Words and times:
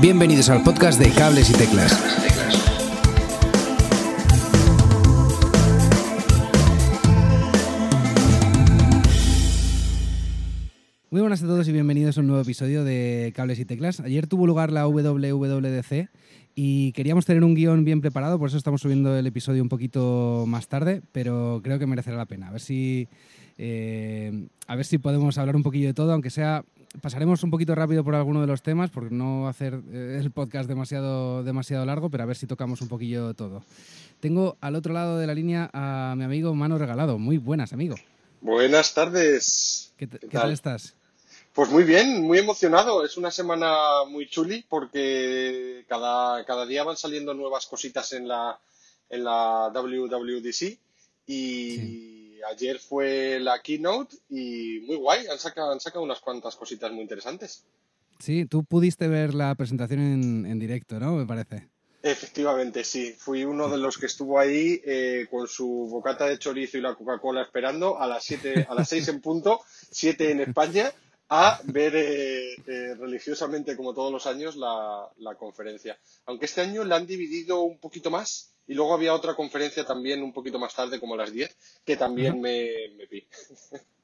Bienvenidos 0.00 0.48
al 0.48 0.62
podcast 0.62 1.00
de 1.00 1.10
Cables 1.10 1.50
y 1.50 1.54
Teclas. 1.54 1.92
Muy 11.10 11.20
buenas 11.20 11.42
a 11.42 11.46
todos 11.46 11.66
y 11.66 11.72
bienvenidos 11.72 12.16
a 12.16 12.20
un 12.20 12.28
nuevo 12.28 12.42
episodio 12.42 12.84
de 12.84 13.32
Cables 13.34 13.58
y 13.58 13.64
Teclas. 13.64 13.98
Ayer 13.98 14.28
tuvo 14.28 14.46
lugar 14.46 14.70
la 14.70 14.86
WWDC 14.86 16.10
y 16.54 16.92
queríamos 16.92 17.26
tener 17.26 17.42
un 17.42 17.56
guion 17.56 17.84
bien 17.84 18.00
preparado, 18.00 18.38
por 18.38 18.50
eso 18.50 18.56
estamos 18.56 18.80
subiendo 18.80 19.16
el 19.16 19.26
episodio 19.26 19.64
un 19.64 19.68
poquito 19.68 20.44
más 20.46 20.68
tarde, 20.68 21.02
pero 21.10 21.60
creo 21.64 21.80
que 21.80 21.86
merecerá 21.86 22.16
la 22.16 22.26
pena. 22.26 22.46
A 22.46 22.52
ver 22.52 22.60
si, 22.60 23.08
eh, 23.56 24.46
a 24.68 24.76
ver 24.76 24.84
si 24.84 24.98
podemos 24.98 25.38
hablar 25.38 25.56
un 25.56 25.64
poquillo 25.64 25.88
de 25.88 25.94
todo, 25.94 26.12
aunque 26.12 26.30
sea 26.30 26.64
pasaremos 27.00 27.42
un 27.42 27.50
poquito 27.50 27.74
rápido 27.74 28.04
por 28.04 28.14
alguno 28.14 28.40
de 28.40 28.46
los 28.46 28.62
temas, 28.62 28.90
porque 28.90 29.14
no 29.14 29.48
hacer 29.48 29.80
eh, 29.92 30.18
el 30.20 30.30
podcast 30.30 30.68
demasiado, 30.68 31.42
demasiado 31.42 31.84
largo, 31.84 32.10
pero 32.10 32.22
a 32.22 32.26
ver 32.26 32.36
si 32.36 32.46
tocamos 32.46 32.80
un 32.80 32.88
poquillo 32.88 33.34
todo. 33.34 33.62
Tengo 34.20 34.56
al 34.60 34.74
otro 34.74 34.92
lado 34.92 35.18
de 35.18 35.26
la 35.26 35.34
línea 35.34 35.70
a 35.72 36.14
mi 36.16 36.24
amigo 36.24 36.54
Mano 36.54 36.78
Regalado. 36.78 37.18
Muy 37.18 37.38
buenas, 37.38 37.72
amigo. 37.72 37.96
Buenas 38.40 38.94
tardes. 38.94 39.92
¿Qué, 39.96 40.06
tal? 40.06 40.52
estás? 40.52 40.94
Pues 41.52 41.70
muy 41.70 41.84
bien, 41.84 42.22
muy 42.22 42.38
emocionado. 42.38 43.04
Es 43.04 43.16
una 43.16 43.30
semana 43.30 44.04
muy 44.08 44.28
chuli 44.28 44.64
porque 44.68 45.84
cada, 45.88 46.44
cada 46.44 46.66
día 46.66 46.84
van 46.84 46.96
saliendo 46.96 47.34
nuevas 47.34 47.66
cositas 47.66 48.12
en 48.12 48.28
la, 48.28 48.58
en 49.10 49.24
la 49.24 49.70
WWDC 49.74 50.78
y 51.26 52.27
ayer 52.50 52.78
fue 52.78 53.38
la 53.40 53.60
keynote 53.62 54.16
y 54.28 54.80
muy 54.86 54.96
guay. 54.96 55.26
Han 55.26 55.38
sacado, 55.38 55.72
han 55.72 55.80
sacado 55.80 56.04
unas 56.04 56.20
cuantas 56.20 56.56
cositas 56.56 56.92
muy 56.92 57.02
interesantes. 57.02 57.64
Sí, 58.18 58.46
tú 58.46 58.64
pudiste 58.64 59.08
ver 59.08 59.34
la 59.34 59.54
presentación 59.54 60.00
en, 60.00 60.46
en 60.46 60.58
directo, 60.58 60.98
¿no? 60.98 61.12
Me 61.12 61.26
parece. 61.26 61.68
Efectivamente, 62.02 62.84
sí. 62.84 63.14
Fui 63.18 63.44
uno 63.44 63.68
de 63.68 63.78
los 63.78 63.98
que 63.98 64.06
estuvo 64.06 64.38
ahí 64.38 64.80
eh, 64.84 65.26
con 65.30 65.48
su 65.48 65.88
bocata 65.90 66.26
de 66.26 66.38
chorizo 66.38 66.78
y 66.78 66.80
la 66.80 66.94
Coca-Cola 66.94 67.42
esperando 67.42 68.00
a 68.00 68.06
las 68.06 68.24
siete, 68.24 68.66
a 68.68 68.74
las 68.74 68.88
seis 68.88 69.08
en 69.08 69.20
punto, 69.20 69.60
siete 69.90 70.30
en 70.30 70.40
España, 70.40 70.92
a 71.28 71.60
ver 71.64 71.96
eh, 71.96 72.54
eh, 72.66 72.94
religiosamente, 72.94 73.76
como 73.76 73.94
todos 73.94 74.12
los 74.12 74.26
años, 74.26 74.56
la, 74.56 75.34
conferencia. 75.38 75.98
Aunque 76.26 76.46
este 76.46 76.60
año 76.60 76.84
la 76.84 76.96
han 76.96 77.06
dividido 77.06 77.62
un 77.62 77.78
poquito 77.78 78.10
más 78.10 78.54
y 78.68 78.74
luego 78.74 78.94
había 78.94 79.14
otra 79.14 79.34
conferencia 79.34 79.84
también 79.84 80.22
un 80.22 80.32
poquito 80.32 80.58
más 80.58 80.74
tarde, 80.74 81.00
como 81.00 81.14
a 81.14 81.16
las 81.16 81.32
diez, 81.32 81.56
que 81.84 81.96
también 81.96 82.40
me, 82.40 82.68
me 82.96 83.06
vi. 83.06 83.26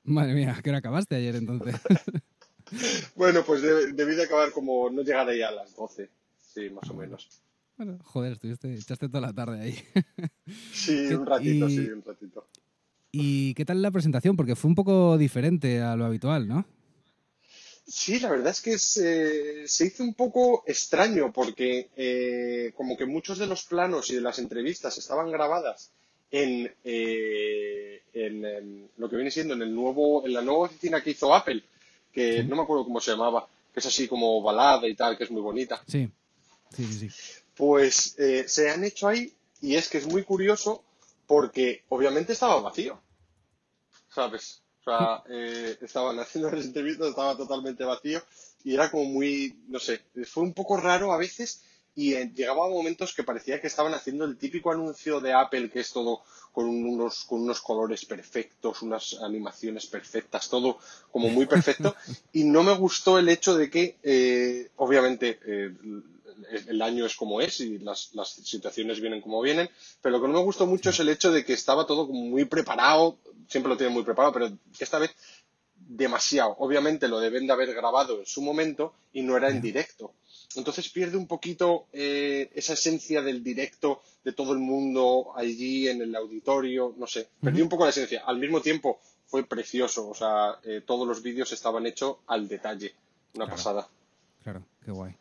Madre 0.05 0.35
mía, 0.35 0.59
¿qué 0.63 0.71
hora 0.71 0.79
acabaste 0.79 1.15
ayer 1.15 1.37
entonces? 1.37 1.77
bueno, 3.15 3.45
pues 3.45 3.63
debí 3.63 4.15
de 4.15 4.25
acabar 4.25 4.51
como 4.53 4.91
no 4.91 5.03
llegar 5.03 5.29
ahí 5.29 5.43
a 5.43 5.51
las 5.51 5.77
doce, 5.77 6.11
sí, 6.39 6.71
más 6.71 6.89
o 6.91 6.95
menos. 6.95 7.43
Bueno, 7.77 7.99
joder, 8.03 8.33
estuviste, 8.33 8.73
echaste 8.75 9.09
toda 9.09 9.21
la 9.21 9.33
tarde 9.33 9.61
ahí. 9.61 9.79
Sí, 10.73 11.07
un 11.15 11.25
ratito, 11.25 11.69
sí, 11.69 11.89
un 11.91 12.03
ratito. 12.03 12.47
¿Y 13.11 13.55
qué 13.55 13.65
tal 13.65 13.81
la 13.81 13.91
presentación? 13.91 14.37
Porque 14.37 14.57
fue 14.57 14.69
un 14.69 14.75
poco 14.75 15.17
diferente 15.17 15.81
a 15.81 15.97
lo 15.97 16.05
habitual, 16.05 16.47
¿no? 16.47 16.67
Sí, 17.87 18.19
la 18.19 18.31
verdad 18.31 18.49
es 18.49 18.61
que 18.61 18.79
se, 18.79 19.85
hizo 19.85 20.03
un 20.03 20.15
poco 20.15 20.65
extraño 20.67 21.33
porque 21.33 21.91
eh, 21.97 22.73
como 22.77 22.97
que 22.97 23.05
muchos 23.05 23.39
de 23.39 23.47
los 23.47 23.65
planos 23.65 24.11
y 24.11 24.15
de 24.15 24.23
las 24.23 24.39
entrevistas 24.39 24.97
estaban 24.97 25.31
grabadas 25.31 25.91
en, 26.31 26.73
eh, 26.83 28.03
en, 28.15 28.89
lo 28.97 29.09
que 29.09 29.17
viene 29.17 29.31
siendo 29.31 29.55
en 29.55 29.63
el 29.63 29.75
nuevo 29.75 30.27
en 30.27 30.33
la 30.33 30.43
nueva 30.43 30.67
oficina 30.67 31.03
que 31.03 31.11
hizo 31.11 31.35
Apple, 31.35 31.63
que 32.13 32.43
no 32.45 32.57
me 32.57 32.63
acuerdo 32.63 32.85
cómo 32.85 33.01
se 33.01 33.11
llamaba, 33.11 33.47
que 33.73 33.81
es 33.81 33.87
así 33.87 34.09
como 34.09 34.41
balada 34.41 34.89
y 34.89 34.95
tal, 34.95 35.19
que 35.19 35.25
es 35.25 35.31
muy 35.31 35.43
bonita. 35.43 35.83
Sí, 35.87 36.09
sí, 36.75 36.85
sí. 36.87 37.11
sí 37.11 37.45
pues 37.57 38.19
eh, 38.19 38.45
se 38.49 38.71
han 38.71 38.85
hecho 38.85 39.09
ahí 39.09 39.33
y 39.61 39.77
es 39.77 39.89
que 39.89 39.99
es 39.99 40.07
muy 40.07 40.25
curioso 40.25 40.83
porque 41.27 41.85
obviamente 41.89 42.33
estaba 42.33 42.61
vacío, 42.61 43.01
¿sabes? 44.13 44.61
O 44.87 44.91
sea, 44.91 45.23
eh, 45.31 45.79
estaban 45.81 46.19
haciendo 46.19 46.51
las 46.51 46.65
entrevistas, 46.67 47.09
estaba 47.09 47.37
totalmente 47.37 47.85
vacío 47.85 48.23
y 48.65 48.75
era 48.75 48.91
como 48.91 49.05
muy, 49.05 49.57
no 49.69 49.79
sé, 49.79 50.03
fue 50.27 50.43
un 50.43 50.53
poco 50.53 50.77
raro 50.77 51.13
a 51.13 51.17
veces 51.17 51.63
y 51.95 52.15
eh, 52.15 52.31
llegaba 52.35 52.67
a 52.67 52.71
momentos 52.71 53.15
que 53.15 53.23
parecía 53.23 53.61
que 53.61 53.67
estaban 53.67 53.95
haciendo 53.95 54.27
el 54.27 54.37
típico 54.37 54.71
anuncio 54.71 55.21
de 55.21 55.33
Apple 55.33 55.71
que 55.71 55.81
es 55.81 55.91
todo 55.91 56.21
con 56.53 56.67
unos, 56.67 57.25
con 57.25 57.43
unos 57.43 57.63
colores 57.63 58.05
perfectos, 58.05 58.83
unas 58.83 59.15
animaciones 59.23 59.87
perfectas, 59.87 60.51
todo 60.51 60.79
como 61.11 61.29
muy 61.29 61.47
perfecto. 61.47 61.97
Y 62.33 62.45
no 62.45 62.63
me 62.63 62.77
gustó 62.77 63.19
el 63.19 63.29
hecho 63.29 63.57
de 63.57 63.71
que, 63.71 64.71
obviamente, 64.77 65.41
el 66.67 66.83
año 66.83 67.07
es 67.07 67.17
como 67.17 67.41
es 67.41 67.61
y 67.61 67.79
las, 67.79 68.11
situaciones 68.43 69.01
vienen 69.01 69.21
como 69.21 69.41
vienen, 69.41 69.69
pero 70.01 70.17
lo 70.17 70.23
que 70.23 70.29
no 70.29 70.35
me 70.35 70.45
gustó 70.45 70.67
mucho 70.67 70.91
es 70.91 71.01
el 71.01 71.09
hecho 71.09 71.33
de 71.33 71.45
que 71.45 71.53
estaba 71.53 71.87
todo 71.87 72.07
como 72.07 72.21
muy 72.21 72.45
preparado, 72.45 73.19
siempre 73.49 73.71
lo 73.71 73.77
tienen 73.77 73.95
muy 73.95 74.05
preparado, 74.05 74.33
pero 74.33 74.59
esta 74.79 74.99
vez 74.99 75.15
demasiado. 75.77 76.57
Obviamente 76.59 77.09
lo 77.09 77.21
deben 77.21 77.47
de 77.47 77.53
haber 77.53 77.75
grabado 77.75 78.21
en 78.21 78.27
su 78.27 78.43
momento 78.43 78.95
y 79.13 79.23
no 79.23 79.37
era 79.37 79.51
en 79.51 79.61
directo. 79.61 80.15
Entonces 80.57 80.89
pierde 80.89 81.17
un 81.17 81.27
poquito 81.27 81.87
eh, 81.93 82.51
esa 82.55 82.75
esencia 82.75 83.23
del 83.23 83.43
directo 83.43 84.03
de 84.25 84.33
todo 84.33 84.53
el 84.53 84.59
mundo 84.59 85.33
allí 85.37 85.89
en 85.89 86.01
el 86.01 86.15
auditorio, 86.15 86.95
no 86.97 87.07
sé, 87.07 87.29
perdí 87.43 87.61
un 87.61 87.69
poco 87.69 87.85
la 87.85 87.91
esencia. 87.91 88.23
Al 88.25 88.39
mismo 88.39 88.61
tiempo 88.61 89.01
fue 89.27 89.45
precioso, 89.45 90.09
o 90.09 90.15
sea, 90.15 90.59
eh, 90.63 90.83
todos 90.87 91.07
los 91.07 91.23
vídeos 91.23 91.53
estaban 91.53 91.87
hechos 91.87 92.19
al 92.27 92.49
detalle, 92.49 92.95
una 93.35 93.47
pasada. 93.47 93.89
Claro, 94.43 94.63
qué 94.85 94.93
guay. 94.93 95.17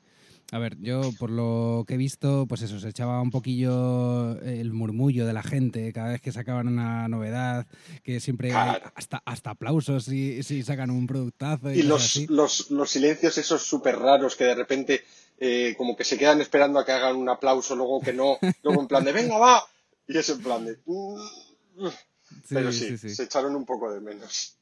A 0.54 0.60
ver, 0.60 0.78
yo 0.80 1.12
por 1.18 1.32
lo 1.32 1.84
que 1.88 1.96
he 1.96 1.98
visto, 1.98 2.46
pues 2.48 2.62
eso, 2.62 2.80
se 2.80 2.88
echaba 2.88 3.20
un 3.24 3.32
poquillo 3.32 4.40
el 4.42 4.72
murmullo 4.72 5.26
de 5.26 5.34
la 5.34 5.42
gente 5.42 5.92
cada 5.92 6.12
vez 6.12 6.22
que 6.22 6.32
sacaban 6.32 6.68
una 6.68 7.08
novedad, 7.08 7.66
que 8.04 8.20
siempre 8.20 8.52
hasta, 8.52 9.24
hasta 9.26 9.50
aplausos 9.50 10.06
si, 10.06 10.44
si 10.44 10.62
sacan 10.62 10.92
un 10.92 11.08
productazo. 11.08 11.72
Y, 11.72 11.82
los, 11.82 12.30
los, 12.30 12.70
los, 12.70 12.92
silencios 12.92 13.36
esos 13.40 13.64
súper 13.64 13.98
raros 13.98 14.36
que 14.36 14.44
de 14.44 14.54
repente 14.54 15.04
eh, 15.40 15.74
como 15.76 15.98
que 15.98 16.04
se 16.04 16.20
quedan 16.20 16.40
esperando 16.40 16.78
a 16.78 16.86
que 16.86 16.92
hagan 16.92 17.16
un 17.16 17.30
aplauso, 17.30 17.76
luego 17.76 18.00
que 18.00 18.14
no, 18.14 18.38
luego 18.62 18.80
en 18.80 18.88
plan 18.88 19.04
de 19.04 19.12
venga, 19.12 19.40
va, 19.40 19.64
y 20.08 20.16
es 20.16 20.30
en 20.30 20.44
plan 20.44 20.66
de... 20.66 20.78
Pero 22.48 22.72
sí, 22.72 22.96
se 22.96 23.24
echaron 23.24 23.56
un 23.56 23.66
poco 23.66 23.92
de 23.92 24.02
menos. 24.02 24.56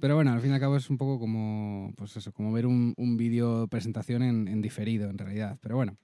Pero 0.00 0.14
bueno, 0.14 0.32
al 0.32 0.40
fin 0.40 0.50
y 0.50 0.54
al 0.54 0.60
cabo 0.60 0.76
es 0.76 0.88
un 0.88 0.96
poco 0.96 1.18
como, 1.18 1.92
pues 1.96 2.16
eso, 2.16 2.32
como 2.32 2.52
ver 2.52 2.66
un, 2.66 2.94
un 2.96 3.16
vídeo 3.16 3.68
presentación 3.68 4.22
en, 4.22 4.48
en, 4.48 4.62
diferido, 4.62 5.10
en 5.10 5.18
realidad. 5.18 5.58
Pero 5.60 5.76
bueno, 5.76 5.96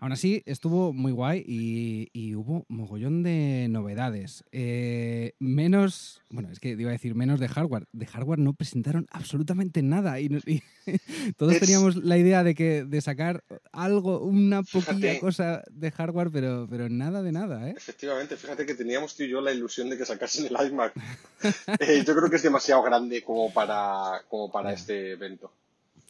Aún 0.00 0.12
así, 0.12 0.42
estuvo 0.46 0.94
muy 0.94 1.12
guay 1.12 1.44
y, 1.46 2.34
hubo 2.34 2.64
mogollón 2.68 3.22
de 3.22 3.66
novedades. 3.68 4.44
Eh, 4.50 5.34
menos, 5.38 6.22
bueno, 6.30 6.50
es 6.50 6.58
que 6.58 6.70
iba 6.70 6.88
a 6.88 6.92
decir 6.92 7.14
menos 7.14 7.38
de 7.38 7.48
hardware. 7.48 7.86
De 7.92 8.06
hardware 8.06 8.38
no 8.38 8.54
presentaron 8.54 9.06
absolutamente 9.10 9.82
nada 9.82 10.18
y, 10.18 10.30
todos 11.36 11.58
teníamos 11.58 11.96
la 11.96 12.16
idea 12.16 12.42
de 12.42 12.54
que 12.54 12.84
de 12.84 13.00
sacar 13.02 13.44
algo, 13.72 14.20
una 14.20 14.62
poquilla 14.62 15.20
cosa 15.20 15.64
de 15.70 15.90
hardware, 15.90 16.30
pero, 16.32 16.66
pero 16.70 16.88
nada 16.88 17.22
de 17.22 17.32
nada, 17.32 17.68
¿eh? 17.68 17.74
Efectivamente, 17.76 18.38
fíjate 18.38 18.64
que 18.64 18.74
teníamos 18.74 19.14
tú 19.14 19.24
y 19.24 19.28
yo 19.28 19.42
la 19.42 19.52
ilusión 19.52 19.90
de 19.90 19.98
que 19.98 20.06
sacasen 20.06 20.46
el 20.46 20.66
iMac. 20.66 20.94
Eh, 21.80 22.04
yo 22.06 22.14
creo 22.14 22.28
que 22.28 22.36
es 22.36 22.42
demasiado 22.42 22.82
grande 22.82 23.22
como 23.22 23.52
para, 23.52 24.22
como 24.28 24.50
para 24.50 24.72
este 24.72 25.12
evento. 25.12 25.50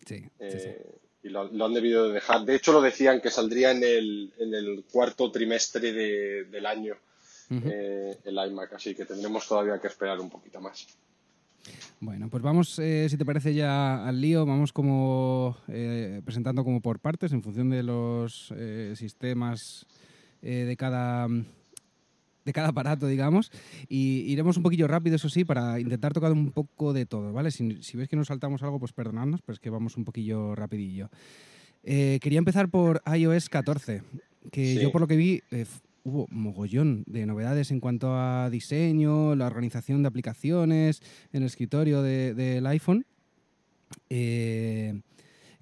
Sí, 0.04 0.24
sí, 0.38 0.58
sí. 0.58 0.70
Y 1.22 1.28
lo, 1.28 1.42
han 1.42 1.74
debido 1.74 2.08
de 2.08 2.14
dejar. 2.14 2.44
De 2.44 2.56
hecho, 2.56 2.72
lo 2.72 2.80
decían 2.80 3.20
que 3.20 3.30
saldría 3.30 3.72
en 3.72 3.84
el, 3.84 4.32
en 4.38 4.54
el 4.54 4.84
cuarto 4.90 5.30
trimestre 5.30 5.92
del 5.92 6.66
año 6.66 6.96
eh, 7.50 8.16
el 8.24 8.38
iMac, 8.48 8.74
así 8.74 8.94
que 8.94 9.04
tendremos 9.04 9.46
todavía 9.46 9.78
que 9.80 9.88
esperar 9.88 10.20
un 10.20 10.30
poquito 10.30 10.60
más. 10.60 10.86
Bueno, 11.98 12.30
pues 12.30 12.42
vamos, 12.42 12.78
eh, 12.78 13.08
si 13.10 13.18
te 13.18 13.24
parece 13.24 13.52
ya 13.52 14.06
al 14.06 14.20
lío, 14.20 14.46
vamos 14.46 14.72
como 14.72 15.56
eh, 15.68 16.22
presentando 16.24 16.64
como 16.64 16.80
por 16.80 17.00
partes 17.00 17.32
en 17.32 17.42
función 17.42 17.68
de 17.68 17.82
los 17.82 18.54
sistemas 18.94 19.86
de 20.40 20.74
cada 20.78 21.28
de 22.44 22.52
cada 22.52 22.68
aparato, 22.68 23.06
digamos, 23.06 23.50
y 23.88 24.24
iremos 24.28 24.56
un 24.56 24.62
poquillo 24.62 24.88
rápido, 24.88 25.16
eso 25.16 25.28
sí, 25.28 25.44
para 25.44 25.78
intentar 25.80 26.12
tocar 26.12 26.32
un 26.32 26.50
poco 26.52 26.92
de 26.92 27.06
todo, 27.06 27.32
¿vale? 27.32 27.50
Si, 27.50 27.82
si 27.82 27.96
veis 27.96 28.08
que 28.08 28.16
nos 28.16 28.28
saltamos 28.28 28.62
algo, 28.62 28.78
pues 28.78 28.92
perdonadnos, 28.92 29.42
pero 29.42 29.54
es 29.54 29.60
que 29.60 29.70
vamos 29.70 29.96
un 29.96 30.04
poquillo 30.04 30.54
rapidillo. 30.54 31.10
Eh, 31.82 32.18
quería 32.20 32.38
empezar 32.38 32.68
por 32.68 33.02
iOS 33.06 33.48
14, 33.48 34.02
que 34.52 34.74
yo 34.74 34.92
por 34.92 35.00
lo 35.00 35.06
que 35.06 35.16
vi 35.16 35.42
eh, 35.50 35.66
hubo 36.04 36.26
mogollón 36.30 37.04
de 37.06 37.26
novedades 37.26 37.70
en 37.70 37.80
cuanto 37.80 38.14
a 38.14 38.50
diseño, 38.50 39.34
la 39.34 39.46
organización 39.46 40.02
de 40.02 40.08
aplicaciones 40.08 41.02
en 41.32 41.42
el 41.42 41.46
escritorio 41.46 42.02
del 42.02 42.66
iPhone. 42.66 43.06
Eh, 44.08 44.69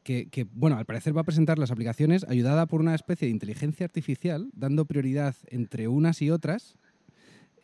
que, 0.09 0.47
bueno, 0.53 0.79
al 0.79 0.87
parecer 0.87 1.15
va 1.15 1.21
a 1.21 1.25
presentar 1.25 1.59
las 1.59 1.71
aplicaciones 1.71 2.25
ayudada 2.29 2.65
por 2.65 2.81
una 2.81 2.95
especie 2.95 3.27
de 3.27 3.33
inteligencia 3.33 3.85
artificial, 3.85 4.49
dando 4.55 4.87
prioridad 4.87 5.35
entre 5.49 5.87
unas 5.87 6.23
y 6.23 6.31
otras 6.31 6.77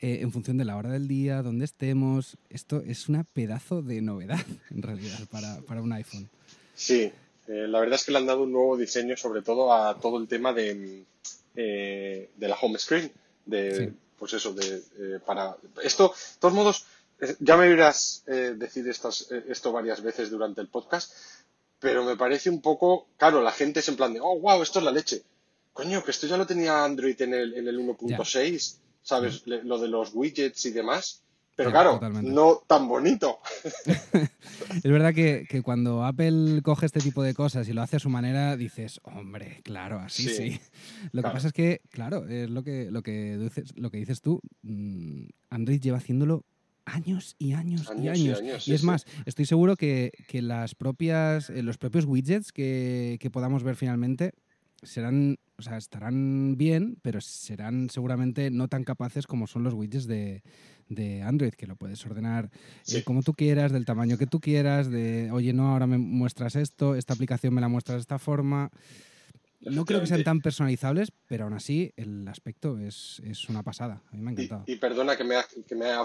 eh, 0.01 0.19
en 0.21 0.31
función 0.31 0.59
de 0.59 0.67
la 0.67 0.77
hora 0.77 0.91
del 0.91 1.09
día, 1.09 1.43
donde 1.43 1.65
estemos. 1.65 2.37
Esto 2.51 2.83
es 2.87 3.09
una 3.09 3.25
pedazo 3.25 3.81
de 3.81 4.03
novedad, 4.03 4.41
en 4.71 4.83
realidad, 4.83 5.19
para, 5.31 5.81
un 5.81 5.93
iPhone. 5.93 6.29
Sí, 6.75 7.11
Eh, 7.47 7.67
la 7.69 7.79
verdad 7.81 7.97
es 7.97 8.05
que 8.05 8.13
le 8.13 8.19
han 8.19 8.27
dado 8.27 8.43
un 8.43 8.53
nuevo 8.53 8.77
diseño, 8.77 9.19
sobre 9.19 9.43
todo 9.43 9.73
a 9.73 10.01
todo 10.01 10.19
el 10.19 10.27
tema 10.27 10.55
de, 10.55 11.05
de 11.55 12.49
la 12.49 12.57
home 12.57 12.79
screen. 12.79 13.11
De, 13.47 13.93
Pues 14.19 14.35
eso, 14.35 14.53
de, 14.55 15.21
para. 15.27 15.57
Esto, 15.83 16.09
de 16.09 16.41
todos 16.41 16.55
modos, 16.55 16.87
ya 17.41 17.57
me 17.57 17.69
oirás 17.69 18.25
decir 18.27 18.89
estas, 18.89 19.31
esto 19.31 19.73
varias 19.73 20.03
veces 20.03 20.31
durante 20.31 20.61
el 20.63 20.69
podcast, 20.69 21.13
pero 21.85 22.03
me 22.03 22.17
parece 22.17 22.49
un 22.49 22.63
poco. 22.63 23.09
Claro, 23.19 23.43
la 23.43 23.53
gente 23.53 23.81
es 23.81 23.89
en 23.91 23.97
plan 23.97 24.15
de, 24.15 24.21
oh, 24.21 24.41
wow, 24.41 24.63
esto 24.63 24.79
es 24.79 24.87
la 24.87 24.91
leche. 24.91 25.23
Coño, 25.75 26.03
que 26.03 26.13
esto 26.13 26.27
ya 26.27 26.39
lo 26.39 26.47
tenía 26.47 26.83
Android 26.83 27.21
en 27.21 27.35
el, 27.35 27.55
en 27.55 27.69
el 27.69 27.79
1.6, 27.79 28.79
¿sabes? 29.03 29.47
Lo 29.47 29.79
de 29.79 29.89
los 29.89 30.15
widgets 30.15 30.65
y 30.65 30.71
demás. 30.71 31.21
Pero 31.57 31.71
claro, 31.71 32.01
no 32.23 32.63
tan 32.67 32.89
bonito. 32.89 33.39
es 34.15 34.83
verdad 34.83 35.13
que, 35.15 35.47
cuando 35.63 36.05
Apple 36.05 36.63
coge 36.63 36.87
este 36.87 37.01
tipo 37.01 37.23
de 37.23 37.35
cosas 37.35 37.69
y 37.69 37.75
lo 37.75 37.83
hace 37.83 37.97
a 37.97 38.01
su 38.01 38.09
manera, 38.09 38.57
dices, 38.57 38.99
hombre, 39.05 39.61
claro, 39.63 40.01
así 40.01 40.29
sí. 40.29 40.59
Lo 41.13 41.23
que 41.23 41.31
pasa 41.31 41.49
es 41.49 41.53
que, 41.53 41.83
claro, 41.91 42.27
es 42.27 42.49
lo 42.49 42.65
que, 42.65 42.91
lo 42.91 43.03
que, 43.03 43.37
dices, 43.37 43.73
lo 43.77 43.91
que 43.91 43.99
dices 43.99 44.23
tú, 44.23 44.41
mm, 44.63 45.27
Android 45.51 45.81
lleva 45.81 45.99
haciéndolo 45.99 46.45
años 46.85 47.37
y 47.39 47.53
años, 47.53 47.91
y 47.97 48.09
años. 48.09 48.69
Y, 48.69 48.73
es 48.73 48.83
más, 48.83 49.07
estoy 49.27 49.47
seguro 49.47 49.77
que, 49.77 50.13
las 50.33 50.75
propias, 50.75 51.51
eh, 51.51 51.63
los 51.63 51.79
propios 51.79 52.05
widgets 52.05 52.53
que, 52.53 53.19
que 53.21 53.31
podamos 53.31 53.63
ver 53.63 53.77
finalmente 53.77 54.33
serán, 54.83 55.39
o 55.59 55.63
sea, 55.63 55.77
estarán 55.77 56.57
bien, 56.57 56.99
pero 57.03 57.21
serán 57.21 57.91
seguramente 57.91 58.51
no 58.51 58.69
tan 58.69 58.85
capaces 58.85 59.27
como 59.27 59.47
son 59.47 59.63
los 59.63 59.75
widgets 59.75 60.07
de, 60.07 60.43
de 60.89 61.23
Android, 61.23 61.53
que 61.53 61.67
lo 61.67 61.77
puedes 61.77 62.05
ordenar 62.05 62.51
eh, 62.93 63.03
como 63.05 63.23
tú 63.23 63.33
quieras, 63.33 63.73
del 63.73 63.85
tamaño 63.85 64.19
que 64.19 64.27
tú 64.27 64.41
quieras, 64.41 64.91
de, 64.91 65.31
oye, 65.33 65.53
no, 65.53 65.69
ahora 65.69 65.87
me 65.87 65.99
muestras 65.99 66.57
esto, 66.57 66.95
esta 66.95 67.15
aplicación 67.15 67.55
me 67.55 67.61
la 67.61 67.69
muestras 67.69 67.97
de 67.97 68.03
esta 68.03 68.19
forma. 68.19 68.71
No 69.65 69.85
creo 69.85 70.01
que 70.01 70.07
sean 70.07 70.25
tan 70.25 70.41
personalizables, 70.41 71.13
pero 71.27 71.45
aún 71.45 71.55
así 71.55 71.93
el 71.97 72.27
aspecto 72.29 72.79
es, 72.79 73.21
una 73.49 73.63
pasada. 73.63 74.03
A 74.11 74.17
mí 74.17 74.23
me 74.23 74.31
ha 74.31 74.33
encantado. 74.33 74.65
Y, 74.67 74.77
perdona 74.77 75.17
que 75.17 75.25
me 75.25 75.37
ha, 75.37 75.47
que 75.67 75.75
me 75.75 75.87
ha 75.87 76.05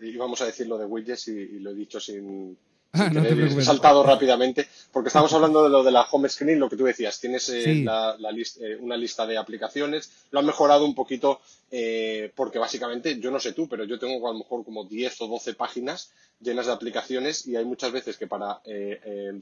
íbamos 0.00 0.40
a 0.40 0.46
decir 0.46 0.66
lo 0.66 0.78
de 0.78 0.86
widgets 0.86 1.28
y 1.28 1.58
lo 1.58 1.70
he 1.70 1.74
dicho 1.74 2.00
sin, 2.00 2.56
Ah, 2.96 3.10
he 3.12 3.62
saltado 3.62 4.04
rápidamente, 4.04 4.68
porque 4.92 5.08
estamos 5.08 5.32
hablando 5.32 5.64
de 5.64 5.68
lo 5.68 5.82
de 5.82 5.90
la 5.90 6.02
home 6.02 6.28
screen, 6.28 6.60
lo 6.60 6.68
que 6.68 6.76
tú 6.76 6.84
decías, 6.84 7.18
tienes 7.18 7.48
eh, 7.48 7.84
eh, 7.84 8.76
una 8.78 8.96
lista 8.96 9.26
de 9.26 9.36
aplicaciones, 9.36 10.12
lo 10.30 10.38
han 10.38 10.46
mejorado 10.46 10.84
un 10.84 10.94
poquito 10.94 11.40
eh, 11.72 12.30
porque 12.36 12.60
básicamente, 12.60 13.18
yo 13.18 13.32
no 13.32 13.40
sé 13.40 13.52
tú, 13.52 13.68
pero 13.68 13.82
yo 13.82 13.98
tengo 13.98 14.28
a 14.28 14.32
lo 14.32 14.38
mejor 14.38 14.64
como 14.64 14.84
10 14.84 15.22
o 15.22 15.26
12 15.26 15.54
páginas 15.54 16.12
llenas 16.40 16.66
de 16.66 16.72
aplicaciones 16.72 17.48
y 17.48 17.56
hay 17.56 17.64
muchas 17.64 17.90
veces 17.90 18.16
que 18.16 18.28
para 18.28 18.60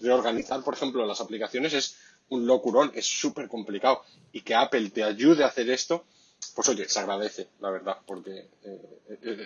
reorganizar, 0.01 0.63
por 0.63 0.73
ejemplo, 0.73 1.05
las 1.05 1.21
aplicaciones 1.21 1.75
es 1.75 1.97
un 2.29 2.47
locurón, 2.47 2.93
es 2.95 3.07
súper 3.07 3.49
complicado 3.49 4.03
y 4.33 4.41
que 4.41 4.55
Apple 4.55 4.91
te 4.91 5.05
ayude 5.05 5.45
a 5.45 5.49
hacer 5.49 5.69
esto, 5.71 6.05
pues 6.55 6.69
oye, 6.69 6.89
se 6.89 6.99
agradece, 6.99 7.49
la 7.61 7.71
verdad, 7.71 7.99
porque 8.07 8.49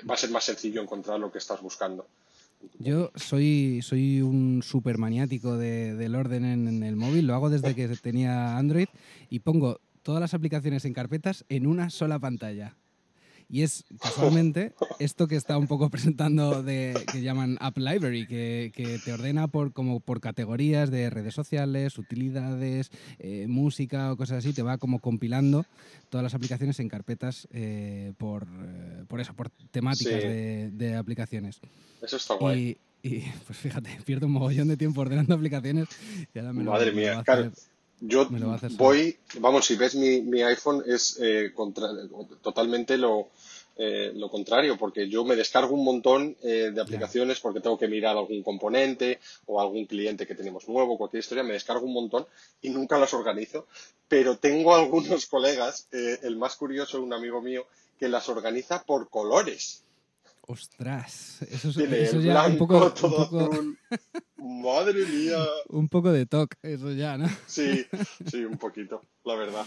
va 0.08 0.14
a 0.14 0.18
ser 0.18 0.30
más 0.30 0.44
sencillo 0.44 0.82
encontrar 0.82 1.18
lo 1.20 1.30
que 1.30 1.38
estás 1.38 1.60
buscando. 1.60 2.06
Yo 2.78 3.10
soy, 3.14 3.80
soy 3.82 4.22
un 4.22 4.62
super 4.62 4.98
maniático 4.98 5.56
del 5.56 6.14
orden 6.14 6.44
en, 6.44 6.82
el 6.82 6.96
móvil, 6.96 7.26
lo 7.26 7.34
hago 7.34 7.50
desde 7.50 7.74
que 7.74 7.88
tenía 7.88 8.56
Android 8.56 8.88
y 9.30 9.40
pongo 9.40 9.80
todas 10.02 10.20
las 10.20 10.34
aplicaciones 10.34 10.84
en 10.84 10.94
carpetas 10.94 11.44
en 11.48 11.66
una 11.66 11.90
sola 11.90 12.18
pantalla. 12.18 12.76
Y 13.48 13.62
es 13.62 13.84
casualmente 14.00 14.72
esto 14.98 15.28
que 15.28 15.36
está 15.36 15.56
un 15.56 15.68
poco 15.68 15.88
presentando 15.90 16.62
de 16.62 16.94
que 17.12 17.22
llaman 17.22 17.56
App 17.60 17.78
Library, 17.78 18.26
que, 18.26 19.00
te 19.04 19.12
ordena 19.12 19.46
por 19.46 19.72
como 19.72 20.00
por 20.00 20.20
categorías 20.20 20.90
de 20.90 21.10
redes 21.10 21.34
sociales, 21.34 21.98
utilidades, 21.98 22.90
eh, 23.18 23.46
música 23.48 24.12
o 24.12 24.16
cosas 24.16 24.38
así, 24.38 24.52
te 24.52 24.62
va 24.62 24.78
como 24.78 24.98
compilando 25.00 25.64
todas 26.08 26.24
las 26.24 26.34
aplicaciones 26.34 26.80
en 26.80 26.88
carpetas 26.88 27.46
eh, 27.52 28.12
por, 28.18 28.44
eh, 28.44 29.04
por 29.06 29.20
eso, 29.20 29.34
por 29.34 29.50
temáticas 29.70 30.22
de, 30.22 30.96
aplicaciones. 30.96 31.60
Eso 32.02 32.16
está 32.16 32.34
guay. 32.34 32.78
Y, 33.02 33.20
pues 33.46 33.58
fíjate, 33.58 33.90
pierdo 34.04 34.26
un 34.26 34.32
mogollón 34.32 34.66
de 34.66 34.76
tiempo 34.76 35.02
ordenando 35.02 35.34
aplicaciones 35.34 35.88
y 36.34 36.38
ahora 36.38 36.52
me 36.52 36.64
Madre 36.64 36.90
mía, 36.90 37.22
claro. 37.24 37.52
Yo 38.00 38.28
voy, 38.76 39.16
vamos, 39.38 39.66
si 39.66 39.76
ves 39.76 39.94
mi, 39.94 40.20
mi 40.20 40.42
iPhone 40.42 40.82
es 40.86 41.18
eh, 41.20 41.52
totalmente 42.42 42.98
lo, 42.98 43.28
eh, 43.76 44.12
lo 44.14 44.30
contrario, 44.30 44.76
porque 44.76 45.08
yo 45.08 45.24
me 45.24 45.34
descargo 45.34 45.74
un 45.74 45.84
montón 45.84 46.36
eh, 46.42 46.70
de 46.74 46.80
aplicaciones 46.80 47.40
porque 47.40 47.60
tengo 47.60 47.78
que 47.78 47.88
mirar 47.88 48.16
algún 48.16 48.42
componente 48.42 49.18
o 49.46 49.60
algún 49.60 49.86
cliente 49.86 50.26
que 50.26 50.34
tenemos 50.34 50.68
nuevo, 50.68 50.98
cualquier 50.98 51.20
historia, 51.20 51.42
me 51.42 51.54
descargo 51.54 51.86
un 51.86 51.94
montón 51.94 52.26
y 52.60 52.68
nunca 52.68 52.98
las 52.98 53.14
organizo. 53.14 53.66
Pero 54.08 54.36
tengo 54.36 54.74
algunos 54.74 55.26
colegas, 55.30 55.88
el 55.90 56.36
más 56.36 56.56
curioso, 56.56 57.02
un 57.02 57.14
amigo 57.14 57.40
mío, 57.40 57.66
que 57.98 58.10
las 58.10 58.28
organiza 58.28 58.82
por 58.84 59.08
colores. 59.08 59.85
Ostras, 60.48 61.42
eso, 61.50 61.70
eso 61.70 62.20
ya 62.20 62.46
un 62.46 62.56
poco, 62.56 62.94
Madre 64.36 65.04
mía. 65.06 65.38
Un 65.68 65.88
poco 65.88 66.12
de 66.12 66.24
toque, 66.26 66.56
eso 66.62 66.92
ya, 66.92 67.18
¿no? 67.18 67.28
Sí, 67.46 67.84
sí, 68.24 68.44
un 68.44 68.56
poquito, 68.56 69.02
la 69.24 69.34
verdad. 69.34 69.66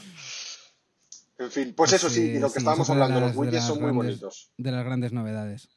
En 1.38 1.52
fin, 1.52 1.74
pues, 1.76 1.92
eso 1.94 2.10
sí, 2.10 2.22
y 2.22 2.40
lo 2.40 2.50
que 2.52 2.60
estábamos 2.60 2.90
hablando, 2.90 3.20
los 3.20 3.36
widgets 3.36 3.66
son 3.66 3.82
muy 3.82 3.92
bonitos. 3.92 4.52
De 4.58 4.72
las 4.72 4.86
grandes 4.86 5.12
novedades. 5.12 5.70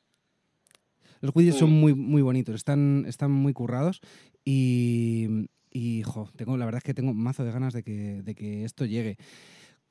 Los 1.21 1.35
widgets 1.35 1.59
son 1.59 1.71
mm. 1.71 1.81
muy, 1.81 1.95
muy 1.95 2.23
bonitos, 2.23 2.55
están, 2.55 3.05
están 3.09 3.33
muy 3.33 3.53
currados 3.53 4.01
y, 4.45 5.49
y 5.71 6.03
tengo, 6.37 6.57
la 6.57 6.65
verdad 6.65 6.79
es 6.79 6.85
que 6.85 6.95
tengo 6.95 7.13
mazo 7.13 7.45
de 7.45 7.53
ganas 7.53 7.73
de 7.75 7.83
que, 7.83 8.23
de 8.23 8.35
que 8.37 8.65
esto 8.65 8.85
llegue. 8.85 9.17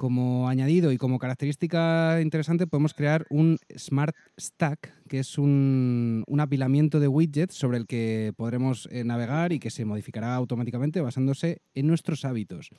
Como 0.01 0.49
añadido 0.49 0.91
y 0.91 0.97
como 0.97 1.19
característica 1.19 2.19
interesante 2.23 2.65
podemos 2.65 2.95
crear 2.95 3.27
un 3.29 3.59
Smart 3.77 4.15
Stack, 4.35 4.91
que 5.07 5.19
es 5.19 5.37
un, 5.37 6.25
apilamiento 6.39 6.99
de 6.99 7.07
widgets 7.07 7.53
sobre 7.53 7.77
el 7.77 7.85
que 7.85 8.33
podremos 8.35 8.89
eh, 8.91 9.03
navegar 9.03 9.53
y 9.53 9.59
que 9.59 9.69
se 9.69 9.85
modificará 9.85 10.33
automáticamente 10.33 11.01
basándose 11.01 11.61
en 11.75 11.85
nuestros 11.85 12.25
hábitos, 12.25 12.69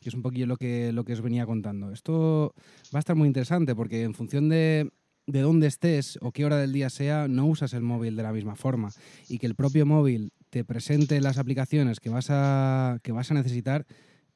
que 0.00 0.08
es 0.08 0.14
un 0.14 0.22
poquillo 0.22 0.46
lo 0.46 0.56
que, 0.56 0.90
lo 0.94 1.04
que 1.04 1.12
os 1.12 1.20
venía 1.20 1.44
contando. 1.44 1.92
Esto 1.92 2.54
va 2.94 2.98
a 2.98 3.00
estar 3.00 3.14
muy 3.14 3.28
interesante 3.28 3.74
porque 3.74 4.04
en 4.04 4.14
función 4.14 4.48
de, 4.48 4.90
de 5.26 5.40
dónde 5.42 5.66
estés 5.66 6.18
o 6.22 6.32
qué 6.32 6.46
hora 6.46 6.56
del 6.56 6.72
día 6.72 6.88
sea, 6.88 7.28
no 7.28 7.44
usas 7.44 7.74
el 7.74 7.82
móvil 7.82 8.16
de 8.16 8.22
la 8.22 8.32
misma 8.32 8.56
forma 8.56 8.90
y 9.28 9.36
que 9.36 9.46
el 9.46 9.54
propio 9.54 9.84
móvil 9.84 10.32
te 10.48 10.64
presente 10.64 11.20
las 11.20 11.36
aplicaciones 11.36 12.00
que 12.00 12.08
vas 12.08 12.28
a, 12.30 13.00
que 13.02 13.12
vas 13.12 13.30
a 13.30 13.34
necesitar 13.34 13.84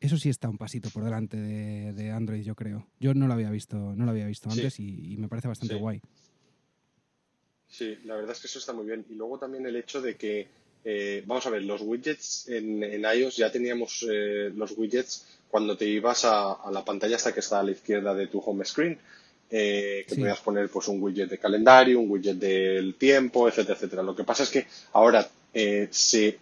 eso 0.05 0.19
sí 0.19 0.29
está 0.29 0.51
un 0.51 0.59
pasito 0.59 0.91
por 0.91 1.03
delante 1.03 1.39
de, 1.39 2.11
Android, 2.11 2.43
yo 2.43 2.55
creo. 2.55 2.87
Yo 3.01 3.15
no 3.15 3.27
lo 3.27 3.33
había 3.33 3.51
visto, 3.51 3.77
no 3.77 4.05
lo 4.05 4.11
había 4.11 4.27
visto 4.27 4.51
antes 4.51 4.79
y, 4.79 5.17
me 5.19 5.29
parece 5.29 5.49
bastante 5.49 5.77
guay. 5.77 6.03
Sí, 7.69 7.97
la 8.05 8.15
verdad 8.15 8.33
es 8.33 8.41
que 8.41 8.47
eso 8.47 8.59
está 8.59 8.75
muy 8.75 8.85
bien. 8.85 9.07
Y 9.09 9.15
luego 9.15 9.39
también 9.39 9.65
el 9.67 9.77
hecho 9.77 10.03
de 10.03 10.17
que, 10.17 10.47
eh, 10.85 11.23
vamos 11.27 11.47
a 11.47 11.51
ver, 11.51 11.63
los 11.63 11.81
widgets 11.81 12.49
en, 12.49 13.03
iOS 13.03 13.37
ya 13.37 13.51
teníamos 13.51 14.07
eh, 14.09 14.53
los 14.55 14.77
widgets 14.77 15.27
cuando 15.49 15.75
te 15.75 15.87
ibas 15.87 16.27
a, 16.27 16.71
la 16.71 16.85
pantalla 16.85 17.17
hasta 17.17 17.33
que 17.33 17.41
está 17.41 17.61
a 17.61 17.63
la 17.63 17.71
izquierda 17.71 18.15
de 18.15 18.27
tu 18.27 18.41
home 18.41 18.65
screen. 18.65 18.99
Eh, 19.51 20.05
que 20.07 20.17
podías 20.17 20.41
poner 20.41 20.69
pues 20.69 20.89
un 20.89 21.03
widget 21.03 21.31
de 21.31 21.39
calendario, 21.39 22.01
un 22.01 22.11
widget 22.11 22.37
del 22.37 22.97
tiempo, 22.97 23.49
etcétera, 23.49 23.75
etcétera. 23.77 24.03
Lo 24.03 24.15
que 24.15 24.25
pasa 24.25 24.43
es 24.43 24.51
que 24.51 24.67
ahora 24.93 25.27
se 25.91 26.39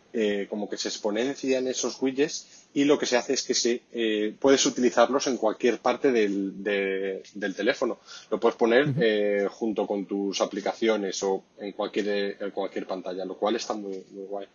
como 0.49 0.71
que 0.71 0.79
se 0.79 0.89
exponencian 0.89 1.69
esos 1.69 2.01
widgets 2.01 2.62
y 2.75 2.85
lo 2.85 2.99
que 2.99 3.07
se 3.07 3.17
hace 3.17 3.35
es 3.35 3.43
que 3.43 3.55
se, 3.55 3.83
eh, 3.93 4.35
puedes 4.39 4.65
utilizarlos 4.65 5.27
en 5.27 5.37
cualquier 5.37 5.79
parte 5.79 6.11
del, 6.11 6.63
del 6.63 7.55
teléfono. 7.55 7.99
Lo 8.31 8.41
puedes 8.41 8.57
poner 8.57 8.95
eh, 9.01 9.47
junto 9.51 9.87
con 9.87 10.07
tus 10.07 10.41
aplicaciones 10.41 11.23
o 11.23 11.45
en 11.59 11.73
cualquier, 11.73 12.37
en 12.41 12.51
cualquier 12.51 12.87
pantalla, 12.87 13.25
lo 13.25 13.37
cual 13.37 13.57
está 13.57 13.75
muy, 13.75 14.03
muy 14.13 14.25
guay. 14.25 14.47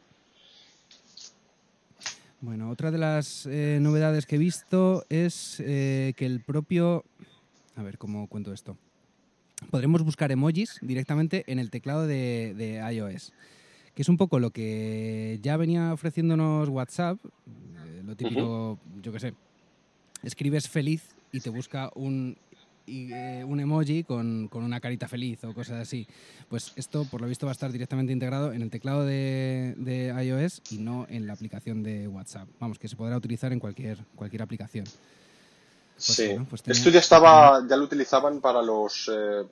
Bueno, 2.42 2.70
otra 2.70 2.92
de 2.92 2.98
las 2.98 3.46
eh, 3.48 3.80
novedades 3.82 4.26
que 4.26 4.36
he 4.36 4.40
visto 4.40 5.06
es 5.10 5.58
que 5.58 6.16
el 6.20 6.42
propio... 6.42 7.04
A 7.76 7.84
ver, 7.84 8.00
¿cómo 8.00 8.28
cuento 8.28 8.54
esto? 8.54 8.78
Podremos 9.70 10.04
buscar 10.04 10.32
emojis 10.32 10.80
directamente 10.82 11.44
en 11.48 11.60
el 11.60 11.70
teclado 11.70 12.08
de, 12.08 12.54
de 12.56 12.94
iOS 12.94 13.32
que 13.98 14.04
es 14.04 14.10
un 14.10 14.18
poco 14.18 14.38
lo 14.38 14.52
que 14.52 15.40
ya 15.42 15.58
venía 15.58 15.92
ofreciéndonos 15.92 16.70
WhatsApp, 16.70 17.18
lo 18.08 18.16
típico, 18.16 18.80
yo 19.02 19.12
qué 19.12 19.20
sé, 19.20 19.34
escribes 20.24 20.70
feliz 20.70 21.04
y 21.32 21.42
te 21.42 21.50
busca 21.50 21.92
un, 21.96 22.38
eh, 22.88 23.44
un 23.46 23.60
emoji 23.60 24.06
con, 24.06 24.50
una 24.54 24.80
carita 24.80 25.10
feliz 25.10 25.44
o 25.44 25.54
cosas 25.54 25.82
así. 25.82 26.08
Pues 26.50 26.72
esto, 26.78 27.04
por 27.04 27.22
lo 27.22 27.28
visto, 27.28 27.46
va 27.46 27.52
a 27.52 27.54
estar 27.54 27.72
directamente 27.72 28.14
integrado 28.14 28.54
en 28.54 28.62
el 28.62 28.70
teclado 28.70 29.06
de, 29.06 29.76
iOS 30.24 30.62
y 30.72 30.78
no 30.78 31.06
en 31.10 31.28
la 31.28 31.34
aplicación 31.34 31.84
de 31.84 32.08
WhatsApp. 32.08 32.48
Vamos, 32.60 32.80
que 32.80 32.88
se 32.88 32.96
podrá 32.96 33.18
utilizar 33.18 33.52
en 33.52 33.60
cualquier, 33.60 33.98
cualquier 34.16 34.42
aplicación. 34.42 34.86
Pues 34.86 36.06
sí. 36.06 36.30
Pues 36.50 36.64
esto 36.66 36.90
ya 36.90 37.00
estaba, 37.00 37.66
ya 37.68 37.76
lo 37.76 37.84
utilizaban 37.84 38.40
para 38.40 38.62
los, 38.62 39.12
eh, 39.12 39.46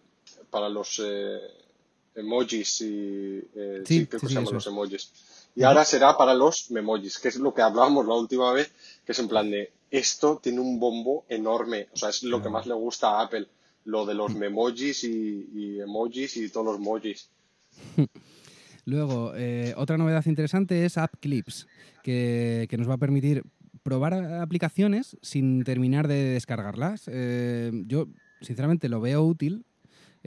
para 0.50 0.70
los 0.70 1.02
eh, 1.04 1.40
emojis 2.16 2.82
y 2.82 3.42
sí, 3.84 4.08
creo 4.08 4.22
que 4.22 4.28
se 4.28 4.34
llaman 4.34 4.54
los 4.54 4.68
emojis. 4.68 5.12
Y 5.56 5.64
ahora 5.64 5.86
será 5.86 6.18
para 6.18 6.34
los 6.34 6.70
memojis, 6.70 7.18
que 7.18 7.30
es 7.30 7.38
lo 7.38 7.54
que 7.54 7.62
hablábamos 7.62 8.06
la 8.06 8.16
última 8.16 8.52
vez, 8.52 8.72
que 9.06 9.14
es 9.14 9.20
en 9.20 9.30
plan 9.30 9.50
de 9.50 9.72
esto 9.90 10.40
tiene 10.44 10.60
un 10.60 10.80
bombo 10.80 11.26
enorme. 11.30 11.88
O 11.94 11.98
sea, 11.98 12.10
es 12.10 12.24
lo 12.24 12.42
que 12.42 12.50
más 12.50 12.68
le 12.68 12.74
gusta 12.74 13.12
a 13.12 13.24
Apple, 13.24 13.48
lo 13.86 14.06
de 14.06 14.14
los 14.14 14.36
memojis 14.36 15.04
y, 15.06 15.50
y 15.54 15.80
emojis 15.80 16.36
y 16.38 16.50
todos 16.50 16.66
los 16.66 16.76
emojis. 16.78 17.30
Luego, 18.86 19.34
eh, 19.36 19.74
otra 19.78 19.98
novedad 19.98 20.26
interesante 20.26 20.86
es 20.86 20.98
App 20.98 21.16
Clips, 21.20 21.68
que, 22.04 22.68
que 22.70 22.78
nos 22.78 22.90
va 22.90 22.96
a 22.96 23.00
permitir 23.00 23.44
probar 23.82 24.14
aplicaciones 24.14 25.18
sin 25.22 25.64
terminar 25.64 26.08
de 26.08 26.16
descargarlas. 26.16 27.04
Eh, 27.08 27.72
yo, 27.86 28.08
sinceramente, 28.42 28.90
lo 28.90 29.00
veo 29.00 29.24
útil. 29.24 29.66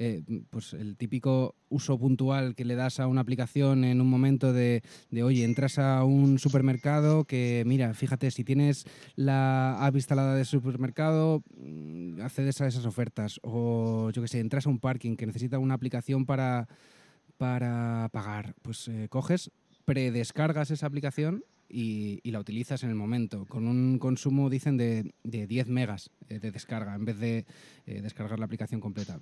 Eh, 0.01 0.23
pues 0.51 0.75
el 0.75 0.97
típico 0.97 1.57
uso 1.69 1.99
puntual 1.99 2.55
que 2.55 2.65
le 2.65 2.77
das 2.77 3.01
a 3.01 3.09
una 3.09 3.21
aplicación 3.21 3.83
en 3.83 4.01
un 4.01 4.09
momento 4.09 4.53
de, 4.53 4.85
de, 5.11 5.25
oye, 5.25 5.43
entras 5.43 5.81
a 5.81 6.05
un 6.05 6.39
supermercado 6.39 7.25
que, 7.25 7.65
mira, 7.67 7.93
fíjate, 7.95 8.31
si 8.31 8.45
tienes 8.45 8.85
la 9.17 9.85
app 9.85 9.97
instalada 9.97 10.37
de 10.37 10.45
supermercado, 10.45 11.43
mm, 11.57 12.21
accedes 12.21 12.61
a 12.61 12.69
esas 12.69 12.87
ofertas. 12.87 13.41
O 13.43 14.11
yo 14.11 14.23
que 14.23 14.29
sé, 14.29 14.39
entras 14.39 14.67
a 14.67 14.71
un 14.71 14.79
parking 14.79 15.17
que 15.17 15.27
necesita 15.27 15.59
una 15.59 15.75
aplicación 15.75 16.27
para, 16.27 16.69
para 17.37 18.09
pagar. 18.13 18.55
Pues 18.63 18.87
eh, 18.87 19.09
coges, 19.11 19.51
predescargas 19.85 20.71
esa 20.71 20.87
aplicación 20.87 21.43
y, 21.69 22.21
y 22.23 22.31
la 22.31 22.39
utilizas 22.39 22.85
en 22.85 22.91
el 22.91 22.95
momento, 22.95 23.47
con 23.47 23.67
un 23.67 23.99
consumo, 23.99 24.49
dicen, 24.49 24.77
de, 24.77 25.13
de 25.25 25.49
10 25.49 25.67
megas 25.67 26.11
eh, 26.29 26.39
de 26.39 26.53
descarga, 26.53 26.95
en 26.95 27.05
vez 27.05 27.19
de 27.19 27.47
eh, 27.87 28.01
descargar 28.01 28.39
la 28.39 28.45
aplicación 28.45 28.81
completa. 28.81 29.19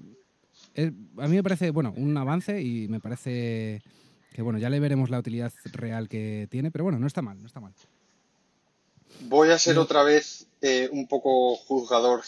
Es- 0.76 0.92
a 1.18 1.26
mí 1.28 1.36
me 1.36 1.42
parece, 1.42 1.70
bueno, 1.70 1.92
un 1.96 2.16
avance 2.16 2.60
y 2.60 2.86
me 2.88 3.00
parece 3.00 3.82
que, 4.32 4.42
bueno, 4.42 4.58
ya 4.58 4.68
le 4.70 4.78
veremos 4.80 5.08
la 5.10 5.18
utilidad 5.18 5.52
real 5.72 6.08
que 6.08 6.46
tiene, 6.50 6.70
pero 6.70 6.84
bueno, 6.84 6.98
no 6.98 7.06
está 7.06 7.22
mal, 7.22 7.40
no 7.40 7.46
está 7.46 7.60
mal. 7.60 7.72
Voy 9.22 9.50
a 9.50 9.58
ser 9.58 9.78
otra 9.78 10.02
vez 10.02 10.46
eh, 10.60 10.88
un 10.92 11.08
poco 11.08 11.56
juzgador 11.56 12.22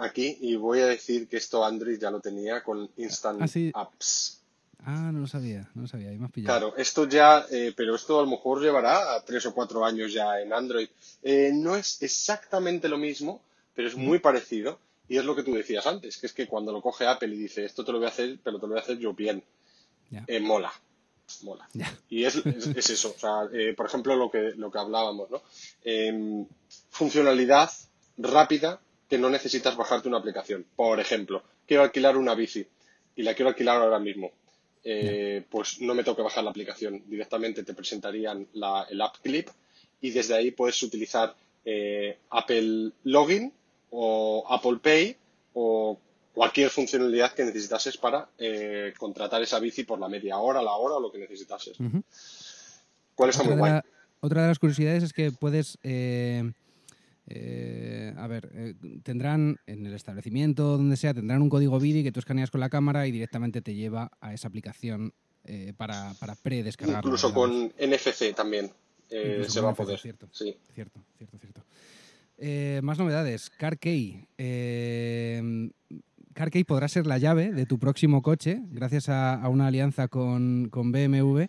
aquí 0.00 0.36
y 0.40 0.56
voy 0.56 0.80
a 0.80 0.86
decir 0.86 1.28
que 1.28 1.38
esto 1.38 1.64
Android 1.64 1.98
ya 1.98 2.10
lo 2.10 2.20
tenía 2.20 2.62
con 2.62 2.90
Instant 2.98 3.40
Ah, 3.40 3.48
sí. 3.48 3.70
Apps. 3.74 4.42
Ah, 4.84 5.10
no 5.12 5.20
lo 5.20 5.26
sabía, 5.26 5.68
no 5.74 5.82
lo 5.82 5.88
sabía, 5.88 6.10
ahí 6.10 6.18
me 6.18 6.26
has 6.26 6.30
pillado. 6.32 6.58
Claro, 6.58 6.76
esto 6.76 7.08
ya, 7.08 7.44
eh, 7.50 7.72
pero 7.76 7.94
esto 7.96 8.20
a 8.20 8.22
lo 8.22 8.28
mejor 8.30 8.60
llevará 8.60 9.14
a 9.16 9.24
tres 9.24 9.46
o 9.46 9.54
cuatro 9.54 9.84
años 9.84 10.12
ya 10.12 10.38
en 10.40 10.52
Android. 10.52 10.88
Eh, 11.22 11.50
no 11.54 11.74
es 11.74 12.02
exactamente 12.02 12.88
lo 12.88 12.98
mismo, 12.98 13.40
pero 13.74 13.88
es 13.88 13.96
muy 13.96 14.18
parecido. 14.18 14.78
Y 15.08 15.16
es 15.18 15.24
lo 15.24 15.36
que 15.36 15.42
tú 15.42 15.54
decías 15.54 15.86
antes, 15.86 16.16
que 16.18 16.26
es 16.26 16.32
que 16.32 16.46
cuando 16.46 16.72
lo 16.72 16.80
coge 16.82 17.06
Apple 17.06 17.28
y 17.34 17.38
dice 17.38 17.64
esto 17.64 17.84
te 17.84 17.92
lo 17.92 17.98
voy 17.98 18.06
a 18.06 18.10
hacer, 18.10 18.38
pero 18.42 18.58
te 18.58 18.62
lo 18.66 18.72
voy 18.72 18.78
a 18.78 18.82
hacer 18.82 18.98
yo 18.98 19.12
bien, 19.14 19.42
eh, 20.26 20.40
mola, 20.40 20.72
mola. 21.42 21.68
Y 22.08 22.24
es, 22.24 22.36
es- 22.36 22.66
es 22.68 22.90
eso, 22.90 23.14
o 23.16 23.18
sea, 23.18 23.48
eh, 23.52 23.74
por 23.74 23.86
ejemplo, 23.86 24.14
lo 24.16 24.30
que, 24.30 24.52
lo 24.56 24.70
que 24.70 24.78
hablábamos, 24.78 25.30
¿no? 25.30 25.42
Em, 25.84 26.46
funcionalidad 26.90 27.70
rápida 28.18 28.80
que 29.08 29.18
no 29.18 29.28
necesitas 29.30 29.76
bajarte 29.76 30.08
una 30.08 30.18
aplicación. 30.18 30.64
Por 30.74 30.98
ejemplo, 31.00 31.42
quiero 31.66 31.82
alquilar 31.84 32.16
una 32.16 32.34
bici 32.34 32.66
y 33.14 33.22
la 33.22 33.34
quiero 33.34 33.50
alquilar 33.50 33.80
ahora 33.80 33.98
mismo. 34.00 34.32
Eh, 34.82 35.44
pues 35.50 35.80
no 35.80 35.94
me 35.94 36.02
tengo 36.04 36.16
que 36.16 36.22
bajar 36.22 36.44
la 36.44 36.50
aplicación. 36.50 37.02
Directamente 37.06 37.62
te 37.64 37.74
presentarían 37.74 38.46
la- 38.54 38.86
el 38.90 39.00
App 39.00 39.16
Clip 39.22 39.48
y 40.00 40.10
desde 40.10 40.34
ahí 40.34 40.50
puedes 40.52 40.80
utilizar 40.82 41.34
Apple 42.30 42.92
Login 43.04 43.52
o 43.90 44.44
Apple 44.48 44.78
Pay 44.82 45.16
o 45.54 45.98
cualquier 46.34 46.68
funcionalidad 46.70 47.32
que 47.32 47.44
necesitases 47.44 47.96
para 47.96 48.28
eh, 48.38 48.92
contratar 48.98 49.40
esa 49.42 49.58
bici 49.58 49.84
por 49.84 49.98
la 49.98 50.08
media 50.08 50.36
hora, 50.38 50.60
la 50.62 50.72
hora 50.72 50.96
o 50.96 51.00
lo 51.00 51.10
que 51.10 51.18
necesitases. 51.18 51.78
Ujú. 51.80 52.02
¿Cuál 53.14 53.30
está 53.30 53.42
Otra 53.42 53.54
muy 53.54 53.58
guay? 53.60 53.72
la- 53.72 53.84
otra 54.20 54.42
de 54.42 54.48
las 54.48 54.58
curiosidades 54.58 55.02
es 55.02 55.12
que 55.12 55.30
puedes, 55.30 55.78
eh, 55.82 56.52
eh, 57.28 58.14
a 58.16 58.26
ver, 58.26 58.50
eh, 58.54 58.74
tendrán 59.02 59.58
en 59.66 59.86
el 59.86 59.94
establecimiento, 59.94 60.76
donde 60.76 60.96
sea, 60.96 61.14
tendrán 61.14 61.42
un 61.42 61.48
código 61.48 61.78
BIDI 61.78 62.02
que 62.02 62.12
tú 62.12 62.20
escaneas 62.20 62.50
con 62.50 62.60
la 62.60 62.68
cámara 62.70 63.06
y 63.06 63.12
directamente 63.12 63.62
te 63.62 63.74
lleva 63.74 64.10
a 64.20 64.32
esa 64.34 64.48
aplicación 64.48 65.12
eh, 65.44 65.72
para, 65.76 66.14
para 66.18 66.34
predescargarla. 66.34 66.98
Incluso 66.98 67.32
con 67.32 67.72
NFC 67.78 68.34
también 68.34 68.72
eh, 69.10 69.44
se 69.48 69.60
va 69.60 69.70
a 69.70 69.74
poder. 69.74 69.98
cierto. 69.98 70.28
Sí. 70.32 70.56
Cierto, 70.74 71.00
cierto, 71.18 71.38
cierto. 71.38 71.62
Eh, 72.38 72.80
más 72.82 72.98
novedades. 72.98 73.50
CarKey. 73.50 74.26
Eh, 74.38 75.70
CarKey 76.34 76.64
podrá 76.64 76.88
ser 76.88 77.06
la 77.06 77.18
llave 77.18 77.52
de 77.52 77.66
tu 77.66 77.78
próximo 77.78 78.20
coche 78.20 78.60
gracias 78.70 79.08
a, 79.08 79.48
una 79.48 79.68
alianza 79.68 80.08
con, 80.08 80.68
con 80.70 80.92
BMW 80.92 81.44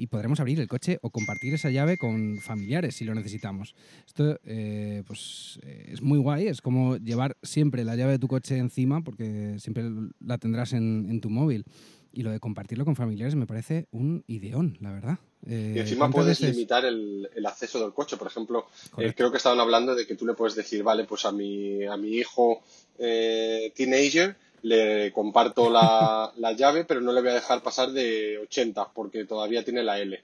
y 0.00 0.06
podremos 0.06 0.40
abrir 0.40 0.58
el 0.60 0.66
coche 0.66 0.98
o 1.02 1.10
compartir 1.10 1.52
esa 1.52 1.70
llave 1.70 1.98
con 1.98 2.38
familiares 2.38 2.96
si 2.96 3.04
lo 3.04 3.14
necesitamos. 3.14 3.74
Esto 4.06 4.40
eh, 4.44 5.02
pues, 5.06 5.60
eh, 5.62 5.90
es 5.92 6.00
muy 6.00 6.18
guay, 6.18 6.46
es 6.46 6.62
como 6.62 6.96
llevar 6.96 7.36
siempre 7.42 7.84
la 7.84 7.96
llave 7.96 8.12
de 8.12 8.18
tu 8.18 8.26
coche 8.26 8.56
encima 8.56 9.02
porque 9.02 9.56
siempre 9.58 9.84
la 10.20 10.38
tendrás 10.38 10.72
en, 10.72 11.06
en 11.10 11.20
tu 11.20 11.28
móvil. 11.28 11.66
Y 12.12 12.22
lo 12.22 12.30
de 12.30 12.40
compartirlo 12.40 12.84
con 12.84 12.96
familiares 12.96 13.36
me 13.36 13.46
parece 13.46 13.88
un 13.90 14.24
ideón, 14.26 14.78
la 14.80 14.90
verdad. 14.90 15.18
Eh, 15.48 15.72
Y 15.76 15.78
encima 15.78 16.00
¿cuántas 16.06 16.14
puedes 16.22 16.40
veces- 16.40 16.54
limitar 16.56 16.84
el, 16.84 17.30
el 17.34 17.46
acceso 17.46 17.80
del 17.80 17.92
coche. 17.94 18.16
Por 18.16 18.26
ejemplo, 18.26 18.66
eh, 18.98 19.14
creo 19.16 19.30
que 19.30 19.38
estaban 19.38 19.60
hablando 19.60 19.94
de 19.94 20.06
que 20.06 20.14
tú 20.16 20.26
le 20.26 20.34
puedes 20.34 20.54
decir, 20.54 20.82
vale, 20.82 21.04
pues 21.04 21.24
a 21.24 21.32
mi, 21.32 21.84
a 21.86 21.96
mi 21.96 22.10
hijo 22.16 22.62
eh, 22.98 23.72
teenager 23.74 24.36
le 24.62 25.10
comparto 25.12 25.70
la, 25.70 26.30
la 26.36 26.52
llave, 26.52 26.84
pero 26.84 27.00
no 27.00 27.12
le 27.12 27.20
voy 27.22 27.30
a 27.30 27.34
dejar 27.34 27.62
pasar 27.62 27.90
de 27.92 28.38
80 28.38 28.92
porque 28.92 29.24
todavía 29.24 29.64
tiene 29.64 29.82
la 29.82 29.98
L. 29.98 30.22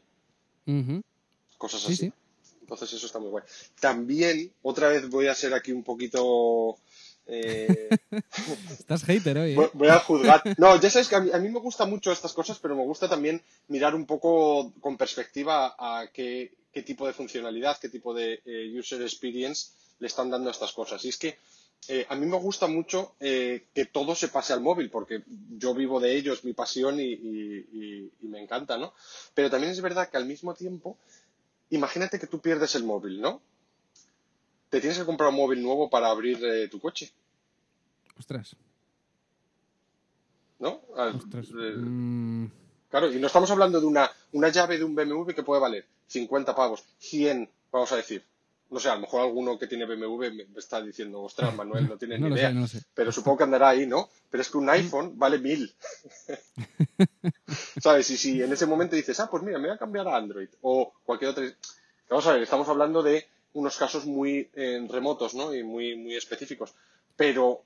Cosas 1.58 1.80
Sí, 1.80 1.86
así. 1.92 1.96
sí. 1.96 2.12
Entonces 2.60 2.92
eso 2.92 3.06
está 3.06 3.18
muy 3.20 3.30
guay. 3.30 3.44
También, 3.80 4.52
otra 4.62 4.88
vez 4.88 5.08
voy 5.08 5.28
a 5.28 5.34
ser 5.34 5.54
aquí 5.54 5.72
un 5.72 5.84
poquito... 5.84 6.76
eh, 7.26 7.88
Estás 8.78 9.04
hater 9.04 9.38
hoy, 9.38 9.52
¿eh? 9.52 9.70
Voy, 9.74 9.88
a 9.88 9.98
juzgar. 10.00 10.42
No, 10.58 10.80
ya 10.80 10.90
sabes 10.90 11.08
que 11.08 11.16
a 11.16 11.20
mí, 11.20 11.30
a 11.32 11.38
mí 11.38 11.48
me 11.48 11.60
gustan 11.60 11.90
mucho 11.90 12.12
estas 12.12 12.32
cosas, 12.32 12.58
pero 12.58 12.76
me 12.76 12.84
gusta 12.84 13.08
también 13.08 13.42
mirar 13.68 13.94
un 13.94 14.06
poco 14.06 14.72
con 14.80 14.96
perspectiva 14.96 15.74
a 15.78 16.08
qué, 16.12 16.52
qué 16.72 16.82
tipo 16.82 17.06
de 17.06 17.12
funcionalidad, 17.12 17.78
qué 17.78 17.88
tipo 17.88 18.14
de 18.14 18.40
eh, 18.44 18.78
user 18.78 19.02
experience 19.02 19.70
le 19.98 20.06
están 20.06 20.30
dando 20.30 20.48
a 20.48 20.52
estas 20.52 20.72
cosas. 20.72 21.04
Y 21.04 21.08
es 21.08 21.16
que 21.18 21.38
eh, 21.88 22.06
a 22.08 22.14
mí 22.16 22.26
me 22.26 22.36
gusta 22.38 22.66
mucho 22.66 23.14
eh, 23.20 23.66
que 23.74 23.86
todo 23.86 24.14
se 24.14 24.28
pase 24.28 24.52
al 24.52 24.60
móvil, 24.60 24.90
porque 24.90 25.22
yo 25.58 25.74
vivo 25.74 26.00
de 26.00 26.16
ello, 26.16 26.32
es 26.32 26.44
mi 26.44 26.52
pasión 26.52 26.98
y, 27.00 27.04
y- 27.12 27.66
y- 27.72 28.10
y 28.22 28.26
me 28.28 28.40
encanta, 28.42 28.76
¿no? 28.76 28.92
Pero 29.34 29.50
también 29.50 29.72
es 29.72 29.80
verdad 29.80 30.08
que 30.10 30.16
al 30.16 30.26
mismo 30.26 30.54
tiempo, 30.54 30.96
imagínate 31.70 32.18
que 32.18 32.26
tú 32.26 32.40
pierdes 32.40 32.74
el 32.74 32.84
móvil, 32.84 33.20
¿no? 33.20 33.40
Te 34.70 34.80
tienes 34.80 34.98
que 34.98 35.04
comprar 35.04 35.30
un 35.30 35.36
móvil 35.36 35.62
nuevo 35.62 35.88
para 35.88 36.08
abrir 36.08 36.38
eh, 36.44 36.68
tu 36.68 36.80
coche, 36.80 37.12
Ostras, 38.18 38.56
¿no? 40.58 40.80
Ostras. 40.96 41.46
eh, 41.50 41.74
Mm, 41.76 42.46
Claro, 42.88 43.12
y 43.12 43.18
no 43.18 43.26
estamos 43.26 43.50
hablando 43.50 43.80
de 43.80 43.86
una, 43.86 44.10
una 44.32 44.48
llave 44.48 44.78
de 44.78 44.84
un 44.84 44.94
BMW 44.94 45.26
que 45.34 45.42
puede 45.42 45.60
valer 45.60 45.84
50 46.06 46.54
pavos, 46.54 46.84
100, 46.98 47.50
vamos 47.70 47.90
a 47.92 47.96
decir. 47.96 48.22
No 48.70 48.80
sé, 48.80 48.88
a 48.88 48.94
lo 48.94 49.02
mejor 49.02 49.20
alguno 49.22 49.58
que 49.58 49.66
tiene 49.66 49.84
BMW 49.86 50.30
me 50.32 50.46
está 50.56 50.80
diciendo, 50.80 51.20
ostras, 51.22 51.54
Manuel, 51.54 51.88
no 51.88 51.96
tienes 51.98 52.18
no 52.20 52.28
ni 52.28 52.34
idea. 52.36 52.48
sé, 52.48 52.54
no 52.54 52.60
lo 52.62 52.66
sé. 52.68 52.82
Pero 52.94 53.12
supongo 53.12 53.38
que 53.38 53.44
andará 53.44 53.68
ahí, 53.70 53.86
¿no? 53.86 54.08
Pero 54.30 54.40
es 54.42 54.48
que 54.50 54.58
un 54.58 54.70
iPhone 54.70 55.18
vale 55.18 55.38
1000. 55.38 55.74
¿Sabes? 57.80 58.10
Y 58.10 58.16
si 58.16 58.42
en 58.42 58.52
ese 58.52 58.66
momento 58.66 58.96
dices, 58.96 59.18
ah, 59.20 59.28
pues 59.30 59.42
mira, 59.42 59.58
me 59.58 59.68
voy 59.68 59.76
a 59.76 59.78
cambiar 59.78 60.08
a 60.08 60.16
Android 60.16 60.48
o 60.62 60.92
cualquier 61.04 61.30
otro. 61.32 61.44
Vamos 62.08 62.26
a 62.26 62.32
ver, 62.32 62.42
estamos 62.42 62.68
hablando 62.68 63.02
de 63.02 63.26
unos 63.56 63.76
casos 63.76 64.06
muy 64.06 64.48
eh, 64.54 64.86
remotos, 64.88 65.34
¿no? 65.34 65.54
Y 65.54 65.62
muy, 65.64 65.96
muy 65.96 66.14
específicos. 66.14 66.74
Pero 67.16 67.64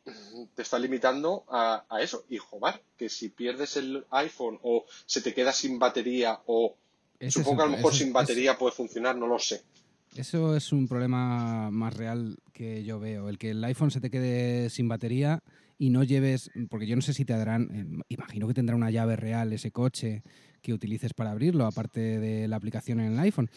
te 0.54 0.62
está 0.62 0.78
limitando 0.78 1.44
a, 1.48 1.84
a 1.88 2.00
eso. 2.00 2.24
Y 2.30 2.38
joder, 2.38 2.80
que 2.96 3.08
si 3.08 3.28
pierdes 3.28 3.76
el 3.76 4.04
iPhone 4.10 4.58
o 4.62 4.84
se 5.06 5.20
te 5.20 5.34
queda 5.34 5.52
sin 5.52 5.78
batería 5.78 6.38
o 6.46 6.76
Ese 7.18 7.40
supongo 7.40 7.56
que 7.56 7.62
a 7.62 7.66
lo 7.66 7.72
mejor 7.76 7.92
ese- 7.92 8.04
sin 8.04 8.12
batería 8.12 8.56
puede 8.56 8.72
funcionar, 8.74 9.16
no 9.16 9.26
lo 9.26 9.38
sé. 9.38 9.62
Eso 10.16 10.56
es 10.56 10.72
un 10.72 10.86
problema 10.88 11.70
más 11.70 11.94
real 11.96 12.38
que 12.52 12.84
yo 12.84 12.98
veo. 13.00 13.28
El 13.28 13.38
que 13.38 13.50
el 13.50 13.64
iPhone 13.64 13.90
se 13.90 14.00
te 14.00 14.10
quede 14.10 14.68
sin 14.70 14.88
batería 14.88 15.42
y 15.78 15.90
no 15.90 16.04
lleves, 16.04 16.50
porque 16.68 16.86
yo 16.86 16.94
no 16.96 17.02
sé 17.02 17.12
si 17.14 17.24
te 17.24 17.32
darán, 17.32 17.68
eh, 17.72 18.04
imagino 18.08 18.46
que 18.46 18.54
tendrá 18.54 18.76
una 18.76 18.90
llave 18.90 19.16
real 19.16 19.52
ese 19.52 19.70
coche 19.72 20.22
que 20.62 20.74
utilices 20.74 21.14
para 21.14 21.30
abrirlo, 21.30 21.64
aparte 21.64 22.00
de 22.20 22.46
la 22.48 22.56
aplicación 22.56 23.00
en 23.00 23.12
el 23.14 23.18
iPhone. 23.20 23.50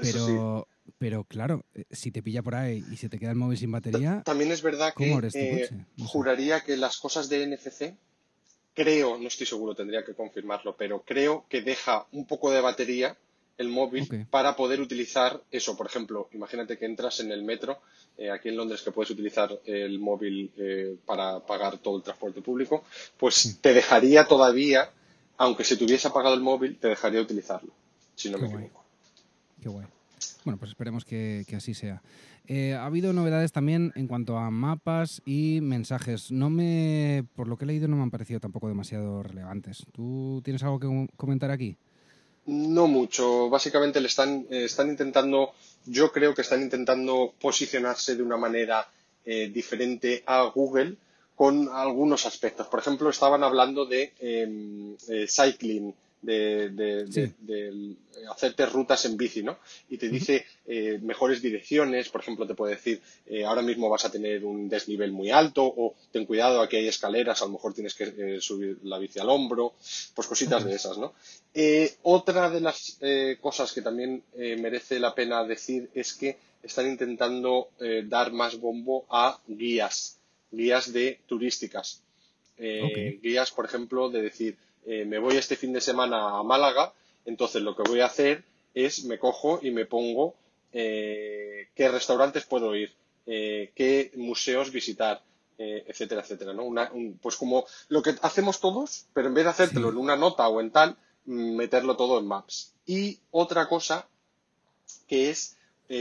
Pero, 0.00 0.68
pero 0.98 1.24
claro, 1.24 1.64
eh, 1.74 1.84
si 1.90 2.10
te 2.10 2.22
pilla 2.22 2.42
por 2.42 2.54
ahí 2.54 2.84
y 2.90 2.96
se 2.96 3.08
te 3.08 3.18
queda 3.18 3.30
el 3.30 3.36
móvil 3.36 3.58
sin 3.58 3.70
batería, 3.70 4.22
También 4.24 4.52
es 4.52 4.62
verdad 4.62 4.94
que 4.94 5.04
¿Cómo 5.04 5.16
abres 5.16 5.32
tu 5.32 5.38
eh, 5.38 5.70
juraría 6.04 6.60
que 6.60 6.76
las 6.76 6.98
cosas 6.98 7.28
de 7.28 7.46
NFC, 7.46 7.94
creo, 8.74 9.18
no 9.18 9.28
estoy 9.28 9.46
seguro, 9.46 9.74
tendría 9.74 10.04
que 10.04 10.14
confirmarlo, 10.14 10.76
pero 10.76 11.02
creo 11.02 11.44
que 11.48 11.62
deja 11.62 12.06
un 12.12 12.26
poco 12.26 12.50
de 12.50 12.60
batería 12.60 13.16
el 13.58 13.68
móvil 13.68 14.26
para 14.30 14.54
poder 14.54 14.80
utilizar 14.80 15.42
eso. 15.50 15.76
Por 15.76 15.86
ejemplo, 15.86 16.28
imagínate 16.32 16.76
que 16.76 16.84
entras 16.84 17.20
en 17.20 17.32
el 17.32 17.42
metro, 17.42 17.80
eh, 18.18 18.30
aquí 18.30 18.48
en 18.50 18.56
Londres, 18.56 18.82
que 18.82 18.92
puedes 18.92 19.10
utilizar 19.10 19.58
el 19.64 19.98
móvil 19.98 20.52
eh, 20.58 20.96
para 21.06 21.40
pagar 21.40 21.78
todo 21.78 21.96
el 21.96 22.02
transporte 22.02 22.42
público, 22.42 22.84
pues 23.16 23.58
te 23.60 23.72
dejaría 23.72 24.26
todavía, 24.26 24.90
aunque 25.38 25.64
se 25.64 25.76
te 25.76 25.84
hubiese 25.84 26.08
apagado 26.08 26.34
el 26.34 26.42
móvil, 26.42 26.78
te 26.78 26.88
dejaría 26.88 27.20
utilizarlo, 27.20 27.72
si 28.14 28.30
no 28.30 28.36
Qué 28.36 28.42
me 28.42 28.48
guay. 28.48 28.64
equivoco. 28.64 28.84
Qué 29.62 29.68
guay. 29.68 29.86
Bueno, 30.44 30.58
pues 30.58 30.70
esperemos 30.70 31.04
que, 31.04 31.44
así 31.56 31.74
sea. 31.74 32.02
Eh, 32.46 32.74
ha 32.74 32.86
habido 32.86 33.12
novedades 33.12 33.52
también 33.52 33.92
en 33.96 34.06
cuanto 34.06 34.38
a 34.38 34.50
mapas 34.50 35.22
y 35.26 35.60
mensajes. 35.62 36.30
No 36.30 36.50
me, 36.50 37.24
por 37.34 37.48
lo 37.48 37.56
que 37.56 37.64
he 37.64 37.68
leído, 37.68 37.88
no 37.88 37.96
me 37.96 38.02
han 38.02 38.10
parecido 38.10 38.40
tampoco 38.40 38.68
demasiado 38.68 39.22
relevantes. 39.22 39.84
¿Tú 39.92 40.40
tienes 40.44 40.62
algo 40.62 40.78
que 40.78 41.08
comentar 41.16 41.50
aquí? 41.50 41.76
No 42.46 42.86
mucho. 42.86 43.50
Básicamente 43.50 44.00
le 44.00 44.06
están, 44.06 44.46
eh, 44.50 44.64
están 44.64 44.88
intentando, 44.88 45.52
yo 45.86 46.12
creo 46.12 46.34
que 46.34 46.42
están 46.42 46.62
intentando 46.62 47.34
posicionarse 47.40 48.14
de 48.14 48.22
una 48.22 48.36
manera 48.36 48.86
eh, 49.24 49.50
diferente 49.52 50.22
a 50.26 50.44
Google 50.44 50.96
con 51.34 51.68
algunos 51.68 52.26
aspectos. 52.26 52.68
Por 52.68 52.80
ejemplo, 52.80 53.10
estaban 53.10 53.42
hablando 53.42 53.84
de 53.84 54.12
em, 54.20 54.96
cycling 55.26 55.92
de, 56.26 57.96
hacerte 58.30 58.66
rutas 58.66 59.04
en 59.04 59.16
bici, 59.16 59.42
¿no? 59.42 59.58
Y 59.88 59.98
te 59.98 60.08
dice 60.08 60.44
eh, 60.66 60.98
mejores 61.02 61.40
direcciones, 61.40 62.08
por 62.08 62.20
ejemplo, 62.20 62.46
te 62.46 62.54
puede 62.54 62.74
decir, 62.74 63.00
eh, 63.26 63.44
ahora 63.44 63.62
mismo 63.62 63.88
vas 63.88 64.04
a 64.04 64.10
tener 64.10 64.44
un 64.44 64.68
desnivel 64.68 65.12
muy 65.12 65.30
alto 65.30 65.64
o 65.64 65.94
ten 66.12 66.26
cuidado, 66.26 66.60
aquí 66.60 66.76
hay 66.76 66.88
escaleras, 66.88 67.40
a 67.42 67.46
lo 67.46 67.52
mejor 67.52 67.74
tienes 67.74 67.94
que 67.94 68.04
eh, 68.04 68.40
subir 68.40 68.78
la 68.82 68.98
bici 68.98 69.18
al 69.18 69.30
hombro, 69.30 69.74
pues 70.14 70.26
cositas 70.26 70.64
de 70.64 70.74
esas, 70.74 70.98
¿no? 70.98 71.14
otra 72.02 72.50
de 72.50 72.60
las 72.60 72.98
cosas 73.40 73.72
que 73.72 73.80
también 73.80 74.22
merece 74.36 75.00
la 75.00 75.14
pena 75.14 75.42
decir 75.44 75.88
es 75.94 76.12
que 76.12 76.36
están 76.62 76.86
intentando 76.86 77.70
dar 78.04 78.30
más 78.32 78.60
bombo 78.60 79.06
a 79.08 79.40
guías, 79.46 80.18
guías 80.50 80.92
de 80.92 81.20
turísticas. 81.26 82.02
Guías, 82.58 83.50
por 83.52 83.64
ejemplo, 83.64 84.10
de 84.10 84.20
decir, 84.20 84.58
eh, 84.86 85.04
me 85.04 85.18
voy 85.18 85.36
este 85.36 85.56
fin 85.56 85.72
de 85.72 85.80
semana 85.80 86.38
a 86.38 86.42
Málaga, 86.44 86.92
entonces 87.24 87.60
lo 87.60 87.74
que 87.74 87.82
voy 87.82 88.00
a 88.00 88.06
hacer 88.06 88.44
es 88.72 89.04
me 89.04 89.18
cojo 89.18 89.58
y 89.60 89.72
me 89.72 89.84
pongo 89.84 90.34
eh, 90.72 91.68
qué 91.74 91.88
restaurantes 91.88 92.44
puedo 92.44 92.76
ir, 92.76 92.94
eh, 93.26 93.72
qué 93.74 94.12
museos 94.14 94.70
visitar, 94.70 95.22
etcétera, 95.58 96.20
etcétera. 96.20 96.52
¿no? 96.52 96.70
pues 97.20 97.36
como 97.36 97.64
lo 97.88 98.02
que 98.02 98.14
hacemos 98.20 98.60
todos, 98.60 99.06
pero 99.14 99.28
en 99.28 99.34
vez 99.34 99.44
de 99.44 99.50
hacértelo 99.50 99.88
en 99.88 99.96
una 99.96 100.14
nota 100.14 100.46
o 100.48 100.60
en 100.60 100.70
tal, 100.70 100.96
meterlo 101.24 101.96
todo 101.96 102.18
en 102.18 102.26
Maps. 102.26 102.74
Y 102.84 103.18
otra 103.30 103.66
cosa 103.66 104.06
que 105.08 105.30
es 105.30 105.56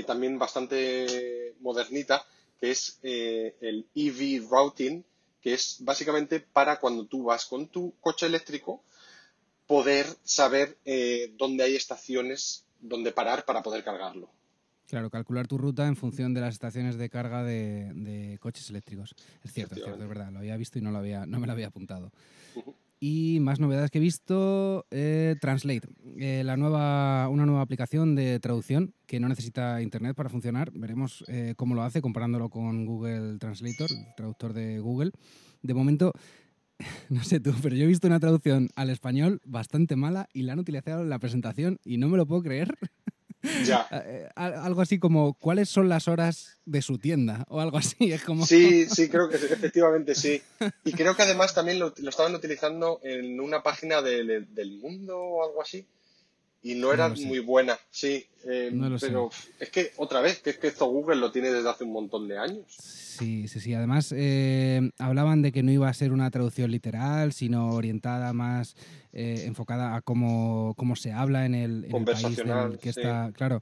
también 0.05 0.37
bastante 0.37 1.55
modernita, 1.61 2.25
que 2.59 2.71
es 2.71 2.99
el 3.01 3.87
EV 3.95 4.45
Routing, 4.49 5.05
que 5.45 5.53
es 5.53 5.77
básicamente 5.81 6.39
para 6.39 6.79
cuando 6.79 7.05
tú 7.05 7.25
vas 7.25 7.45
con 7.45 7.67
tu 7.67 7.93
coche 8.01 8.25
eléctrico 8.25 8.81
poder 9.67 10.07
saber 10.23 10.79
eh, 10.85 11.31
dónde 11.37 11.63
hay 11.63 11.75
estaciones 11.75 12.65
donde 12.81 13.11
parar 13.11 13.45
para 13.45 13.61
poder 13.61 13.83
cargarlo. 13.83 14.27
Claro, 14.87 15.11
calcular 15.11 15.45
tu 15.45 15.59
ruta 15.59 15.85
en 15.85 15.97
función 15.97 16.33
de 16.33 16.41
las 16.41 16.55
estaciones 16.55 16.97
de 16.97 17.11
carga 17.11 17.43
de, 17.43 18.39
coches 18.41 18.71
eléctricos. 18.71 19.13
Es 19.43 19.53
cierto, 19.53 19.75
es 19.75 19.83
cierto, 19.83 20.01
es 20.01 20.09
verdad. 20.09 20.31
Lo 20.31 20.39
había 20.39 20.57
visto 20.57 20.79
y 20.79 20.81
no, 20.81 20.89
lo 20.89 20.97
había, 20.97 21.27
no 21.27 21.39
me 21.39 21.45
lo 21.45 21.53
había 21.53 21.67
apuntado. 21.67 22.11
Y 23.07 23.39
más 23.39 23.59
novedades 23.59 23.91
que 23.91 23.99
he 23.99 24.01
visto, 24.01 24.87
eh, 24.89 25.35
Translate, 25.39 25.87
eh, 26.17 26.41
la 26.43 26.57
nueva, 26.57 27.29
una 27.29 27.45
nueva 27.45 27.61
aplicación 27.61 28.15
de 28.15 28.39
traducción 28.39 28.95
que 29.05 29.19
no 29.19 29.29
necesita 29.29 29.79
internet 29.83 30.15
para 30.15 30.27
funcionar. 30.31 30.71
Veremos 30.73 31.23
eh, 31.27 31.53
cómo 31.55 31.75
lo 31.75 31.83
hace 31.83 32.01
comparándolo 32.01 32.49
con 32.49 32.87
Google 32.87 33.37
Translator, 33.37 33.91
el 33.91 34.15
traductor 34.17 34.53
de 34.53 34.79
Google. 34.79 35.11
De 35.61 35.75
momento, 35.75 36.13
no 37.09 37.23
sé 37.23 37.39
tú, 37.39 37.53
pero 37.61 37.75
yo 37.75 37.83
he 37.83 37.87
visto 37.87 38.07
una 38.07 38.19
traducción 38.19 38.69
al 38.75 38.89
español 38.89 39.39
bastante 39.45 39.95
mala 39.95 40.27
y 40.33 40.41
la 40.41 40.53
han 40.53 40.59
utilizado 40.59 41.03
en 41.03 41.11
la 41.11 41.19
presentación 41.19 41.77
y 41.85 41.97
no 41.97 42.09
me 42.09 42.17
lo 42.17 42.25
puedo 42.25 42.41
creer. 42.41 42.75
Ya. 43.65 43.87
Eh, 44.07 44.29
algo 44.35 44.81
así 44.81 44.99
como, 44.99 45.33
¿cuáles 45.35 45.69
son 45.69 45.89
las 45.89 46.07
horas 46.07 46.59
de 46.65 46.81
su 46.81 46.97
tienda? 46.97 47.45
O 47.49 47.59
algo 47.59 47.77
así. 47.77 48.11
Es 48.11 48.23
como... 48.23 48.45
Sí, 48.45 48.85
sí, 48.89 49.09
creo 49.09 49.29
que 49.29 49.37
efectivamente 49.37 50.15
sí. 50.15 50.41
Y 50.83 50.91
creo 50.91 51.15
que 51.15 51.23
además 51.23 51.53
también 51.53 51.79
lo, 51.79 51.93
estaban 51.95 52.35
utilizando 52.35 52.99
en 53.03 53.39
una 53.39 53.63
página 53.63 54.01
del 54.01 54.79
mundo 54.81 55.17
o 55.17 55.45
algo 55.45 55.61
así 55.61 55.87
y 56.65 56.73
no 56.73 56.91
era 56.91 57.09
muy 57.09 57.37
buena, 57.37 57.77
sí. 57.91 58.25
Eh, 58.43 58.71
pero 58.99 59.29
es 59.59 59.69
que, 59.69 59.91
otra 59.97 60.19
vez, 60.21 60.39
que 60.39 60.49
es 60.49 60.57
que 60.57 60.69
esto 60.69 60.87
Google 60.87 61.17
lo 61.17 61.31
tiene 61.31 61.51
desde 61.51 61.69
hace 61.69 61.83
un 61.83 61.93
montón 61.93 62.27
de 62.27 62.39
años. 62.39 62.65
Sí, 62.67 63.47
sí, 63.47 63.59
sí. 63.59 63.75
Además, 63.75 64.11
eh, 64.17 64.89
hablaban 64.97 65.43
de 65.43 65.51
que 65.51 65.61
no 65.61 65.71
iba 65.71 65.87
a 65.87 65.93
ser 65.93 66.11
una 66.11 66.31
traducción 66.31 66.71
literal, 66.71 67.33
sino 67.33 67.69
orientada 67.69 68.33
más, 68.33 68.75
eh, 69.13 69.43
enfocada 69.45 69.95
a 69.95 70.01
cómo, 70.01 70.73
cómo, 70.75 70.95
se 70.95 71.11
habla 71.11 71.45
en 71.45 71.53
el, 71.53 71.85
en 71.85 71.97
el 71.97 72.03
país 72.03 72.41
que 72.81 72.89
está. 72.89 73.31
Claro, 73.33 73.61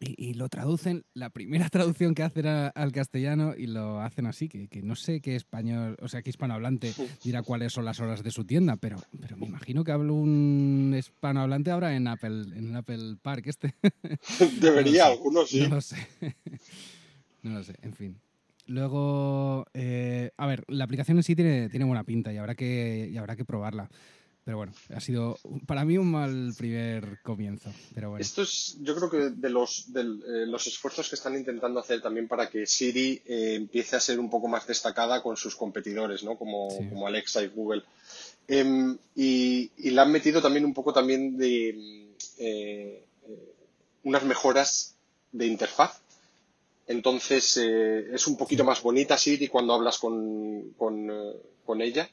y, 0.00 0.34
lo 0.34 0.48
traducen, 0.48 1.04
la 1.14 1.30
primera 1.30 1.68
traducción 1.70 2.14
que 2.14 2.22
hacen 2.22 2.46
al 2.46 2.92
castellano 2.92 3.54
y 3.56 3.66
lo 3.66 4.00
hacen 4.00 4.26
así, 4.26 4.48
que, 4.48 4.68
no 4.82 4.94
sé 4.94 5.20
qué 5.20 5.34
español, 5.34 5.96
o 6.00 6.08
sea, 6.08 6.22
qué 6.22 6.30
hispanohablante 6.30 6.92
dirá 7.24 7.42
cuáles 7.42 7.72
son 7.72 7.84
las 7.84 8.00
horas 8.00 8.22
de 8.22 8.30
su 8.30 8.44
tienda, 8.44 8.76
pero, 8.76 8.98
pero 9.20 9.36
me 9.36 9.46
imagino 9.46 9.84
que 9.84 9.92
hablo 9.92 10.14
un 10.14 10.94
hispanohablante 10.96 11.70
ahora 11.70 11.96
en 11.96 12.06
Apple, 12.06 12.46
en 12.56 12.70
el 12.70 12.76
Apple 12.76 13.16
Park 13.20 13.46
este. 13.46 13.74
Debería, 14.60 15.06
algunos 15.06 15.50
sí. 15.50 15.62
No 15.62 15.76
lo 15.76 15.80
sé. 15.80 15.96
no 17.42 17.50
lo 17.50 17.62
sé, 17.64 17.74
en 17.82 17.94
fin. 17.94 18.20
Luego, 18.66 19.64
eh, 19.72 20.30
a 20.36 20.46
ver, 20.46 20.62
la 20.68 20.84
aplicación 20.84 21.16
en 21.16 21.22
sí 21.22 21.34
tiene, 21.34 21.70
tiene 21.70 21.86
buena 21.86 22.04
pinta 22.04 22.32
y 22.32 22.36
habrá 22.36 22.54
que, 22.54 23.08
y 23.10 23.16
habrá 23.16 23.34
que 23.34 23.46
probarla. 23.46 23.88
Pero 24.48 24.56
bueno, 24.56 24.72
ha 24.96 25.00
sido 25.00 25.38
para 25.66 25.84
mí 25.84 25.98
un 25.98 26.10
mal 26.10 26.54
primer 26.56 27.20
comienzo. 27.20 27.70
Pero 27.94 28.08
bueno. 28.08 28.22
Esto 28.22 28.40
es, 28.40 28.78
yo 28.80 28.96
creo 28.96 29.10
que 29.10 29.38
de 29.38 29.50
los, 29.50 29.92
de, 29.92 30.00
eh, 30.00 30.46
los 30.46 30.66
esfuerzos 30.66 31.06
que 31.10 31.16
están 31.16 31.36
intentando 31.36 31.78
hacer 31.80 32.00
también 32.00 32.28
para 32.28 32.48
que 32.48 32.64
Siri 32.64 33.20
eh, 33.26 33.56
empiece 33.56 33.96
a 33.96 34.00
ser 34.00 34.18
un 34.18 34.30
poco 34.30 34.48
más 34.48 34.66
destacada 34.66 35.22
con 35.22 35.36
sus 35.36 35.54
competidores, 35.54 36.24
¿no? 36.24 36.38
Como, 36.38 36.68
como 36.88 37.06
Alexa 37.06 37.42
y 37.42 37.48
Google. 37.48 37.82
Em, 38.46 38.96
y, 39.14 39.70
y 39.76 39.90
la 39.90 40.04
han 40.04 40.12
metido 40.12 40.40
también 40.40 40.64
un 40.64 40.72
poco 40.72 40.94
también 40.94 41.36
de 41.36 42.08
eh, 42.38 43.04
unas 44.04 44.24
mejoras 44.24 44.94
de 45.30 45.46
interfaz. 45.46 46.00
Entonces 46.86 47.58
es 47.58 48.26
un 48.26 48.38
poquito 48.38 48.64
más 48.64 48.80
bonita 48.80 49.18
Siri 49.18 49.48
cuando 49.48 49.74
hablas 49.74 49.98
con, 49.98 50.70
con, 50.78 51.12
con 51.66 51.82
ella 51.82 52.08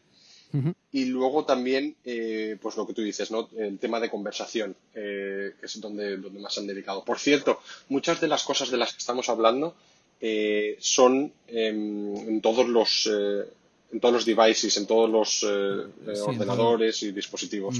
y 0.91 1.05
luego 1.05 1.45
también, 1.45 1.95
eh, 2.05 2.57
pues 2.61 2.77
lo 2.77 2.87
que 2.87 2.93
tú 2.93 3.01
dices, 3.01 3.31
¿no? 3.31 3.49
El 3.57 3.79
tema 3.79 3.99
de 3.99 4.09
conversación, 4.09 4.75
eh, 4.93 5.53
que 5.59 5.65
es 5.65 5.81
donde, 5.81 6.17
donde 6.17 6.39
más 6.39 6.57
han 6.57 6.67
dedicado. 6.67 7.03
Por 7.03 7.19
cierto, 7.19 7.59
muchas 7.89 8.21
de 8.21 8.27
las 8.27 8.43
cosas 8.43 8.71
de 8.71 8.77
las 8.77 8.93
que 8.93 8.99
estamos 8.99 9.27
hablando 9.29 9.75
eh, 10.21 10.77
son 10.79 11.33
en, 11.47 12.39
todos 12.41 12.67
los 12.67 13.07
en 13.91 13.99
todos 13.99 14.13
los 14.13 14.25
devices, 14.25 14.77
en 14.77 14.87
todos 14.87 15.09
los 15.09 15.43
ordenadores 15.43 17.03
y 17.03 17.11
dispositivos. 17.11 17.75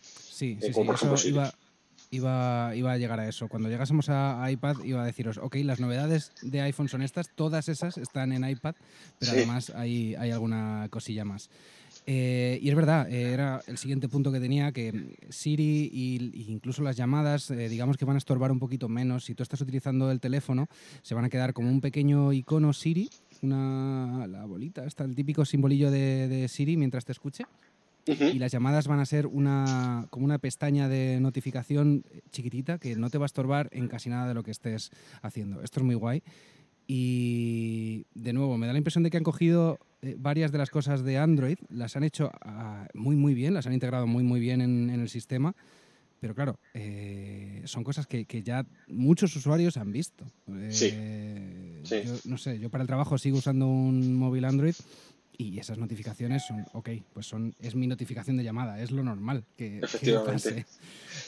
Sí, 0.00 0.58
sí, 0.60 0.72
sí. 0.72 1.28
iba, 1.28 1.52
iba, 2.10 2.72
iba, 2.74 2.92
a 2.92 2.98
llegar 2.98 3.20
a 3.20 3.28
eso. 3.28 3.48
Cuando 3.48 3.68
llegásemos 3.68 4.08
a 4.08 4.50
iPad 4.50 4.76
iba 4.84 5.02
a 5.02 5.06
deciros, 5.06 5.38
ok, 5.38 5.56
las 5.56 5.80
novedades 5.80 6.32
de 6.42 6.60
iPhone 6.60 6.88
son 6.88 7.02
estas, 7.02 7.30
todas 7.34 7.68
esas 7.68 7.96
están 7.96 8.32
en 8.32 8.48
iPad, 8.48 8.74
pero 9.18 9.32
además 9.32 9.70
hay, 9.74 10.14
hay 10.14 10.30
alguna 10.30 10.88
cosilla 10.90 11.24
más. 11.24 11.50
Eh, 12.08 12.60
y 12.62 12.68
es 12.68 12.76
verdad, 12.76 13.10
eh, 13.10 13.32
era 13.32 13.60
el 13.66 13.78
siguiente 13.78 14.08
punto 14.08 14.30
que 14.30 14.38
tenía, 14.38 14.70
que 14.70 15.18
Siri 15.28 15.90
e 15.92 16.52
incluso 16.52 16.82
las 16.82 16.96
llamadas, 16.96 17.50
eh, 17.50 17.68
digamos 17.68 17.96
que 17.96 18.04
van 18.04 18.14
a 18.14 18.18
estorbar 18.18 18.52
un 18.52 18.60
poquito 18.60 18.88
menos. 18.88 19.24
Si 19.24 19.34
tú 19.34 19.42
estás 19.42 19.60
utilizando 19.60 20.12
el 20.12 20.20
teléfono, 20.20 20.68
se 21.02 21.16
van 21.16 21.24
a 21.24 21.28
quedar 21.28 21.52
como 21.52 21.68
un 21.68 21.80
pequeño 21.80 22.32
icono 22.32 22.72
Siri, 22.72 23.10
una, 23.42 24.26
la 24.28 24.44
bolita, 24.44 24.84
está 24.84 25.02
el 25.02 25.16
típico 25.16 25.44
simbolillo 25.44 25.90
de, 25.90 26.46
Siri 26.48 26.76
mientras 26.76 27.04
te 27.04 27.12
escuche. 27.12 27.44
Y 28.06 28.38
las 28.38 28.52
llamadas 28.52 28.86
van 28.86 29.00
a 29.00 29.04
ser 29.04 29.26
una, 29.26 30.06
como 30.10 30.26
una 30.26 30.38
pestaña 30.38 30.88
de 30.88 31.18
notificación 31.18 32.04
chiquitita 32.30 32.78
que 32.78 32.94
no 32.94 33.10
te 33.10 33.18
va 33.18 33.24
a 33.24 33.26
estorbar 33.26 33.68
en 33.72 33.88
casi 33.88 34.10
nada 34.10 34.28
de 34.28 34.34
lo 34.34 34.44
que 34.44 34.52
estés 34.52 34.92
haciendo. 35.22 35.60
Esto 35.60 35.80
es 35.80 35.86
muy 35.86 35.96
guay. 35.96 36.22
Y 36.86 38.06
de 38.14 38.32
nuevo, 38.32 38.56
me 38.58 38.66
da 38.66 38.72
la 38.72 38.78
impresión 38.78 39.02
de 39.02 39.10
que 39.10 39.16
han 39.16 39.24
cogido 39.24 39.78
eh, 40.02 40.14
varias 40.18 40.52
de 40.52 40.58
las 40.58 40.70
cosas 40.70 41.02
de 41.04 41.18
Android, 41.18 41.58
las 41.68 41.96
han 41.96 42.04
hecho 42.04 42.30
ah, 42.42 42.86
muy, 42.94 43.16
muy 43.16 43.34
bien, 43.34 43.54
las 43.54 43.66
han 43.66 43.72
integrado 43.72 44.06
muy, 44.06 44.22
muy 44.22 44.38
bien 44.38 44.60
en, 44.60 44.90
el 44.90 45.08
sistema. 45.08 45.54
Pero 46.20 46.34
claro, 46.34 46.58
eh, 46.74 47.62
son 47.66 47.84
cosas 47.84 48.06
que, 48.06 48.24
ya 48.42 48.64
muchos 48.88 49.34
usuarios 49.36 49.76
han 49.76 49.92
visto. 49.92 50.24
sí. 50.70 50.90
Eh, 50.92 51.82
yo, 51.84 52.14
no 52.24 52.38
sé, 52.38 52.58
yo 52.58 52.70
para 52.70 52.82
el 52.82 52.88
trabajo 52.88 53.18
sigo 53.18 53.38
usando 53.38 53.66
un 53.66 54.16
móvil 54.16 54.44
Android 54.44 54.74
y 55.38 55.58
esas 55.58 55.78
notificaciones 55.78 56.44
son, 56.46 56.66
ok, 56.72 56.90
pues 57.12 57.26
son, 57.26 57.54
es 57.60 57.74
mi 57.74 57.86
notificación 57.86 58.36
de 58.36 58.44
llamada, 58.44 58.80
es 58.80 58.90
lo 58.90 59.02
normal 59.02 59.44
que, 59.56 59.78
Efectivamente. 59.78 60.66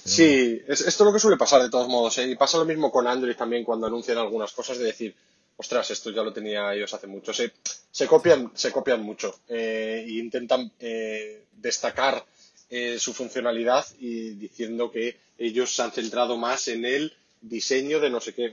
sí, 0.04 0.60
es, 0.66 0.80
esto 0.80 1.04
es 1.04 1.06
lo 1.06 1.12
que 1.12 1.18
suele 1.18 1.36
pasar 1.36 1.62
de 1.62 1.70
todos 1.70 1.88
modos. 1.88 2.18
Y 2.18 2.34
pasa 2.36 2.58
lo 2.58 2.64
mismo 2.64 2.90
con 2.90 3.06
Android 3.06 3.36
también 3.36 3.64
cuando 3.64 3.86
anuncian 3.86 4.18
algunas 4.18 4.52
cosas 4.52 4.78
de 4.78 4.84
decir, 4.84 5.14
ostras, 5.58 5.90
esto 5.90 6.10
ya 6.10 6.22
lo 6.22 6.32
tenía 6.32 6.72
ellos 6.72 6.94
hace 6.94 7.06
mucho. 7.06 7.32
Se, 7.34 8.06
copian, 8.06 8.52
se 8.54 8.72
copian 8.72 9.02
mucho 9.02 9.40
eh, 9.48 10.04
e 10.06 10.12
intentan 10.12 10.72
eh, 10.78 11.46
destacar 11.52 12.24
eh, 12.70 12.98
su 12.98 13.12
funcionalidad 13.12 13.84
y 13.98 14.30
diciendo 14.30 14.90
que 14.90 15.18
ellos 15.36 15.74
se 15.74 15.82
han 15.82 15.92
centrado 15.92 16.36
más 16.36 16.68
en 16.68 16.84
el 16.84 17.12
diseño 17.40 18.00
de 18.00 18.10
no 18.10 18.20
sé 18.20 18.34
qué, 18.34 18.52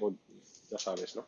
ya 0.70 0.78
sabes, 0.80 1.16
¿no? 1.16 1.28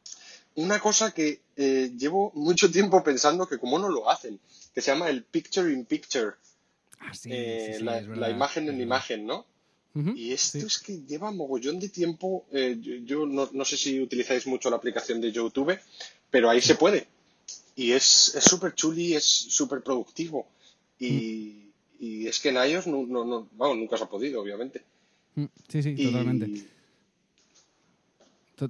Una 0.55 0.79
cosa 0.79 1.11
que 1.13 1.41
eh, 1.55 1.91
llevo 1.97 2.31
mucho 2.35 2.69
tiempo 2.71 3.03
pensando 3.03 3.47
que 3.47 3.57
como 3.59 3.79
no 3.79 3.89
lo 3.89 4.09
hacen, 4.09 4.39
que 4.73 4.81
se 4.81 4.91
llama 4.91 5.09
el 5.09 5.23
picture 5.23 5.71
in 5.71 5.85
picture. 5.85 6.31
Ah, 6.99 7.13
sí, 7.13 7.29
eh, 7.31 7.75
sí, 7.77 7.83
la, 7.83 7.99
es 7.99 8.07
verdad, 8.07 8.21
la 8.21 8.29
imagen 8.29 8.69
en 8.69 8.79
imagen, 8.81 9.25
¿no? 9.25 9.45
Y 10.15 10.31
esto 10.31 10.59
es 10.59 10.79
que 10.79 11.01
lleva 11.05 11.31
mogollón 11.31 11.77
de 11.79 11.89
tiempo. 11.89 12.45
eh, 12.51 12.77
yo 12.79 12.95
yo 13.03 13.25
no, 13.25 13.49
no 13.51 13.65
sé 13.65 13.75
si 13.75 13.99
utilizáis 13.99 14.47
mucho 14.47 14.69
la 14.69 14.77
aplicación 14.77 15.19
de 15.19 15.31
YouTube, 15.33 15.77
pero 16.29 16.49
ahí 16.49 16.61
se 16.61 16.75
puede. 16.75 17.07
Y 17.75 17.91
es 17.91 18.33
es 18.35 18.43
súper 18.45 18.73
chuli, 18.73 19.15
es 19.15 19.25
súper 19.25 19.81
productivo. 19.81 20.47
Y, 20.99 21.71
y 21.99 22.27
es 22.27 22.39
que 22.39 22.49
en 22.49 22.55
iOS 22.57 22.87
no, 22.87 23.05
no, 23.05 23.25
no- 23.25 23.49
vamos, 23.53 23.77
nunca 23.77 23.97
se 23.97 24.03
ha 24.05 24.09
podido, 24.09 24.41
obviamente. 24.41 24.83
Mm, 25.35 25.45
Sí, 25.67 25.83
sí, 25.83 25.95
Y- 25.97 26.05
totalmente. 26.05 26.45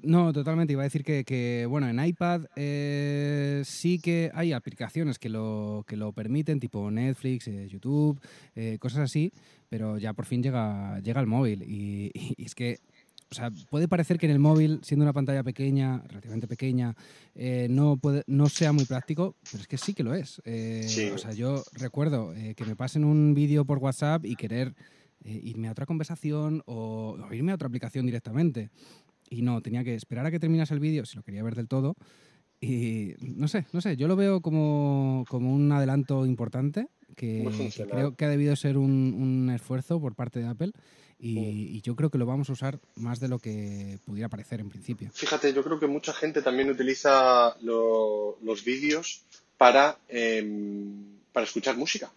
No, 0.04 0.32
totalmente. 0.34 0.73
Iba 0.73 0.84
a 0.84 0.86
decir 0.86 1.04
que, 1.04 1.23
que, 1.23 1.65
bueno, 1.67 1.88
en 1.88 2.04
iPad 2.04 2.45
eh, 2.56 3.62
sí 3.65 3.99
que 3.99 4.32
hay 4.34 4.54
aplicaciones 4.54 5.19
que 5.19 5.30
lo, 5.30 5.84
que 5.88 5.97
lo 5.97 6.13
permiten, 6.13 6.60
tipo 6.60 6.89
Netflix, 6.89 7.47
eh, 7.47 7.67
YouTube, 7.67 8.19
eh, 8.56 8.77
cosas 8.80 8.99
así, 8.99 9.32
pero 9.69 9.97
ya 9.97 10.13
por 10.13 10.25
fin 10.25 10.41
llega, 10.41 10.99
llega 10.99 11.19
al 11.19 11.27
móvil. 11.27 11.63
Y, 11.63 12.12
y 12.38 12.45
es 12.45 12.56
que, 12.56 12.80
o 13.30 13.36
sea, 13.36 13.51
puede 13.69 13.88
parecer 13.88 14.17
que 14.17 14.25
en 14.25 14.34
el 14.34 14.39
móvil, 14.39 14.80
siendo 14.84 15.04
una 15.04 15.13
pantalla 15.13 15.43
pequeña, 15.43 16.04
relativamente 16.08 16.47
pequeña, 16.47 16.95
no, 17.69 17.97
puede, 17.97 18.23
no 18.27 18.49
sea 18.49 18.73
muy 18.73 18.86
práctico, 18.86 19.36
pero 19.51 19.62
es 19.62 19.67
que 19.67 19.77
sí 19.77 19.93
que 19.93 20.04
lo 20.04 20.13
es. 20.13 20.41
Sí. 20.88 21.10
O 21.12 21.17
sea, 21.17 21.32
yo 21.32 21.63
recuerdo 21.73 22.34
que 22.34 22.65
me 22.65 22.75
pasen 22.75 23.06
un 23.06 23.34
vídeo 23.34 23.63
por 23.63 23.77
WhatsApp 23.77 24.25
y 24.25 24.36
querer 24.36 24.75
irme 25.23 25.67
a 25.67 25.71
otra 25.71 25.86
conversación 25.86 26.63
o, 26.65 27.17
o 27.17 27.34
irme 27.34 27.51
a 27.51 27.56
otra 27.56 27.67
aplicación 27.67 28.06
directamente. 28.06 28.69
Y 29.32 29.41
no, 29.44 29.62
tenía 29.62 29.84
que 29.86 29.96
esperar 29.96 30.26
a 30.26 30.32
que 30.32 30.39
terminase 30.41 30.74
el 30.74 30.82
vídeo, 30.82 31.06
si 31.06 31.15
lo 31.15 31.24
quería 31.24 31.41
ver 31.41 31.56
del 31.56 31.70
todo. 31.70 31.96
Y 32.60 33.13
no 33.22 33.48
sé, 33.48 33.65
no 33.72 33.80
sé, 33.82 33.96
yo 33.96 34.08
lo 34.10 34.15
veo 34.17 34.41
como, 34.41 35.26
como 35.30 35.54
un 35.54 35.72
adelanto 35.72 36.26
importante 36.26 36.88
que, 37.15 37.72
creo 37.89 38.15
que 38.15 38.26
ha 38.26 38.30
debido 38.30 38.56
ser 38.58 38.78
un, 38.78 39.15
un 39.17 39.50
esfuerzo 39.50 40.00
por 40.02 40.15
parte 40.15 40.39
de 40.41 40.48
Apple 40.48 40.72
y, 41.17 41.36
Mm. 41.39 41.76
y 41.76 41.82
yo 41.82 41.96
creo 41.96 42.10
que 42.10 42.17
lo 42.17 42.26
vamos 42.26 42.50
a 42.50 42.54
usar 42.54 42.80
más 42.96 43.20
de 43.20 43.30
lo 43.30 43.39
que 43.39 44.00
pudiera 44.06 44.28
parecer 44.28 44.60
en 44.60 44.70
principio. 44.70 45.10
Fíjate, 45.13 45.54
yo 45.54 45.63
creo 45.63 45.80
que 45.80 45.88
mucha 45.88 46.13
gente 46.13 46.41
también 46.41 46.70
utiliza 46.70 47.56
lo- 47.62 48.38
los 48.44 48.65
vídeos 48.65 49.24
para, 49.58 49.98
em, 50.10 51.06
para 51.32 51.46
escuchar 51.46 51.78
música. 51.78 52.12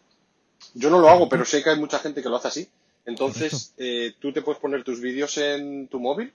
Yo 0.74 0.90
no 0.90 0.98
lo 0.98 1.08
hago, 1.08 1.28
pero 1.28 1.44
sé 1.44 1.62
que 1.62 1.70
hay 1.70 1.78
mucha 1.78 1.98
gente 2.00 2.22
que 2.22 2.28
lo 2.28 2.36
hace 2.36 2.48
así. 2.48 2.68
Entonces, 3.06 3.72
eh, 3.78 4.14
tú 4.18 4.32
te 4.32 4.42
puedes 4.42 4.60
poner 4.60 4.82
tus 4.82 5.00
vídeos 5.00 5.36
en 5.38 5.86
tu 5.88 6.00
móvil 6.00 6.32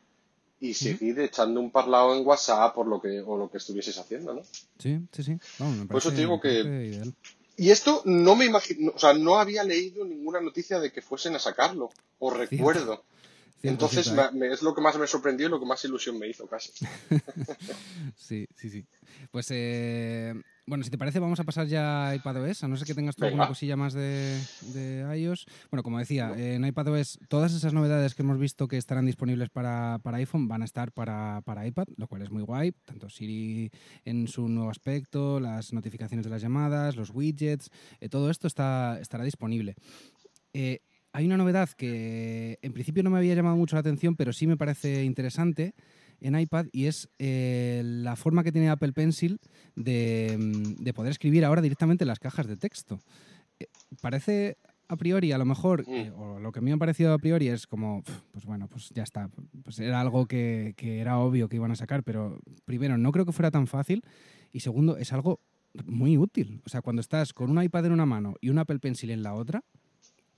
y 0.61 0.73
seguir 0.73 1.19
echando 1.19 1.59
un 1.59 1.71
parlado 1.71 2.15
en 2.15 2.25
WhatsApp 2.25 2.73
por 2.75 2.85
lo 2.87 2.99
que, 3.01 3.21
o 3.21 3.37
lo 3.37 3.49
que 3.49 3.57
estuvieses 3.57 3.97
haciendo, 3.97 4.33
¿no? 4.33 4.41
Sí, 4.77 4.99
sí, 5.11 5.23
sí. 5.23 5.37
Vamos, 5.57 5.77
me 5.77 5.85
Por 5.85 5.97
eso 5.97 6.09
te 6.11 6.17
digo 6.17 6.39
que- 6.41 6.59
ideal. 6.61 7.13
Y 7.57 7.71
esto 7.71 8.01
no 8.05 8.35
me 8.35 8.45
imagino, 8.45 8.93
o 8.95 8.99
sea, 8.99 9.13
no 9.13 9.37
había 9.37 9.63
leído 9.65 10.05
ninguna 10.05 10.39
noticia 10.39 10.79
de 10.79 10.91
que 10.93 11.01
fuesen 11.01 11.35
a 11.35 11.39
sacarlo, 11.39 11.89
o 12.19 12.29
recuerdo. 12.31 13.03
Entonces, 13.61 14.05
cierto, 14.05 14.31
me- 14.33 14.47
me- 14.47 14.53
es 14.53 14.61
lo 14.61 14.73
que 14.73 14.81
más 14.81 14.97
me 14.97 15.05
sorprendió 15.07 15.47
y 15.47 15.49
lo 15.49 15.59
que 15.59 15.65
más 15.65 15.83
ilusión 15.85 16.17
me 16.17 16.27
hizo 16.27 16.47
casi. 16.47 16.71
Sí, 18.15 18.47
sí, 18.55 18.69
sí. 18.69 18.85
Pues 19.31 19.47
eh, 19.51 20.33
bueno, 20.65 20.83
si 20.83 20.89
te 20.89 20.97
parece, 20.97 21.19
vamos 21.19 21.39
a 21.39 21.43
pasar 21.43 21.67
ya 21.67 22.09
a 22.09 22.15
iPadOS, 22.15 22.63
a 22.63 22.67
no 22.67 22.77
ser 22.77 22.87
que 22.87 22.93
tengas 22.93 23.15
tú 23.15 23.21
Venga. 23.23 23.31
alguna 23.31 23.47
cosilla 23.47 23.75
más 23.75 23.93
de, 23.93 24.39
de 24.73 25.19
iOS. 25.19 25.45
Bueno, 25.71 25.83
como 25.83 25.99
decía, 25.99 26.33
eh, 26.37 26.55
en 26.55 26.65
iPadOS 26.65 27.19
todas 27.27 27.53
esas 27.53 27.73
novedades 27.73 28.13
que 28.15 28.21
hemos 28.21 28.37
visto 28.39 28.67
que 28.67 28.77
estarán 28.77 29.05
disponibles 29.05 29.49
para, 29.49 29.99
para 30.03 30.17
iPhone 30.17 30.47
van 30.47 30.61
a 30.61 30.65
estar 30.65 30.91
para, 30.91 31.41
para 31.43 31.65
iPad, 31.65 31.87
lo 31.97 32.07
cual 32.07 32.21
es 32.21 32.29
muy 32.31 32.43
guay. 32.43 32.71
Tanto 32.85 33.09
Siri 33.09 33.71
en 34.05 34.27
su 34.27 34.47
nuevo 34.47 34.69
aspecto, 34.69 35.39
las 35.39 35.73
notificaciones 35.73 36.23
de 36.25 36.29
las 36.29 36.41
llamadas, 36.41 36.95
los 36.95 37.09
widgets, 37.09 37.69
eh, 37.99 38.09
todo 38.09 38.29
esto 38.29 38.47
está, 38.47 38.99
estará 39.01 39.23
disponible. 39.23 39.75
Eh, 40.53 40.81
hay 41.11 41.25
una 41.25 41.37
novedad 41.37 41.69
que 41.69 42.59
en 42.61 42.73
principio 42.73 43.03
no 43.03 43.09
me 43.09 43.17
había 43.17 43.35
llamado 43.35 43.55
mucho 43.55 43.75
la 43.75 43.81
atención, 43.81 44.15
pero 44.15 44.33
sí 44.33 44.47
me 44.47 44.57
parece 44.57 45.03
interesante 45.03 45.73
en 46.21 46.37
iPad 46.37 46.65
y 46.71 46.85
es 46.85 47.09
eh, 47.17 47.81
la 47.83 48.15
forma 48.15 48.43
que 48.43 48.51
tiene 48.51 48.69
Apple 48.69 48.93
Pencil 48.93 49.39
de, 49.75 50.35
mm, 50.37 50.83
de 50.83 50.93
poder 50.93 51.11
escribir 51.11 51.45
ahora 51.45 51.61
directamente 51.61 52.03
en 52.03 52.09
las 52.09 52.19
cajas 52.19 52.45
de 52.47 52.57
texto. 52.57 52.99
Eh, 53.59 53.67
parece 54.01 54.57
a 54.91 54.97
priori, 54.97 55.31
a 55.31 55.37
lo 55.37 55.45
mejor, 55.45 55.87
Mm. 55.87 55.93
eh, 55.93 56.11
o 56.15 56.39
lo 56.39 56.51
que 56.51 56.59
a 56.59 56.61
mí 56.61 56.71
me 56.71 56.75
ha 56.75 56.77
parecido 56.77 57.13
a 57.13 57.19
priori 57.19 57.47
es 57.47 57.67
como, 57.67 58.01
pues 58.31 58.43
bueno, 58.45 58.67
pues 58.67 58.89
ya 58.89 59.03
está, 59.03 59.29
pues 59.63 59.79
era 59.79 60.01
algo 60.01 60.25
que, 60.25 60.73
que 60.75 60.99
era 60.99 61.19
obvio 61.19 61.47
que 61.47 61.57
iban 61.57 61.71
a 61.71 61.75
sacar, 61.75 62.03
pero 62.03 62.39
primero, 62.65 62.97
no 62.97 63.11
creo 63.11 63.25
que 63.25 63.31
fuera 63.31 63.51
tan 63.51 63.67
fácil 63.67 64.03
y 64.51 64.61
segundo, 64.61 64.97
es 64.97 65.13
algo 65.13 65.39
muy 65.85 66.17
útil. 66.17 66.61
O 66.65 66.69
sea, 66.69 66.81
cuando 66.81 67.01
estás 67.01 67.33
con 67.33 67.51
un 67.55 67.61
iPad 67.63 67.85
en 67.85 67.91
una 67.91 68.07
mano 68.07 68.33
y 68.41 68.49
un 68.49 68.57
Apple 68.57 68.79
Pencil 68.79 69.11
en 69.11 69.21
la 69.21 69.35
otra, 69.35 69.63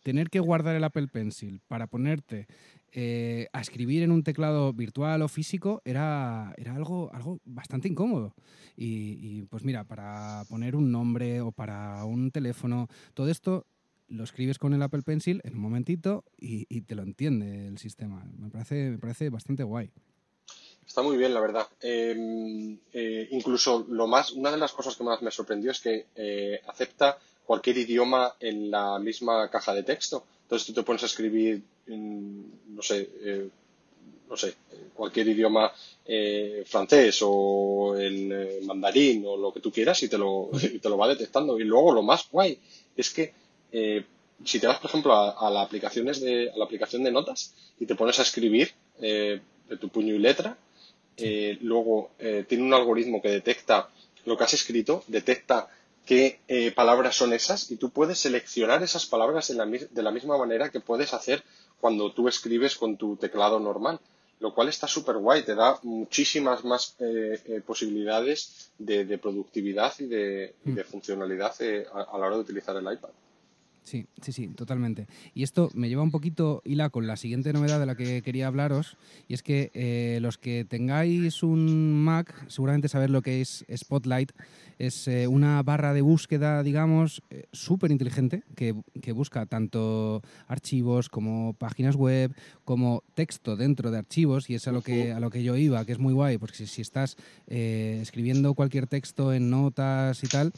tener 0.04 0.30
que 0.30 0.40
guardar 0.40 0.76
el 0.76 0.84
Apple 0.84 1.08
Pencil 1.08 1.62
para 1.68 1.88
ponerte 1.88 2.48
eh, 2.92 3.48
a 3.54 3.62
escribir 3.62 4.04
en 4.04 4.12
un 4.12 4.24
teclado 4.24 4.74
virtual 4.74 5.22
o 5.22 5.28
físico 5.28 5.82
era, 5.86 6.54
era 6.58 6.76
algo, 6.76 7.10
algo 7.14 7.40
bastante 7.46 7.88
incómodo. 7.88 8.34
Y, 8.76 9.44
pues 9.44 9.64
mira, 9.64 9.84
para 9.84 10.44
poner 10.50 10.76
un 10.76 10.92
nombre 10.92 11.42
o 11.42 11.52
para 11.52 12.04
un 12.06 12.32
teléfono, 12.32 12.88
todo 13.14 13.30
esto 13.30 13.66
lo 14.08 14.24
escribes 14.24 14.58
con 14.58 14.74
el 14.74 14.82
Apple 14.82 15.04
Pencil 15.04 15.40
en 15.44 15.56
un 15.56 15.62
momentito 15.62 16.26
y, 16.38 16.82
te 16.82 16.96
lo 16.96 17.04
entiende 17.04 17.68
el 17.68 17.78
sistema. 17.78 18.26
Me 18.38 18.50
parece, 18.50 18.92
me 18.92 18.98
parece 18.98 19.30
bastante 19.30 19.64
guay. 19.64 19.92
Está 20.86 21.02
muy 21.02 21.16
bien, 21.16 21.34
la 21.34 21.40
verdad. 21.40 21.68
Eh, 21.82 22.78
eh, 22.92 23.28
incluso 23.32 23.86
lo 23.88 24.08
más, 24.08 24.32
una 24.32 24.52
de 24.52 24.58
las 24.58 24.74
cosas 24.74 24.98
que 24.98 25.04
más 25.04 25.22
me 25.22 25.32
sorprendió 25.32 25.72
es 25.72 25.80
que 25.80 26.08
eh, 26.16 26.60
acepta 26.68 27.18
cualquier 27.46 27.78
idioma 27.78 28.36
en 28.40 28.72
la 28.72 29.00
misma 29.00 29.50
caja 29.50 29.74
de 29.74 29.84
texto. 29.84 30.24
Entonces 30.44 30.68
tú 30.68 30.74
te 30.74 30.84
pones 30.84 31.04
a 31.04 31.08
escribir, 31.08 31.62
no 31.88 32.82
sé, 32.82 33.10
eh, 33.24 33.50
no 34.30 34.38
sé, 34.38 34.56
cualquier 34.94 35.28
idioma 35.30 35.72
eh, 36.06 36.64
francés 36.66 37.20
o 37.22 37.98
en 37.98 38.32
eh, 38.32 38.60
mandarín 38.64 39.24
o 39.26 39.36
lo 39.38 39.54
que 39.54 39.60
tú 39.60 39.72
quieras 39.72 40.02
y 40.04 40.10
te 40.10 40.18
lo, 40.18 40.50
y 40.62 40.80
te 40.80 40.90
lo 40.90 40.98
va 40.98 41.08
detectando. 41.08 41.60
Y 41.60 41.64
luego 41.64 41.92
lo 41.94 42.02
más 42.04 42.30
guay 42.30 42.58
es 42.96 43.10
que 43.12 43.34
eh, 43.72 44.06
si 44.44 44.60
te 44.60 44.68
vas, 44.68 44.80
por 44.80 44.90
ejemplo, 44.90 45.14
a, 45.14 45.32
a 45.32 45.50
la 45.50 45.62
aplicaciones 45.62 46.22
de, 46.22 46.50
a 46.50 46.58
la 46.58 46.66
aplicación 46.66 47.04
de 47.04 47.12
notas 47.12 47.54
y 47.80 47.86
te 47.86 47.96
pones 47.96 48.20
a 48.20 48.24
escribir 48.24 48.72
eh, 49.02 49.40
de 49.70 49.78
tu 49.78 49.90
puño 49.90 50.16
y 50.16 50.20
letra, 50.20 50.58
luego 51.62 52.12
eh, 52.20 52.46
tiene 52.48 52.64
un 52.64 52.74
algoritmo 52.74 53.22
que 53.22 53.30
detecta 53.30 53.90
lo 54.26 54.36
que 54.38 54.44
has 54.44 54.54
escrito, 54.54 55.04
detecta 55.08 55.70
qué 56.06 56.40
eh, 56.48 56.72
palabras 56.72 57.16
son 57.16 57.34
esas 57.34 57.72
y 57.72 57.78
tú 57.78 57.90
puedes 57.90 58.20
seleccionar 58.20 58.84
esas 58.84 59.06
palabras 59.06 59.48
de 59.48 59.56
la, 59.56 59.66
de 59.66 60.04
la 60.04 60.12
misma 60.12 60.38
manera 60.38 60.70
que 60.70 60.80
puedes 60.80 61.14
hacer 61.14 61.44
cuando 61.80 62.12
tú 62.14 62.28
escribes 62.28 62.76
con 62.76 62.98
tu 62.98 63.18
teclado 63.18 63.60
normal, 63.60 64.00
lo 64.40 64.54
cual 64.54 64.70
está 64.70 64.88
súper 64.88 65.18
guay, 65.18 65.44
te 65.44 65.56
da 65.56 65.80
muchísimas 65.84 66.64
más 66.64 66.96
eh, 67.00 67.42
eh, 67.46 67.62
posibilidades 67.66 68.72
de, 68.78 69.06
de 69.06 69.18
productividad 69.18 69.94
y 70.00 70.06
de, 70.06 70.56
de 70.64 70.84
funcionalidad 70.84 71.54
eh, 71.60 71.86
a, 71.94 72.02
a 72.02 72.18
la 72.18 72.28
hora 72.28 72.36
de 72.36 72.42
utilizar 72.42 72.76
el 72.76 72.92
iPad. 72.92 73.12
Sí, 73.84 74.06
sí, 74.22 74.32
sí, 74.32 74.48
totalmente. 74.48 75.08
Y 75.34 75.44
esto 75.44 75.70
me 75.74 75.90
lleva 75.90 76.04
un 76.04 76.12
poquito 76.12 76.62
hila 76.64 76.90
con 76.90 77.08
la 77.08 77.18
siguiente 77.18 77.52
novedad 77.52 77.80
de 77.80 77.88
la 77.88 77.96
que 77.96 78.22
quería 78.22 78.48
hablaros, 78.48 78.96
y 79.28 79.34
es 79.34 79.42
que 79.42 79.72
eh, 79.74 80.20
los 80.22 80.38
que 80.38 80.66
tengáis 80.66 81.42
un 81.42 82.04
Mac, 82.04 82.46
seguramente 82.48 82.88
saber 82.88 83.10
lo 83.10 83.22
que 83.22 83.42
es 83.42 83.66
Spotlight, 83.76 84.34
es 84.78 85.08
eh, 85.08 85.28
una 85.28 85.62
barra 85.64 85.94
de 85.94 86.02
búsqueda, 86.02 86.64
digamos, 86.64 87.24
eh, 87.32 87.46
súper 87.52 87.92
inteligente, 87.92 88.44
que, 88.56 88.76
que 89.02 89.12
busca 89.12 89.46
tanto 89.46 90.22
archivos 90.48 91.10
como 91.10 91.54
páginas 91.54 91.96
web, 91.96 92.36
como 92.64 93.04
texto 93.16 93.56
dentro 93.56 93.90
de 93.92 93.98
archivos, 93.98 94.50
y 94.50 94.56
es 94.56 94.68
a 94.68 94.72
lo 94.72 94.82
que, 94.84 95.12
a 95.12 95.20
lo 95.20 95.32
que 95.32 95.44
yo 95.44 95.56
iba, 95.56 95.84
que 95.86 95.92
es 95.92 96.00
muy 96.00 96.14
guay, 96.14 96.38
porque 96.38 96.56
si, 96.56 96.68
si 96.68 96.82
estás 96.82 97.18
eh, 97.48 98.00
escribiendo 98.02 98.54
cualquier 98.54 98.88
texto 98.88 99.34
en 99.34 99.50
notas 99.50 100.24
y 100.24 100.28
tal, 100.28 100.54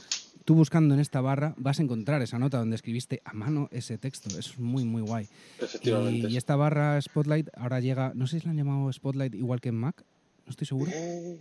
tú 0.46 0.56
buscando 0.56 0.94
en 0.94 1.00
esta 1.00 1.22
barra 1.22 1.54
vas 1.58 1.80
a 1.80 1.84
encontrar 1.84 2.22
esa 2.22 2.40
nota 2.40 2.58
donde 2.58 2.76
escribiste 2.76 3.22
a 3.26 3.34
mano 3.34 3.70
ese 3.72 3.98
texto. 3.98 4.30
Eso 4.30 4.40
es 4.40 4.60
muy, 4.60 4.84
muy 4.84 5.02
guay. 5.02 5.28
Efectivamente. 5.60 6.30
Y, 6.30 6.38
esta 6.38 6.56
barra 6.56 7.02
Spotlight 7.02 7.50
ahora 7.56 7.80
llega, 7.80 8.12
no 8.16 8.28
sé 8.28 8.40
si 8.40 8.46
la 8.46 8.52
han 8.52 8.58
llamado 8.58 8.92
Spotlight 8.92 9.36
igual 9.36 9.62
que 9.62 9.70
en 9.70 9.76
Mac, 9.76 10.04
no 10.46 10.52
estoy 10.52 10.68
seguro. 10.68 10.92
Eh, 10.94 11.38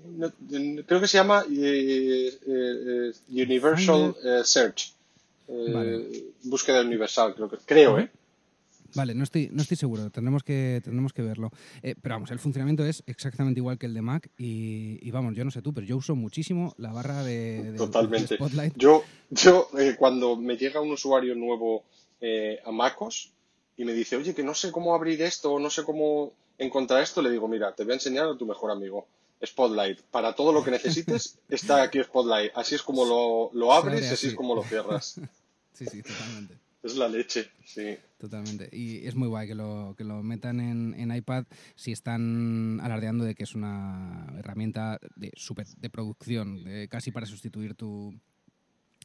creo 0.87 1.01
que 1.01 1.09
se 1.09 1.19
llama 1.19 1.45
eh, 1.51 2.39
eh, 2.47 3.13
Universal 3.31 4.15
Search. 4.45 4.95
Búsqueda 6.45 6.83
universal, 6.83 7.35
creo 7.35 7.51
que. 7.51 7.57
Creo, 7.67 7.99
¿eh? 7.99 8.11
Vale, 8.95 9.15
no 9.15 9.25
estoy, 9.25 9.49
no 9.53 9.63
estoy 9.63 9.77
seguro, 9.77 10.11
tendremos 10.11 10.43
que, 10.43 10.81
tendremos 10.83 11.13
que 11.13 11.23
verlo. 11.23 11.51
Eh, 11.83 11.95
pero 12.01 12.17
vamos, 12.17 12.31
el 12.31 12.39
funcionamiento 12.39 12.85
es 12.85 13.03
exactamente 13.07 13.61
igual 13.61 13.79
que 13.79 13.87
el 13.87 13.95
de 13.95 14.03
Mac 14.03 14.31
y, 14.37 15.11
vamos, 15.11 15.35
yo 15.35 15.45
no 15.45 15.51
sé 15.51 15.63
tú, 15.63 15.73
pero 15.73 15.87
yo 15.87 15.97
uso 15.97 16.15
muchísimo 16.15 16.75
la 16.79 16.93
barra 16.93 17.23
de, 17.23 17.75
Totalmente. 17.77 18.39
Yo, 18.77 19.05
yo 19.31 19.69
eh, 19.79 19.97
cuando 19.99 20.37
me 20.37 20.57
llega 20.57 20.81
un 20.81 20.93
usuario 20.93 21.35
nuevo 21.35 21.85
eh, 22.21 22.61
a 22.65 22.71
MacOS 22.71 23.33
y 23.77 23.85
me 23.85 23.93
dice, 23.93 24.17
oye, 24.17 24.35
que 24.35 24.43
no 24.43 24.55
sé 24.55 24.71
cómo 24.71 24.95
abrir 24.95 25.23
esto, 25.23 25.59
no 25.59 25.71
sé 25.71 25.85
cómo 25.85 26.33
encontrar 26.59 27.03
esto, 27.03 27.23
le 27.23 27.31
digo, 27.31 27.49
mira, 27.49 27.75
te 27.75 27.85
voy 27.85 27.93
a 27.93 27.95
enseñar 27.95 28.29
a 28.29 28.37
tu 28.37 28.47
mejor 28.47 28.71
amigo. 28.71 29.07
Spotlight. 29.45 30.01
Para 30.03 30.35
todo 30.35 30.53
lo 30.53 30.63
que 30.63 30.71
necesites 30.71 31.39
está 31.49 31.83
aquí 31.83 32.03
Spotlight. 32.03 32.53
Así 32.55 32.77
es 32.77 32.83
como 32.83 33.05
lo, 33.05 33.51
lo 33.59 33.73
abres 33.73 34.03
y 34.03 34.15
así 34.15 34.27
es 34.29 34.35
como 34.35 34.55
lo 34.55 34.63
cierras. 34.63 35.21
sí, 35.73 35.87
sí, 35.87 36.03
totalmente. 36.03 36.59
Es 36.83 36.97
la 36.97 37.09
leche, 37.09 37.49
sí. 37.65 37.97
Totalmente. 38.19 38.69
Y 38.73 39.07
es 39.07 39.15
muy 39.15 39.29
guay 39.29 39.47
que 39.47 39.55
lo, 39.55 39.95
que 39.97 40.05
lo 40.05 40.23
metan 40.23 40.61
en, 40.61 41.15
iPad 41.15 41.45
si 41.77 41.93
están 41.93 42.81
alardeando 42.83 43.25
de 43.25 43.35
que 43.35 43.45
es 43.45 43.55
una 43.55 44.27
herramienta 44.39 44.99
de, 45.15 45.31
super, 45.37 45.67
de 45.67 45.91
producción, 45.91 46.65
casi 46.89 47.13
para 47.13 47.27
sustituir 47.27 47.75
tu, 47.75 48.13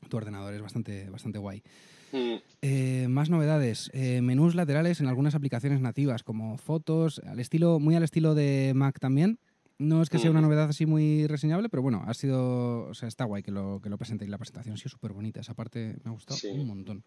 tu 0.09 0.17
ordenador. 0.17 0.53
Es 0.53 0.61
bastante, 0.61 1.09
bastante 1.09 1.39
guay. 1.39 1.63
Mm. 2.11 2.35
Eh, 2.61 3.07
más 3.09 3.29
novedades. 3.29 3.89
Eh, 3.93 4.21
menús 4.21 4.55
laterales 4.55 4.99
en 5.01 5.07
algunas 5.07 5.35
aplicaciones 5.35 5.81
nativas, 5.81 6.23
como 6.23 6.57
fotos, 6.57 7.19
al 7.25 7.39
estilo, 7.39 7.79
muy 7.79 7.95
al 7.95 8.03
estilo 8.03 8.35
de 8.35 8.73
Mac 8.75 8.99
también. 8.99 9.39
No 9.79 10.01
es 10.01 10.09
que 10.09 10.17
sea 10.17 10.31
una 10.31 10.41
novedad 10.41 10.69
así 10.69 10.85
muy 10.85 11.27
reseñable, 11.27 11.69
pero 11.69 11.83
bueno, 11.83 12.03
ha 12.07 12.13
sido. 12.13 12.87
O 12.87 12.93
sea, 12.95 13.07
está 13.07 13.25
guay 13.25 13.43
que 13.43 13.51
lo, 13.51 13.79
que 13.81 13.89
lo 13.89 13.97
presentéis. 13.97 14.31
La 14.31 14.39
presentación 14.39 14.73
ha 14.73 14.77
sido 14.77 14.89
súper 14.89 15.13
bonita. 15.13 15.39
Esa 15.39 15.53
parte 15.53 15.97
me 16.03 16.09
ha 16.09 16.13
gustado 16.13 16.39
un 16.51 16.67
montón. 16.67 17.03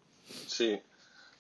Sí. 0.46 0.78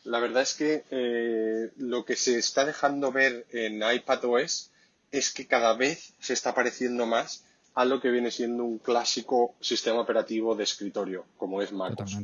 La 0.04 0.18
verdad 0.18 0.42
es 0.42 0.54
que 0.54 0.84
eh, 0.90 1.70
lo 1.76 2.04
que 2.04 2.16
se 2.16 2.38
está 2.38 2.64
dejando 2.64 3.12
ver 3.12 3.46
en 3.50 3.82
iPadOS 3.82 4.70
es 5.12 5.32
que 5.32 5.46
cada 5.46 5.74
vez 5.74 6.14
se 6.18 6.32
está 6.32 6.54
pareciendo 6.54 7.06
más 7.06 7.44
a 7.74 7.84
lo 7.84 8.00
que 8.00 8.10
viene 8.10 8.30
siendo 8.30 8.64
un 8.64 8.78
clásico 8.78 9.54
sistema 9.60 10.00
operativo 10.00 10.56
de 10.56 10.64
escritorio, 10.64 11.26
como 11.36 11.62
es 11.62 11.72
MacOS. 11.72 12.18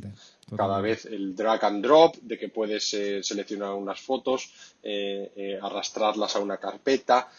Cada 0.55 0.81
vez 0.81 1.05
el 1.05 1.35
drag 1.35 1.63
and 1.63 1.83
drop, 1.83 2.15
de 2.17 2.37
que 2.37 2.49
puedes 2.49 2.93
eh, 2.93 3.23
seleccionar 3.23 3.73
unas 3.73 4.01
fotos, 4.01 4.51
eh, 4.83 5.57
arrastrarlas 5.61 6.35
a 6.35 6.39
una 6.39 6.57
carpeta, 6.57 7.29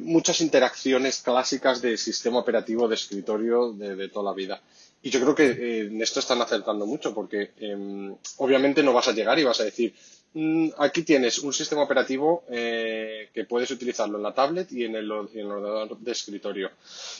muchas 0.00 0.40
interacciones 0.40 1.22
clásicas 1.22 1.80
de 1.80 1.96
sistema 1.96 2.38
operativo 2.38 2.88
de 2.88 2.96
escritorio 2.96 3.72
de 3.72 4.08
toda 4.08 4.30
la 4.30 4.36
vida. 4.36 4.60
Y 5.06 5.10
yo 5.10 5.20
creo 5.20 5.34
que 5.36 5.46
eh, 5.46 5.86
en 5.86 6.02
esto 6.02 6.18
están 6.18 6.42
acertando 6.42 6.84
mucho 6.84 7.14
porque 7.14 7.52
em, 7.58 8.12
obviamente 8.38 8.82
no 8.82 8.92
vas 8.92 9.06
a 9.06 9.12
llegar 9.12 9.38
y 9.38 9.44
vas 9.44 9.60
a 9.60 9.64
decir, 9.64 9.94
mm, 10.34 10.70
aquí 10.78 11.02
tienes 11.02 11.38
un 11.38 11.52
sistema 11.52 11.84
operativo 11.84 12.42
eh, 12.48 13.28
que 13.32 13.44
puedes 13.44 13.70
utilizarlo 13.70 14.16
en 14.16 14.24
la 14.24 14.34
tablet 14.34 14.72
y 14.72 14.84
en 14.84 14.96
el, 14.96 15.08
ordenador 15.12 15.96
de 15.98 16.10
escritorio. 16.10 16.70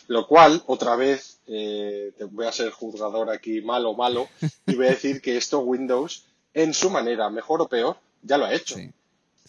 Lo 0.08 0.26
cual, 0.26 0.64
otra 0.66 0.96
vez, 0.96 1.38
eh, 1.46 2.10
te 2.18 2.24
voy 2.24 2.46
a 2.46 2.50
ser 2.50 2.70
juzgador 2.70 3.30
aquí 3.30 3.60
malo 3.60 3.94
malo 3.94 4.28
y 4.66 4.74
voy 4.74 4.86
a 4.86 4.90
decir 4.90 5.20
que 5.20 5.36
esto 5.36 5.60
Windows, 5.60 6.24
en 6.54 6.74
su 6.74 6.90
manera, 6.90 7.30
mejor 7.30 7.62
o 7.62 7.68
peor, 7.68 7.98
ya 8.22 8.36
lo 8.36 8.46
ha 8.46 8.52
hecho. 8.52 8.76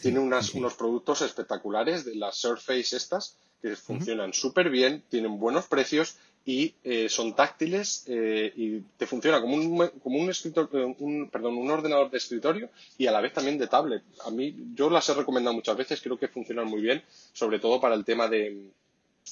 Tiene 0.01 0.19
unas, 0.19 0.53
unos 0.53 0.73
productos 0.75 1.21
espectaculares 1.21 2.05
de 2.05 2.15
las 2.15 2.37
Surface 2.37 2.95
estas 2.95 3.35
que 3.61 3.75
funcionan 3.75 4.33
súper 4.33 4.69
bien, 4.69 5.03
tienen 5.09 5.39
buenos 5.39 5.65
precios 5.65 6.17
y 6.45 6.73
eh, 6.83 7.09
son 7.09 7.35
táctiles 7.35 8.05
eh, 8.07 8.53
y 8.55 8.79
te 8.97 9.05
funciona 9.05 9.41
como 9.41 9.55
un, 9.55 9.89
como 10.01 10.17
un, 10.17 10.29
eh, 10.29 10.95
un, 10.99 11.29
perdón, 11.29 11.57
un 11.57 11.69
ordenador 11.69 12.09
de 12.09 12.17
escritorio 12.17 12.69
y 12.97 13.05
a 13.07 13.11
la 13.11 13.19
vez 13.19 13.33
también 13.33 13.57
de 13.57 13.67
tablet. 13.67 14.03
A 14.25 14.31
mí, 14.31 14.55
yo 14.73 14.89
las 14.89 15.09
he 15.09 15.13
recomendado 15.13 15.53
muchas 15.53 15.75
veces, 15.75 15.99
creo 16.01 16.17
que 16.17 16.29
funcionan 16.29 16.67
muy 16.67 16.81
bien, 16.81 17.03
sobre 17.33 17.59
todo 17.59 17.81
para 17.81 17.95
el 17.95 18.05
tema 18.05 18.29
de, 18.29 18.71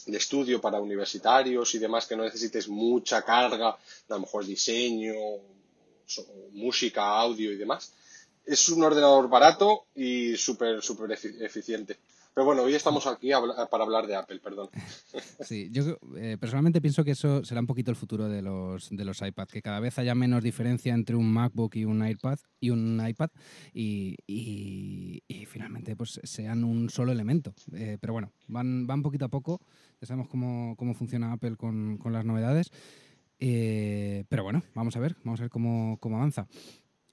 de 0.07 0.17
estudio 0.17 0.59
para 0.59 0.81
universitarios 0.81 1.73
y 1.73 1.79
demás, 1.79 2.05
que 2.05 2.17
no 2.17 2.23
necesites 2.23 2.67
mucha 2.67 3.21
carga, 3.21 3.69
a 3.69 3.79
lo 4.09 4.19
mejor 4.19 4.45
diseño, 4.45 5.13
música, 6.51 7.03
audio 7.03 7.51
y 7.51 7.55
demás. 7.55 7.93
Es 8.45 8.69
un 8.69 8.83
ordenador 8.83 9.29
barato 9.29 9.85
y 9.95 10.35
súper, 10.37 10.81
súper 10.81 11.11
eficiente. 11.11 11.97
Pero 12.35 12.47
bueno, 12.47 12.63
hoy 12.63 12.75
estamos 12.75 13.07
aquí 13.07 13.29
para 13.71 13.83
hablar 13.85 14.07
de 14.07 14.15
Apple, 14.17 14.41
perdón. 14.41 14.69
Sí, 15.39 15.69
yo 15.71 15.97
eh, 16.17 16.35
personalmente 16.37 16.81
pienso 16.81 17.05
que 17.05 17.11
eso 17.11 17.45
será 17.45 17.61
un 17.61 17.67
poquito 17.67 17.91
el 17.91 17.95
futuro 17.95 18.27
de 18.27 18.41
los, 18.41 18.89
de 18.91 19.05
los 19.05 19.21
iPads, 19.21 19.53
que 19.53 19.61
cada 19.61 19.79
vez 19.79 19.97
haya 19.99 20.15
menos 20.15 20.43
diferencia 20.43 20.93
entre 20.93 21.15
un 21.15 21.31
MacBook 21.31 21.75
y 21.77 21.85
un 21.85 22.05
iPad 22.05 22.37
y 22.59 22.71
un 22.71 23.01
iPad 23.07 23.29
y, 23.73 24.17
finalmente 25.47 25.95
pues 25.95 26.19
sean 26.23 26.65
un 26.65 26.89
solo 26.89 27.13
elemento. 27.13 27.53
Eh, 27.73 27.97
pero 28.01 28.11
bueno, 28.11 28.33
van, 28.47 28.85
van 28.85 29.01
poquito 29.01 29.23
a 29.23 29.29
poco, 29.29 29.61
ya 30.01 30.07
sabemos 30.07 30.27
cómo, 30.27 30.93
funciona 30.93 31.31
Apple 31.31 31.55
con, 31.55 31.99
las 32.03 32.25
novedades. 32.25 32.69
Eh, 33.39 34.25
pero 34.27 34.43
bueno, 34.43 34.63
vamos 34.73 34.97
a 34.97 34.99
ver, 34.99 35.15
vamos 35.23 35.39
a 35.39 35.43
ver 35.43 35.49
cómo, 35.49 35.97
cómo 36.01 36.17
avanza. 36.17 36.47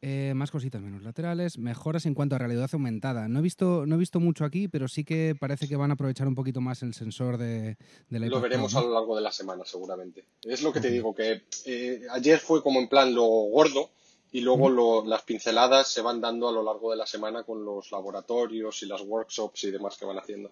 Eh, 0.05 0.33
más 0.35 0.51
cositas 0.51 0.83
menos 0.83 1.05
laterales, 1.05 1.59
mejoras 1.59 2.07
en 2.07 2.15
cuanto 2.15 2.35
a 2.35 2.38
realidad 2.38 2.69
aumentada. 2.73 3.29
No 3.29 3.38
he 3.38 3.43
visto, 3.43 3.87
no 3.87 3.95
he 3.95 3.99
visto 3.99 4.19
mucho 4.19 4.45
aquí, 4.45 4.67
pero 4.67 4.88
sí 4.88 5.05
que 5.05 5.37
parece 5.38 5.69
que 5.69 5.77
van 5.77 5.93
a 5.93 5.95
aprovechar 5.95 6.27
un 6.27 6.35
poquito 6.35 6.61
más 6.61 6.83
el 6.83 6.93
sensor 6.93 7.38
de, 7.38 7.77
de 8.09 8.19
la 8.19 8.27
Lo 8.27 8.41
veremos 8.41 8.75
a 8.75 8.81
lo 8.81 8.93
largo 8.93 9.15
de 9.15 9.23
la 9.23 9.31
semana, 9.31 9.65
seguramente. 9.65 10.25
Es 10.43 10.61
lo 10.61 10.73
que 10.73 10.81
te 10.81 10.91
digo, 10.91 11.15
que 11.15 11.43
eh, 11.67 12.03
ayer 12.11 12.41
fue 12.41 12.65
como 12.65 12.81
en 12.81 12.88
plan 12.88 13.15
lo 13.15 13.23
gordo 13.23 13.91
y 14.33 14.41
luego 14.41 15.05
las 15.07 15.23
pinceladas 15.23 15.87
se 15.87 16.03
van 16.03 16.21
dando 16.21 16.49
a 16.49 16.53
lo 16.53 16.65
largo 16.65 16.91
de 16.91 16.97
la 16.97 17.07
semana 17.07 17.45
con 17.45 17.65
los 17.65 17.93
laboratorios 17.93 18.83
y 18.83 18.87
las 18.87 19.03
workshops 19.03 19.62
y 19.62 19.71
demás 19.71 19.97
que 19.97 20.05
van 20.05 20.19
haciendo. 20.19 20.51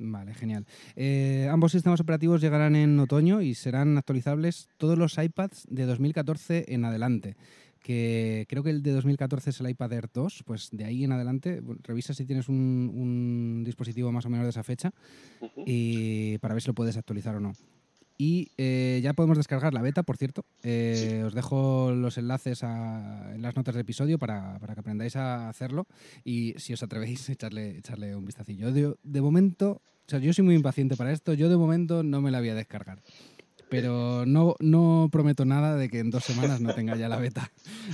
Vale, 0.00 0.34
genial. 0.34 0.64
Eh, 0.96 1.48
ambos 1.50 1.72
sistemas 1.72 2.00
operativos 2.00 2.40
llegarán 2.40 2.76
en 2.76 2.98
otoño 2.98 3.40
y 3.40 3.54
serán 3.54 3.98
actualizables 3.98 4.68
todos 4.78 4.96
los 4.96 5.18
iPads 5.18 5.66
de 5.68 5.86
2014 5.86 6.66
en 6.68 6.84
adelante 6.84 7.36
que 7.88 8.44
creo 8.50 8.62
que 8.62 8.68
el 8.68 8.82
de 8.82 8.92
2014 8.92 9.48
es 9.48 9.60
el 9.60 9.70
iPad 9.70 9.94
Air 9.94 10.10
2, 10.12 10.42
pues 10.44 10.68
de 10.72 10.84
ahí 10.84 11.04
en 11.04 11.12
adelante 11.12 11.62
revisa 11.82 12.12
si 12.12 12.26
tienes 12.26 12.50
un, 12.50 13.62
dispositivo 13.64 14.12
más 14.12 14.26
o 14.26 14.28
menos 14.28 14.44
de 14.44 14.50
esa 14.50 14.62
fecha 14.62 14.92
y 15.64 16.36
para 16.36 16.52
ver 16.52 16.60
si 16.60 16.68
lo 16.68 16.74
puedes 16.74 16.98
actualizar 16.98 17.34
o 17.36 17.40
no. 17.40 17.54
Y 18.18 18.50
eh, 18.58 19.00
ya 19.02 19.14
podemos 19.14 19.38
descargar 19.38 19.72
la 19.72 19.80
beta, 19.80 20.02
por 20.02 20.18
cierto. 20.18 20.44
Eh, 20.62 21.22
os 21.24 21.32
dejo 21.32 21.92
los 21.92 22.18
enlaces 22.18 22.62
en 22.62 23.40
las 23.40 23.56
notas 23.56 23.74
del 23.74 23.82
episodio 23.82 24.18
para, 24.18 24.58
que 24.60 24.80
aprendáis 24.80 25.16
a 25.16 25.48
hacerlo. 25.48 25.86
Y 26.24 26.52
si 26.58 26.74
os 26.74 26.82
atrevéis, 26.82 27.26
echarle, 27.30 27.78
echarle 27.78 28.14
un 28.14 28.26
vistacillo. 28.26 28.70
De, 28.70 28.94
de 29.02 29.20
momento, 29.22 29.80
o 29.80 30.10
sea, 30.10 30.18
yo 30.18 30.34
soy 30.34 30.44
muy 30.44 30.56
impaciente 30.56 30.94
para 30.94 31.10
esto. 31.10 31.32
Yo 31.32 31.48
de 31.48 31.56
momento 31.56 32.02
no 32.02 32.20
me 32.20 32.30
la 32.30 32.40
voy 32.40 32.50
a 32.50 32.54
descargar 32.54 33.00
pero 33.68 34.24
no, 34.26 34.56
no 34.60 35.08
prometo 35.10 35.44
nada 35.44 35.76
de 35.76 35.88
que 35.88 35.98
en 35.98 36.10
dos 36.10 36.24
semanas 36.24 36.60
no 36.60 36.74
tenga 36.74 36.96
ya 36.96 37.08
la 37.08 37.18
beta. 37.18 37.50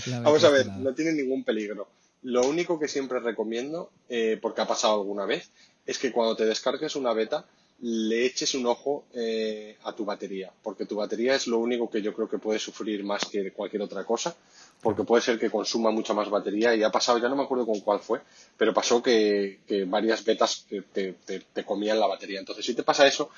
Vamos 0.22 0.44
a 0.44 0.50
ver, 0.50 0.66
no 0.66 0.94
tiene 0.94 1.12
ningún 1.12 1.44
peligro. 1.44 1.88
Lo 2.22 2.46
único 2.46 2.78
que 2.78 2.88
siempre 2.88 3.20
recomiendo, 3.20 3.90
eh, 4.08 4.38
porque 4.40 4.62
ha 4.62 4.66
pasado 4.66 4.94
alguna 4.94 5.26
vez, 5.26 5.50
es 5.86 5.98
que 5.98 6.12
cuando 6.12 6.36
te 6.36 6.46
descargues 6.46 6.96
una 6.96 7.12
beta, 7.12 7.44
le 7.80 8.24
eches 8.24 8.54
un 8.54 8.66
ojo 8.66 9.04
eh, 9.12 9.76
a 9.84 9.94
tu 9.94 10.04
batería, 10.04 10.50
porque 10.62 10.86
tu 10.86 10.96
batería 10.96 11.34
es 11.34 11.46
lo 11.46 11.58
único 11.58 11.90
que 11.90 12.00
yo 12.00 12.14
creo 12.14 12.28
que 12.28 12.38
puede 12.38 12.58
sufrir 12.58 13.04
más 13.04 13.26
que 13.26 13.52
cualquier 13.52 13.82
otra 13.82 14.04
cosa, 14.04 14.34
porque 14.80 15.04
puede 15.04 15.22
ser 15.22 15.38
que 15.38 15.50
consuma 15.50 15.90
mucha 15.90 16.12
más 16.12 16.28
batería 16.28 16.74
y 16.74 16.82
ha 16.82 16.90
pasado, 16.90 17.18
ya 17.18 17.28
no 17.28 17.36
me 17.36 17.44
acuerdo 17.44 17.66
con 17.66 17.80
cuál 17.80 18.00
fue, 18.00 18.20
pero 18.56 18.74
pasó 18.74 19.02
que, 19.02 19.60
varias 19.88 20.24
betas 20.24 20.66
te, 20.92 21.64
comían 21.64 21.98
la 21.98 22.06
batería. 22.06 22.38
Entonces, 22.38 22.66
si 22.66 22.74
te 22.74 22.82
pasa 22.82 23.06
eso, 23.06 23.30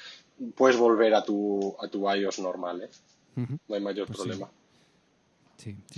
puedes 0.55 0.77
volver 0.77 1.15
a 1.15 1.23
tu, 1.23 1.77
a 1.81 1.89
tu 1.89 2.11
iOS 2.11 2.41
normal, 2.41 2.83
¿eh? 2.83 2.91
No 3.37 3.75
hay 3.75 3.81
mayor 3.81 4.07
pues 4.07 4.19
problema. 4.19 4.51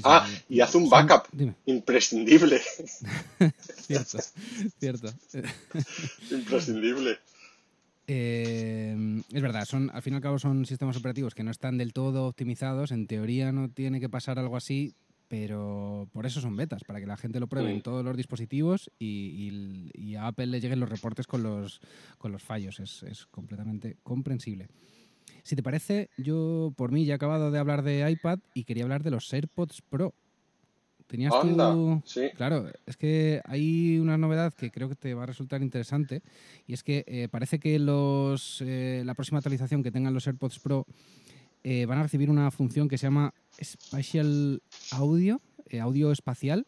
ah, 0.02 0.28
y 0.48 0.60
haz 0.60 0.74
un 0.74 0.90
backup. 0.90 1.28
Imprescindible. 1.66 2.60
cierto, 3.86 4.18
cierto. 4.78 5.12
Imprescindible. 6.30 7.18
Eh, 8.10 9.22
es 9.30 9.42
verdad, 9.42 9.66
son, 9.66 9.90
al 9.92 10.00
fin 10.00 10.14
y 10.14 10.16
al 10.16 10.22
cabo 10.22 10.38
son 10.38 10.64
sistemas 10.64 10.96
operativos 10.96 11.34
que 11.34 11.44
no 11.44 11.50
están 11.50 11.76
del 11.76 11.92
todo 11.92 12.26
optimizados. 12.26 12.90
En 12.90 13.06
teoría 13.06 13.52
no 13.52 13.68
tiene 13.68 14.00
que 14.00 14.08
pasar 14.08 14.38
algo 14.38 14.56
así, 14.56 14.94
pero 15.28 16.08
por 16.12 16.24
eso 16.24 16.40
son 16.40 16.56
betas, 16.56 16.82
para 16.84 17.00
que 17.00 17.06
la 17.06 17.18
gente 17.18 17.38
lo 17.38 17.46
pruebe 17.46 17.70
en 17.70 17.82
todos 17.82 18.04
los 18.04 18.16
dispositivos 18.16 18.90
y, 18.98 20.14
a 20.16 20.26
Apple 20.26 20.46
le 20.46 20.60
lleguen 20.60 20.80
los 20.80 20.88
reportes 20.88 21.26
con 21.26 21.42
los, 21.42 21.80
con 22.16 22.32
los 22.32 22.42
fallos. 22.42 22.80
Es, 22.80 23.26
completamente 23.30 23.98
comprensible. 24.02 24.68
Si 25.42 25.54
te 25.54 25.62
parece, 25.62 26.10
yo 26.16 26.72
por 26.76 26.90
mí 26.90 27.04
ya 27.04 27.14
he 27.14 27.16
acabado 27.16 27.50
de 27.50 27.58
hablar 27.58 27.82
de 27.82 28.10
iPad 28.10 28.40
y 28.54 28.64
quería 28.64 28.84
hablar 28.84 29.02
de 29.02 29.10
los 29.10 29.32
AirPods 29.32 29.82
Pro. 29.82 30.14
Tenías 31.06 31.32
Anda, 31.32 31.72
tú. 31.72 32.02
sí. 32.04 32.30
Claro, 32.34 32.70
es 32.84 32.96
que 32.96 33.40
hay 33.44 33.98
una 33.98 34.18
novedad 34.18 34.52
que 34.52 34.70
creo 34.70 34.90
que 34.90 34.94
te 34.94 35.14
va 35.14 35.22
a 35.22 35.26
resultar 35.26 35.62
interesante 35.62 36.22
y 36.66 36.74
es 36.74 36.82
que 36.82 37.04
eh, 37.06 37.28
parece 37.30 37.58
que 37.58 37.78
los, 37.78 38.60
eh, 38.60 39.02
la 39.06 39.14
próxima 39.14 39.38
actualización 39.38 39.82
que 39.82 39.90
tengan 39.90 40.12
los 40.12 40.26
AirPods 40.26 40.58
Pro 40.58 40.84
eh, 41.64 41.86
van 41.86 41.98
a 41.98 42.02
recibir 42.02 42.30
una 42.30 42.50
función 42.50 42.88
que 42.88 42.98
se 42.98 43.06
llama 43.06 43.34
Spatial 43.62 44.62
Audio, 44.92 45.40
eh, 45.68 45.80
audio 45.80 46.12
espacial, 46.12 46.66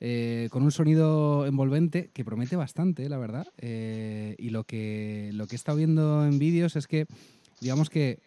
eh, 0.00 0.48
con 0.50 0.62
un 0.62 0.70
sonido 0.70 1.46
envolvente 1.46 2.10
que 2.12 2.24
promete 2.24 2.56
bastante, 2.56 3.08
la 3.08 3.18
verdad. 3.18 3.46
Eh, 3.58 4.34
y 4.38 4.50
lo 4.50 4.64
que, 4.64 5.30
lo 5.32 5.46
que 5.46 5.54
he 5.54 5.56
estado 5.56 5.78
viendo 5.78 6.24
en 6.26 6.38
vídeos 6.38 6.76
es 6.76 6.86
que, 6.86 7.06
digamos 7.60 7.88
que 7.88 8.20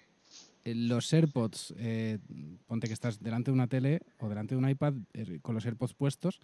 eh, 0.64 0.74
los 0.74 1.14
AirPods, 1.14 1.76
eh, 1.78 2.18
ponte 2.66 2.88
que 2.88 2.94
estás 2.94 3.22
delante 3.22 3.52
de 3.52 3.56
una 3.56 3.68
tele 3.68 4.02
o 4.20 4.30
delante 4.30 4.56
de 4.56 4.60
un 4.60 4.70
iPad 4.70 4.94
con 5.42 5.54
los 5.54 5.66
AirPods 5.66 5.94
puestos, 5.94 6.40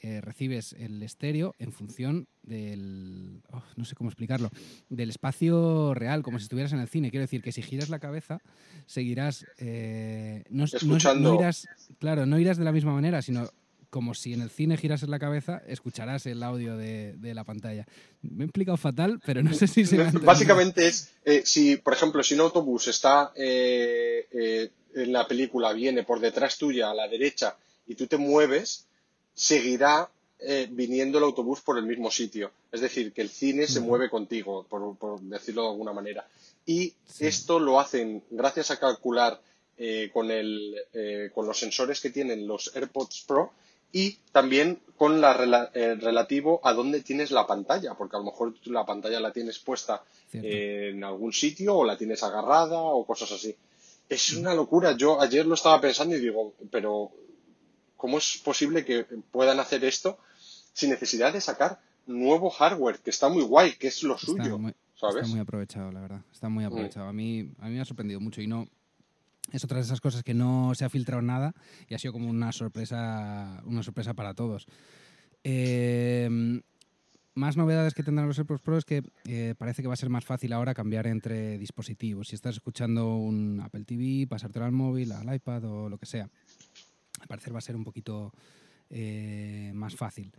eh, 0.00 0.20
recibes 0.20 0.72
el 0.74 1.02
estéreo 1.02 1.54
en 1.58 1.72
función 1.72 2.28
del, 2.42 3.42
oh, 3.52 3.62
no 3.76 3.84
sé 3.84 3.94
cómo 3.94 4.10
explicarlo, 4.10 4.50
del 4.88 5.10
espacio 5.10 5.94
real, 5.94 6.22
como 6.22 6.38
si 6.38 6.44
estuvieras 6.44 6.72
en 6.72 6.80
el 6.80 6.88
cine. 6.88 7.10
Quiero 7.10 7.24
decir 7.24 7.42
que 7.42 7.52
si 7.52 7.62
giras 7.62 7.88
la 7.88 7.98
cabeza, 7.98 8.40
seguirás, 8.86 9.46
eh, 9.58 10.44
no, 10.50 10.64
Escuchando. 10.64 11.30
no 11.30 11.40
irás, 11.40 11.68
claro, 11.98 12.26
no 12.26 12.38
irás 12.38 12.56
de 12.56 12.64
la 12.64 12.72
misma 12.72 12.92
manera, 12.92 13.22
sino 13.22 13.48
como 13.90 14.14
si 14.14 14.32
en 14.32 14.40
el 14.40 14.50
cine 14.50 14.76
girases 14.76 15.08
la 15.08 15.18
cabeza, 15.18 15.62
escucharás 15.66 16.24
el 16.26 16.42
audio 16.42 16.76
de, 16.76 17.14
de 17.14 17.34
la 17.34 17.44
pantalla. 17.44 17.86
Me 18.22 18.44
he 18.44 18.46
explicado 18.46 18.76
fatal, 18.76 19.20
pero 19.26 19.42
no 19.42 19.52
sé 19.52 19.66
si 19.66 19.84
se 19.84 19.98
me. 19.98 20.10
Básicamente 20.12 20.86
es, 20.86 21.12
eh, 21.24 21.42
si, 21.44 21.76
por 21.76 21.92
ejemplo, 21.92 22.22
si 22.22 22.34
un 22.34 22.40
autobús 22.40 22.88
está 22.88 23.32
eh, 23.34 24.28
eh, 24.30 24.70
en 24.94 25.12
la 25.12 25.26
película, 25.26 25.72
viene 25.72 26.04
por 26.04 26.20
detrás 26.20 26.56
tuya 26.56 26.90
a 26.90 26.94
la 26.94 27.08
derecha 27.08 27.56
y 27.86 27.96
tú 27.96 28.06
te 28.06 28.16
mueves, 28.16 28.86
seguirá 29.34 30.10
eh, 30.38 30.68
viniendo 30.70 31.18
el 31.18 31.24
autobús 31.24 31.60
por 31.60 31.76
el 31.78 31.84
mismo 31.84 32.10
sitio. 32.10 32.50
Es 32.72 32.80
decir, 32.80 33.12
que 33.12 33.20
el 33.22 33.28
cine 33.28 33.66
se 33.66 33.80
mueve 33.80 34.08
contigo, 34.08 34.64
por, 34.68 34.96
por 34.96 35.20
decirlo 35.20 35.62
de 35.62 35.68
alguna 35.68 35.92
manera. 35.92 36.26
Y 36.66 36.94
Sí. 37.06 37.26
esto 37.26 37.58
lo 37.58 37.80
hacen 37.80 38.22
gracias 38.30 38.70
a 38.70 38.78
calcular 38.78 39.40
eh, 39.76 40.10
con, 40.12 40.30
el, 40.30 40.76
eh, 40.92 41.30
con 41.34 41.46
los 41.46 41.58
sensores 41.58 42.00
que 42.00 42.10
tienen 42.10 42.46
los 42.46 42.74
AirPods 42.76 43.24
Pro 43.26 43.52
y 43.92 44.18
también 44.30 44.78
con 44.96 45.20
la 45.20 45.36
rela- 45.36 45.70
relativo 45.72 46.60
a 46.62 46.72
dónde 46.74 47.00
tienes 47.02 47.30
la 47.32 47.46
pantalla, 47.46 47.94
porque 47.94 48.14
a 48.16 48.20
lo 48.20 48.26
mejor 48.26 48.54
tú 48.62 48.70
la 48.70 48.84
pantalla 48.86 49.18
la 49.20 49.32
tienes 49.32 49.58
puesta 49.58 50.02
en 50.32 51.02
algún 51.02 51.32
sitio 51.32 51.74
o 51.76 51.84
la 51.84 51.96
tienes 51.98 52.22
agarrada 52.22 52.78
o 52.80 53.04
cosas 53.04 53.32
así. 53.32 53.54
Es 54.08 54.32
una 54.34 54.54
locura. 54.54 54.96
Yo 54.96 55.20
ayer 55.20 55.44
lo 55.46 55.54
estaba 55.54 55.80
pensando 55.80 56.14
y 56.14 56.20
digo, 56.20 56.52
pero 56.70 57.10
¿cómo 58.00 58.16
es 58.18 58.40
posible 58.42 58.84
que 58.84 59.04
puedan 59.30 59.60
hacer 59.60 59.84
esto 59.84 60.18
sin 60.72 60.88
necesidad 60.90 61.32
de 61.34 61.40
sacar 61.42 61.80
nuevo 62.06 62.48
hardware, 62.50 62.98
que 63.00 63.10
está 63.10 63.28
muy 63.28 63.42
guay, 63.42 63.74
que 63.76 63.88
es 63.88 64.02
lo 64.02 64.14
Está 64.14 64.26
suyo, 64.26 64.58
muy, 64.58 64.72
¿sabes? 64.98 65.16
está 65.16 65.28
muy 65.28 65.40
aprovechado, 65.40 65.92
la 65.92 66.00
verdad. 66.00 66.22
Está 66.32 66.48
muy 66.48 66.64
Mm. 66.64 66.66
aprovechado. 66.68 67.06
A 67.08 67.12
mí, 67.12 67.52
a 67.58 67.66
mí 67.68 67.74
me 67.74 67.80
ha 67.80 67.84
sorprendido 67.84 68.18
mucho 68.20 68.40
y 68.40 68.46
no. 68.46 68.66
Es 69.52 69.64
otra 69.64 69.78
de 69.78 69.84
esas 69.84 70.00
cosas 70.00 70.22
que 70.22 70.32
no 70.32 70.72
se 70.74 70.84
ha 70.84 70.88
filtrado 70.88 71.20
nada 71.22 71.54
y 71.88 71.94
ha 71.94 71.98
sido 71.98 72.12
como 72.14 72.30
una 72.30 72.52
sorpresa, 72.52 73.60
una 73.66 73.82
sorpresa 73.82 74.14
para 74.14 74.32
todos. 74.32 74.66
Eh, 75.44 76.60
más 77.34 77.56
novedades 77.56 77.94
que 77.94 78.02
tendrán 78.02 78.28
los 78.28 78.38
AirPods 78.38 78.60
Pro 78.62 78.76
es 78.78 78.84
que 78.84 79.02
eh, 79.26 79.54
parece 79.56 79.82
que 79.82 79.88
va 79.88 79.94
a 79.94 79.96
ser 79.96 80.10
más 80.10 80.24
fácil 80.24 80.52
ahora 80.52 80.74
cambiar 80.74 81.06
entre 81.06 81.58
dispositivos. 81.58 82.28
Si 82.28 82.34
estás 82.34 82.56
escuchando 82.56 83.16
un 83.16 83.60
Apple 83.60 83.84
TV, 83.84 84.26
pasártelo 84.28 84.64
al 84.64 84.72
móvil, 84.72 85.12
al 85.12 85.32
iPad 85.34 85.64
o 85.64 85.88
lo 85.88 85.98
que 85.98 86.06
sea. 86.06 86.28
Al 87.20 87.28
parecer 87.28 87.54
va 87.54 87.58
a 87.58 87.62
ser 87.62 87.76
un 87.76 87.84
poquito 87.84 88.32
eh, 88.90 89.70
más 89.74 89.94
fácil. 89.94 90.32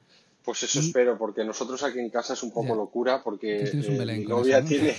Pues 0.44 0.64
eso 0.64 0.80
Y- 0.80 0.88
espero, 0.88 1.18
porque 1.18 1.44
nosotros 1.46 1.84
aquí 1.84 2.00
en 2.00 2.10
casa 2.10 2.34
es 2.34 2.44
un 2.44 2.52
poco 2.52 2.70
Ya. 2.70 2.76
locura, 2.76 3.24
porque 3.24 3.70
un 3.74 3.84
eh, 3.84 4.18
mi 4.18 4.26
novia 4.26 4.58
eso, 4.58 4.64
¿no? 4.64 4.70
tiene, 4.70 4.96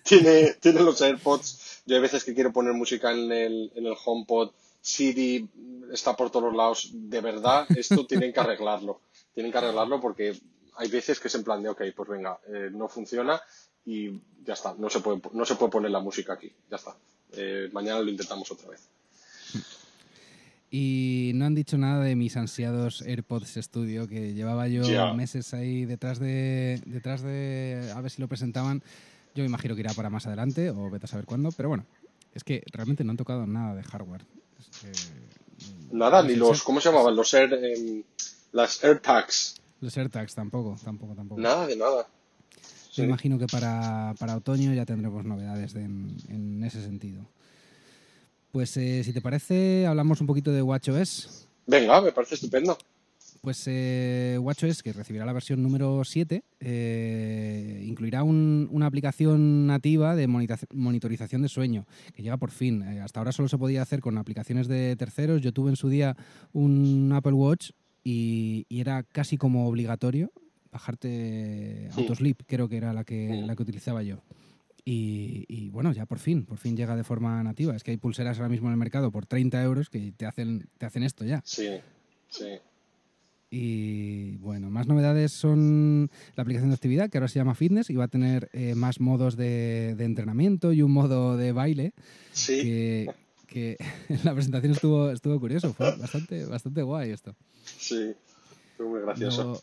tiene, 0.04 0.54
tiene 0.54 0.80
los 0.82 1.00
AirPods. 1.02 1.82
Yo 1.86 1.96
hay 1.96 2.02
veces 2.02 2.24
que 2.24 2.34
quiero 2.34 2.52
poner 2.52 2.72
música 2.72 3.12
en 3.12 3.30
el, 3.30 3.72
en 3.74 3.86
el 3.86 3.94
HomePod, 4.04 4.50
Siri 4.80 5.48
está 5.92 6.16
por 6.16 6.30
todos 6.30 6.54
lados. 6.54 6.90
De 6.92 7.20
verdad, 7.20 7.66
esto 7.76 8.06
tienen 8.08 8.32
que 8.32 8.40
arreglarlo. 8.40 9.00
Tienen 9.34 9.52
que 9.52 9.58
arreglarlo 9.58 10.00
porque 10.00 10.34
hay 10.76 10.88
veces 10.88 11.20
que 11.20 11.28
es 11.28 11.34
en 11.34 11.44
plan 11.44 11.62
de, 11.62 11.68
ok, 11.68 11.82
pues 11.94 12.08
venga, 12.08 12.38
eh, 12.48 12.70
no 12.72 12.88
funciona 12.88 13.40
y 13.84 14.10
ya 14.44 14.54
está, 14.54 14.74
no 14.78 14.88
se 14.90 15.00
puede, 15.00 15.20
no 15.32 15.44
se 15.44 15.54
puede 15.56 15.70
poner 15.72 15.90
la 15.90 16.00
música 16.00 16.32
aquí, 16.32 16.50
ya 16.70 16.76
está. 16.76 16.96
Eh, 17.32 17.68
mañana 17.72 18.00
lo 18.00 18.10
intentamos 18.10 18.50
otra 18.50 18.70
vez. 18.70 18.80
Y 20.70 21.30
no 21.34 21.44
han 21.46 21.54
dicho 21.54 21.78
nada 21.78 22.02
de 22.02 22.16
mis 22.16 22.36
ansiados 22.36 23.02
AirPods 23.02 23.54
Studio, 23.62 24.08
que 24.08 24.34
llevaba 24.34 24.66
yo 24.68 24.82
meses 25.14 25.54
ahí 25.54 25.84
detrás 25.84 26.18
de, 26.18 26.80
detrás 26.86 27.22
de 27.22 27.92
a 27.94 28.00
ver 28.00 28.10
si 28.10 28.20
lo 28.20 28.28
presentaban. 28.28 28.82
Yo 29.34 29.42
me 29.42 29.46
imagino 29.48 29.74
que 29.74 29.80
irá 29.82 29.92
para 29.94 30.10
más 30.10 30.26
adelante, 30.26 30.70
o 30.70 30.90
vete 30.90 31.04
a 31.04 31.08
saber 31.08 31.24
cuándo, 31.26 31.50
pero 31.52 31.68
bueno, 31.68 31.86
es 32.32 32.42
que 32.42 32.62
realmente 32.72 33.04
no 33.04 33.12
han 33.12 33.16
tocado 33.16 33.46
nada 33.46 33.74
de 33.74 33.82
hardware. 33.84 34.24
Es 34.58 34.80
que, 34.80 34.88
mm, 35.92 35.96
Nada, 35.98 36.22
ni 36.22 36.34
los, 36.34 36.62
¿cómo 36.62 36.80
se 36.80 36.88
llamaban? 36.88 37.14
Los 37.14 37.32
Air, 37.34 37.52
em, 37.54 38.02
las 38.52 38.82
AirTags. 38.82 39.56
Los 39.80 39.96
AirTags 39.96 40.34
tampoco, 40.34 40.76
tampoco, 40.82 41.14
tampoco. 41.14 41.40
Nada 41.40 41.66
de 41.66 41.76
nada. 41.76 42.08
Yo 42.92 43.02
Sí. 43.02 43.08
imagino 43.08 43.38
que 43.38 43.46
para, 43.46 44.14
para 44.18 44.36
otoño 44.36 44.72
ya 44.72 44.86
tendremos 44.86 45.24
novedades 45.24 45.74
de- 45.74 45.84
en, 45.84 46.16
en 46.28 46.64
ese 46.64 46.82
sentido. 46.82 47.26
Pues 48.56 48.74
eh, 48.78 49.04
si 49.04 49.12
te 49.12 49.20
parece, 49.20 49.84
hablamos 49.86 50.22
un 50.22 50.26
poquito 50.26 50.50
de 50.50 50.62
WatchOS. 50.62 51.46
Venga, 51.66 52.00
me 52.00 52.10
parece 52.10 52.36
estupendo. 52.36 52.78
Pues 53.42 53.62
eh, 53.66 54.38
WatchOS, 54.40 54.82
que 54.82 54.94
recibirá 54.94 55.26
la 55.26 55.34
versión 55.34 55.62
número 55.62 56.02
7, 56.02 56.42
eh, 56.60 57.82
incluirá 57.86 58.22
un- 58.22 58.66
una 58.72 58.86
aplicación 58.86 59.66
nativa 59.66 60.16
de 60.16 60.26
monitorización 60.26 61.42
de 61.42 61.50
sueño, 61.50 61.84
que 62.14 62.22
llega 62.22 62.38
por 62.38 62.50
fin. 62.50 62.80
Eh, 62.80 63.00
hasta 63.02 63.20
ahora 63.20 63.32
solo 63.32 63.48
se 63.48 63.58
podía 63.58 63.82
hacer 63.82 64.00
con 64.00 64.16
aplicaciones 64.16 64.68
de 64.68 64.96
terceros. 64.96 65.42
Yo 65.42 65.52
tuve 65.52 65.68
en 65.68 65.76
su 65.76 65.90
día 65.90 66.16
un 66.54 67.12
Apple 67.12 67.34
Watch 67.34 67.72
y, 68.04 68.64
y 68.70 68.80
era 68.80 69.02
casi 69.02 69.36
como 69.36 69.68
obligatorio 69.68 70.32
bajarte 70.72 71.90
Sí. 71.94 72.00
Autosleep, 72.00 72.40
creo 72.46 72.70
que 72.70 72.78
era 72.78 72.94
la 72.94 73.04
que, 73.04 73.42
la 73.46 73.54
que 73.54 73.62
utilizaba 73.62 74.02
yo. 74.02 74.22
Y, 74.88 75.44
y 75.48 75.68
bueno, 75.70 75.92
ya 75.92 76.06
por 76.06 76.20
fin, 76.20 76.44
por 76.44 76.58
fin 76.58 76.76
llega 76.76 76.94
de 76.94 77.02
forma 77.02 77.42
nativa. 77.42 77.74
Es 77.74 77.82
que 77.82 77.90
hay 77.90 77.96
pulseras 77.96 78.38
ahora 78.38 78.48
mismo 78.48 78.68
en 78.68 78.72
el 78.74 78.78
mercado 78.78 79.10
por 79.10 79.26
30 79.26 79.60
euros 79.64 79.90
que 79.90 80.12
te 80.12 80.26
hacen, 80.26 80.68
te 80.78 80.86
hacen 80.86 81.02
esto 81.02 81.24
ya. 81.24 81.42
Sí, 81.44 81.66
sí. 82.28 82.46
Y 83.50 84.36
bueno, 84.36 84.70
más 84.70 84.86
novedades 84.86 85.32
son 85.32 86.10
la 86.36 86.42
aplicación 86.42 86.70
de 86.70 86.74
actividad, 86.74 87.10
que 87.10 87.18
ahora 87.18 87.26
se 87.28 87.38
llama 87.38 87.54
Fitness 87.54 87.90
y 87.90 87.94
va 87.94 88.04
a 88.04 88.08
tener 88.08 88.48
eh, 88.52 88.74
más 88.76 89.00
modos 89.00 89.36
de, 89.36 89.94
de 89.96 90.04
entrenamiento 90.04 90.72
y 90.72 90.82
un 90.82 90.92
modo 90.92 91.36
de 91.36 91.52
baile, 91.52 91.92
Sí, 92.32 92.60
que, 92.62 93.10
que 93.46 93.76
en 94.08 94.20
la 94.24 94.34
presentación 94.34 94.72
estuvo, 94.72 95.10
estuvo 95.10 95.38
curioso, 95.40 95.72
fue 95.74 95.96
bastante, 95.96 96.44
bastante 96.44 96.82
guay 96.82 97.10
esto. 97.10 97.34
sí. 97.64 98.14
Fue 98.76 98.86
muy 98.86 99.00
gracioso. 99.00 99.42
Luego, 99.44 99.60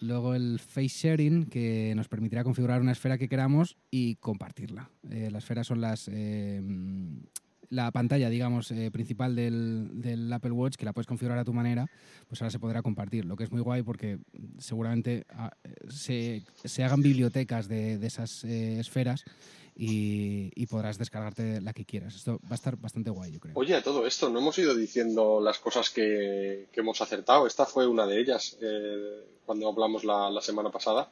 luego 0.00 0.34
el 0.34 0.58
face 0.58 0.88
sharing, 0.88 1.46
que 1.46 1.92
nos 1.96 2.08
permitirá 2.08 2.44
configurar 2.44 2.80
una 2.80 2.92
esfera 2.92 3.18
que 3.18 3.28
queramos 3.28 3.76
y 3.90 4.16
compartirla. 4.16 4.90
Eh, 5.10 5.30
las 5.30 5.44
esferas 5.44 5.66
son 5.66 5.80
las 5.80 6.08
eh, 6.12 6.60
la 7.70 7.90
pantalla, 7.90 8.30
digamos, 8.30 8.70
eh, 8.70 8.90
principal 8.90 9.34
del, 9.34 9.90
del 10.00 10.32
Apple 10.32 10.52
Watch, 10.52 10.76
que 10.76 10.84
la 10.84 10.92
puedes 10.92 11.06
configurar 11.06 11.38
a 11.38 11.44
tu 11.44 11.52
manera, 11.52 11.86
pues 12.26 12.40
ahora 12.40 12.50
se 12.50 12.58
podrá 12.58 12.82
compartir, 12.82 13.24
lo 13.24 13.36
que 13.36 13.44
es 13.44 13.52
muy 13.52 13.60
guay 13.60 13.82
porque 13.82 14.18
seguramente 14.58 15.24
ah, 15.30 15.50
se, 15.88 16.44
se 16.64 16.84
hagan 16.84 17.02
bibliotecas 17.02 17.68
de, 17.68 17.98
de 17.98 18.06
esas 18.06 18.44
eh, 18.44 18.80
esferas 18.80 19.24
y, 19.78 20.50
y 20.60 20.66
podrás 20.66 20.98
descargarte 20.98 21.60
la 21.60 21.72
que 21.72 21.84
quieras. 21.84 22.16
Esto 22.16 22.40
va 22.44 22.50
a 22.50 22.54
estar 22.56 22.76
bastante 22.76 23.10
guay, 23.10 23.30
yo 23.32 23.38
creo. 23.38 23.54
Oye, 23.56 23.76
a 23.76 23.82
todo 23.82 24.06
esto, 24.06 24.28
no 24.28 24.40
hemos 24.40 24.58
ido 24.58 24.74
diciendo 24.74 25.40
las 25.40 25.58
cosas 25.60 25.88
que, 25.90 26.66
que 26.72 26.80
hemos 26.80 27.00
acertado. 27.00 27.46
Esta 27.46 27.64
fue 27.64 27.86
una 27.86 28.04
de 28.04 28.20
ellas 28.20 28.56
eh, 28.60 29.22
cuando 29.46 29.68
hablamos 29.68 30.02
la, 30.04 30.30
la 30.30 30.40
semana 30.40 30.70
pasada. 30.70 31.08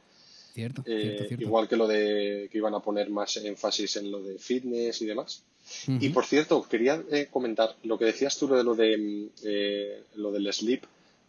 Cierto, 0.52 0.82
Eh, 0.84 1.00
cierto, 1.00 1.24
cierto. 1.28 1.44
Igual 1.44 1.68
que 1.68 1.76
lo 1.76 1.86
de 1.86 2.48
que 2.50 2.58
iban 2.58 2.74
a 2.74 2.80
poner 2.80 3.08
más 3.08 3.36
énfasis 3.36 3.96
en 3.96 4.10
lo 4.10 4.20
de 4.20 4.38
fitness 4.38 5.00
y 5.00 5.06
demás. 5.06 5.42
Y 5.88 6.08
por 6.10 6.24
cierto, 6.24 6.62
quería 6.68 7.02
eh, 7.10 7.26
comentar 7.30 7.74
lo 7.82 7.98
que 7.98 8.04
decías 8.06 8.36
tú 8.38 8.46
de 8.48 8.62
lo 8.64 8.74
de 8.74 9.28
eh, 9.44 10.02
lo 10.14 10.30
del 10.32 10.52
sleep, 10.52 10.82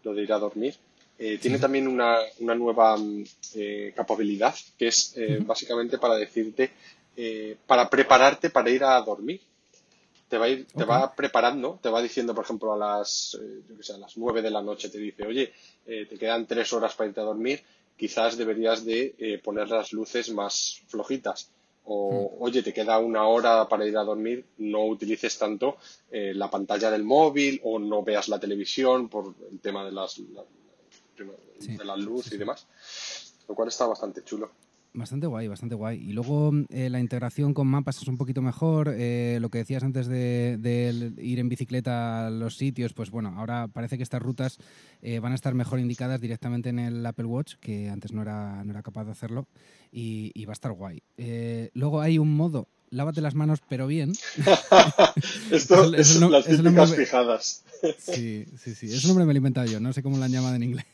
lo 0.03 0.13
de 0.13 0.23
ir 0.23 0.31
a 0.33 0.39
dormir. 0.39 0.75
Eh, 1.19 1.39
tiene 1.41 1.57
también 1.57 1.87
una, 1.87 2.17
una 2.39 2.53
nueva 2.53 2.95
mm, 2.95 3.23
eh, 3.55 3.91
capacidad 3.95 4.53
que 4.77 4.89
es 4.89 5.13
eh, 5.17 5.39
básicamente 5.41 5.97
para 5.97 6.15
decirte, 6.15 6.69
eh, 7.17 7.57
para 7.65 7.89
prepararte 7.89 8.49
para 8.49 8.69
ir 8.69 8.83
a 8.83 9.01
dormir. 9.01 9.41
Te 10.29 10.37
va, 10.37 10.45
a 10.45 10.49
ir, 10.49 10.67
te 10.67 10.83
va 10.83 11.15
preparando, 11.15 11.79
te 11.81 11.89
va 11.89 12.01
diciendo, 12.01 12.35
por 12.35 12.43
ejemplo, 12.43 12.73
a 12.73 12.77
las, 12.77 13.37
eh, 13.41 13.61
yo 13.67 13.77
qué 13.77 13.83
sé, 13.83 13.93
a 13.93 13.97
las 13.97 14.17
9 14.17 14.41
de 14.41 14.51
la 14.51 14.61
noche, 14.61 14.89
te 14.89 14.97
dice, 14.97 15.25
oye, 15.25 15.53
eh, 15.85 16.05
te 16.05 16.17
quedan 16.17 16.45
tres 16.45 16.73
horas 16.73 16.95
para 16.95 17.07
irte 17.07 17.21
a 17.21 17.23
dormir, 17.23 17.63
quizás 17.97 18.37
deberías 18.37 18.85
de 18.85 19.15
eh, 19.17 19.39
poner 19.39 19.67
las 19.69 19.91
luces 19.91 20.29
más 20.31 20.81
flojitas. 20.87 21.49
O 21.89 22.35
oye, 22.39 22.61
te 22.61 22.73
queda 22.73 22.99
una 22.99 23.25
hora 23.27 23.67
para 23.67 23.87
ir 23.87 23.97
a 23.97 24.03
dormir, 24.03 24.45
no 24.57 24.85
utilices 24.85 25.37
tanto 25.37 25.77
eh, 26.11 26.33
la 26.35 26.49
pantalla 26.49 26.91
del 26.91 27.05
móvil 27.05 27.61
o 27.63 27.79
no 27.79 28.03
veas 28.03 28.27
la 28.27 28.39
televisión 28.39 29.07
por 29.07 29.33
el 29.49 29.59
tema 29.61 29.85
de 29.85 29.93
las, 29.93 30.19
la, 30.19 30.43
de 31.59 31.85
la 31.85 31.95
luz 31.95 32.33
y 32.33 32.37
demás, 32.37 32.67
lo 33.47 33.55
cual 33.55 33.69
está 33.69 33.87
bastante 33.87 34.21
chulo. 34.25 34.51
Bastante 34.93 35.27
guay, 35.27 35.47
bastante 35.47 35.75
guay. 35.75 35.97
Y 35.97 36.13
luego 36.13 36.51
eh, 36.69 36.89
la 36.89 36.99
integración 36.99 37.53
con 37.53 37.67
mapas 37.67 38.01
es 38.01 38.07
un 38.07 38.17
poquito 38.17 38.41
mejor. 38.41 38.93
Eh, 38.97 39.37
lo 39.41 39.49
que 39.49 39.59
decías 39.59 39.83
antes 39.83 40.07
de, 40.07 41.13
ir 41.17 41.39
en 41.39 41.49
bicicleta 41.49 42.27
a 42.27 42.29
los 42.29 42.57
sitios, 42.57 42.93
pues 42.93 43.11
bueno, 43.11 43.33
ahora 43.37 43.67
parece 43.67 43.97
que 43.97 44.03
estas 44.03 44.21
rutas 44.21 44.57
eh, 45.01 45.19
van 45.19 45.33
a 45.33 45.35
estar 45.35 45.53
mejor 45.53 45.79
indicadas 45.79 46.19
directamente 46.19 46.69
en 46.69 46.79
el 46.79 47.05
Apple 47.05 47.25
Watch, 47.25 47.55
que 47.59 47.89
antes 47.89 48.11
no 48.11 48.21
era, 48.21 48.63
no 48.63 48.71
era 48.71 48.81
capaz 48.81 49.05
de 49.05 49.11
hacerlo, 49.11 49.47
y, 49.91 50.45
va 50.45 50.51
a 50.51 50.53
estar 50.53 50.71
guay. 50.71 51.03
luego 51.73 52.01
hay 52.01 52.17
un 52.17 52.35
modo, 52.35 52.67
lávate 52.89 53.21
las 53.21 53.35
manos 53.35 53.59
pero 53.67 53.87
bien. 53.87 54.13
Esto 55.51 55.93
es, 55.93 56.15
las 56.15 56.45
típicas 56.45 56.95
fijadas. 56.95 57.63
Sí, 57.99 58.45
sí, 58.57 58.73
sí. 58.73 58.87
Ese 58.87 59.07
nombre 59.07 59.25
me 59.25 59.33
lo 59.33 59.37
he 59.37 59.39
inventado 59.39 59.67
yo, 59.67 59.79
no 59.79 59.93
sé 59.93 60.01
cómo 60.01 60.17
lo 60.17 60.23
han 60.23 60.31
llamado 60.31 60.55
en 60.55 60.63
inglés. 60.63 60.85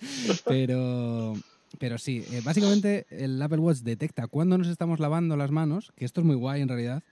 Pero 0.46 1.34
pero 1.78 1.98
sí, 1.98 2.24
eh, 2.30 2.40
básicamente 2.44 3.06
el 3.10 3.40
Apple 3.40 3.58
Watch 3.58 3.78
detecta 3.78 4.26
cuando 4.26 4.58
nos 4.58 4.68
estamos 4.68 5.00
lavando 5.00 5.36
las 5.36 5.50
manos, 5.50 5.92
que 5.96 6.04
esto 6.04 6.20
es 6.20 6.26
muy 6.26 6.36
guay 6.36 6.62
en 6.62 6.68
realidad, 6.68 7.02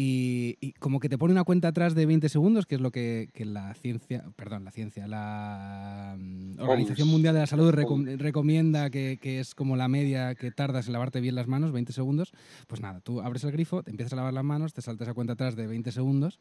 y, 0.00 0.74
como 0.78 1.00
que 1.00 1.08
te 1.08 1.18
pone 1.18 1.32
una 1.32 1.42
cuenta 1.42 1.66
atrás 1.66 1.96
de 1.96 2.06
20 2.06 2.28
segundos, 2.28 2.66
que 2.66 2.76
es 2.76 2.80
lo 2.80 2.92
que, 2.92 3.30
la 3.34 3.74
ciencia, 3.74 4.24
perdón, 4.36 4.64
la 4.64 4.70
ciencia, 4.70 5.08
la 5.08 6.14
mm, 6.16 6.60
Organización 6.60 7.08
Mundial 7.08 7.34
de 7.34 7.40
la 7.40 7.46
Salud 7.48 7.72
recomienda 7.72 8.90
que, 8.90 9.18
que, 9.20 9.40
es 9.40 9.56
como 9.56 9.74
la 9.74 9.88
media 9.88 10.36
que 10.36 10.52
tardas 10.52 10.86
en 10.86 10.92
lavarte 10.92 11.20
bien 11.20 11.34
las 11.34 11.48
manos, 11.48 11.72
20 11.72 11.92
segundos. 11.92 12.32
Pues 12.68 12.80
nada, 12.80 13.00
tú 13.00 13.20
abres 13.20 13.42
el 13.42 13.50
grifo, 13.50 13.82
te 13.82 13.90
empiezas 13.90 14.12
a 14.12 14.16
lavar 14.16 14.34
las 14.34 14.44
manos, 14.44 14.72
te 14.72 14.82
saltas 14.82 15.08
a 15.08 15.14
cuenta 15.14 15.32
atrás 15.32 15.56
de 15.56 15.66
20 15.66 15.90
segundos 15.90 16.38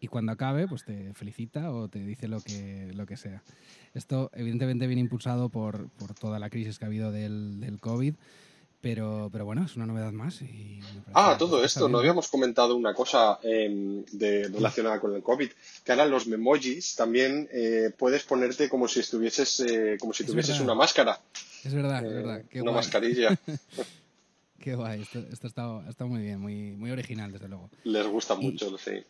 y 0.00 0.08
cuando 0.08 0.32
acabe, 0.32 0.66
pues 0.66 0.84
te 0.84 1.14
felicita 1.14 1.72
o 1.72 1.86
te 1.86 2.04
dice 2.04 2.26
lo 2.26 2.40
que, 2.40 2.90
lo 2.94 3.06
que 3.06 3.16
sea. 3.16 3.44
Esto 3.94 4.30
evidentemente 4.34 4.88
viene 4.88 5.02
impulsado 5.02 5.50
por, 5.50 5.88
por 5.90 6.14
toda 6.14 6.40
la 6.40 6.50
crisis 6.50 6.80
que 6.80 6.84
ha 6.84 6.88
habido 6.88 7.12
del, 7.12 7.60
del 7.60 7.78
COVID, 7.78 8.14
pero, 8.80 9.28
pero 9.32 9.44
bueno, 9.44 9.64
es 9.64 9.76
una 9.76 9.86
novedad 9.86 10.12
más. 10.12 10.40
Y 10.42 10.80
ah, 11.12 11.36
todo 11.38 11.64
esto, 11.64 11.88
no 11.88 11.98
habíamos 11.98 12.28
comentado 12.28 12.76
una 12.76 12.94
cosa 12.94 13.38
em, 13.42 14.04
de, 14.12 14.48
relacionada 14.48 15.00
con 15.00 15.14
el 15.14 15.22
COVID, 15.22 15.50
que 15.84 15.92
ahora 15.92 16.06
los 16.06 16.26
memojis 16.26 16.94
también 16.94 17.48
eh, 17.52 17.90
puedes 17.96 18.22
ponerte 18.24 18.68
como 18.68 18.86
si 18.86 19.00
estuvieses, 19.00 19.60
eh, 19.60 19.96
como 19.98 20.12
si 20.12 20.24
tuvieses 20.24 20.60
una 20.60 20.74
máscara. 20.74 21.18
Es 21.64 21.74
verdad, 21.74 22.04
es 22.04 22.12
verdad. 22.12 22.42
Qué 22.48 22.62
una 22.62 22.72
mascarilla. 22.72 23.36
Qué 24.60 24.74
guay, 24.74 25.02
esto, 25.02 25.20
esto 25.30 25.46
está, 25.46 25.84
está, 25.88 26.04
muy 26.04 26.20
bien, 26.20 26.40
muy, 26.40 26.72
muy 26.72 26.90
original, 26.90 27.30
desde 27.30 27.48
luego. 27.48 27.70
Les 27.84 28.06
gusta 28.06 28.34
mucho, 28.34 28.76
sí. 28.76 29.04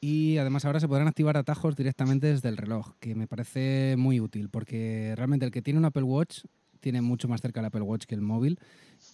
Y 0.00 0.38
además 0.38 0.64
ahora 0.64 0.80
se 0.80 0.88
podrán 0.88 1.08
activar 1.08 1.36
atajos 1.36 1.76
directamente 1.76 2.28
desde 2.28 2.48
el 2.48 2.56
reloj, 2.56 2.94
que 3.00 3.14
me 3.14 3.26
parece 3.26 3.96
muy 3.98 4.20
útil, 4.20 4.48
porque 4.48 5.14
realmente 5.16 5.46
el 5.46 5.52
que 5.52 5.62
tiene 5.62 5.78
un 5.78 5.84
Apple 5.84 6.04
Watch 6.04 6.44
tiene 6.80 7.00
mucho 7.00 7.28
más 7.28 7.40
cerca 7.40 7.60
el 7.60 7.66
Apple 7.66 7.82
Watch 7.82 8.04
que 8.04 8.14
el 8.14 8.20
móvil 8.20 8.58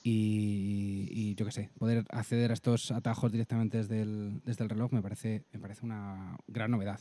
y, 0.03 1.35
yo 1.35 1.45
qué 1.47 1.53
sé, 1.53 1.71
poder 1.79 2.05
acceder 2.11 2.51
a 2.51 2.55
estos 2.55 2.91
atajos 2.91 3.33
directamente 3.33 3.79
desde 3.79 4.03
el, 4.03 4.41
desde 4.45 4.65
el 4.65 4.71
reloj 4.71 4.93
me 4.93 5.03
parece, 5.03 5.45
me 5.53 5.61
parece 5.61 5.85
una 5.85 6.37
gran 6.47 6.71
novedad. 6.71 7.01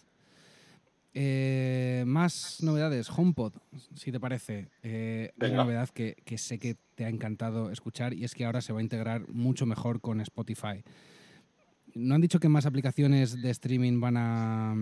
Eh, 1.14 2.03
más 2.07 2.59
novedades, 2.62 3.09
HomePod, 3.09 3.53
si 3.95 4.12
te 4.12 4.20
parece. 4.20 4.70
Eh, 4.82 5.32
hay 5.39 5.51
una 5.51 5.64
novedad 5.64 5.89
que, 5.89 6.16
que, 6.24 6.38
sé 6.38 6.57
que 6.57 6.78
te 6.95 7.03
ha 7.05 7.09
encantado 7.09 7.70
escuchar 7.70 8.14
y 8.14 8.24
es 8.24 8.34
que 8.34 8.45
ahora 8.45 8.62
se 8.62 8.72
va 8.72 8.80
a 8.80 8.84
integrar 8.84 9.28
mucho 9.28 9.66
mejor 9.66 9.99
con 9.99 10.22
Spotify. 10.22 10.84
No 11.93 12.16
han 12.16 12.22
dicho 12.22 12.39
que 12.39 12.47
más 12.47 12.66
aplicaciones 12.66 13.41
de 13.41 13.49
streaming 13.49 13.99
van 13.99 14.16
a, 14.18 14.74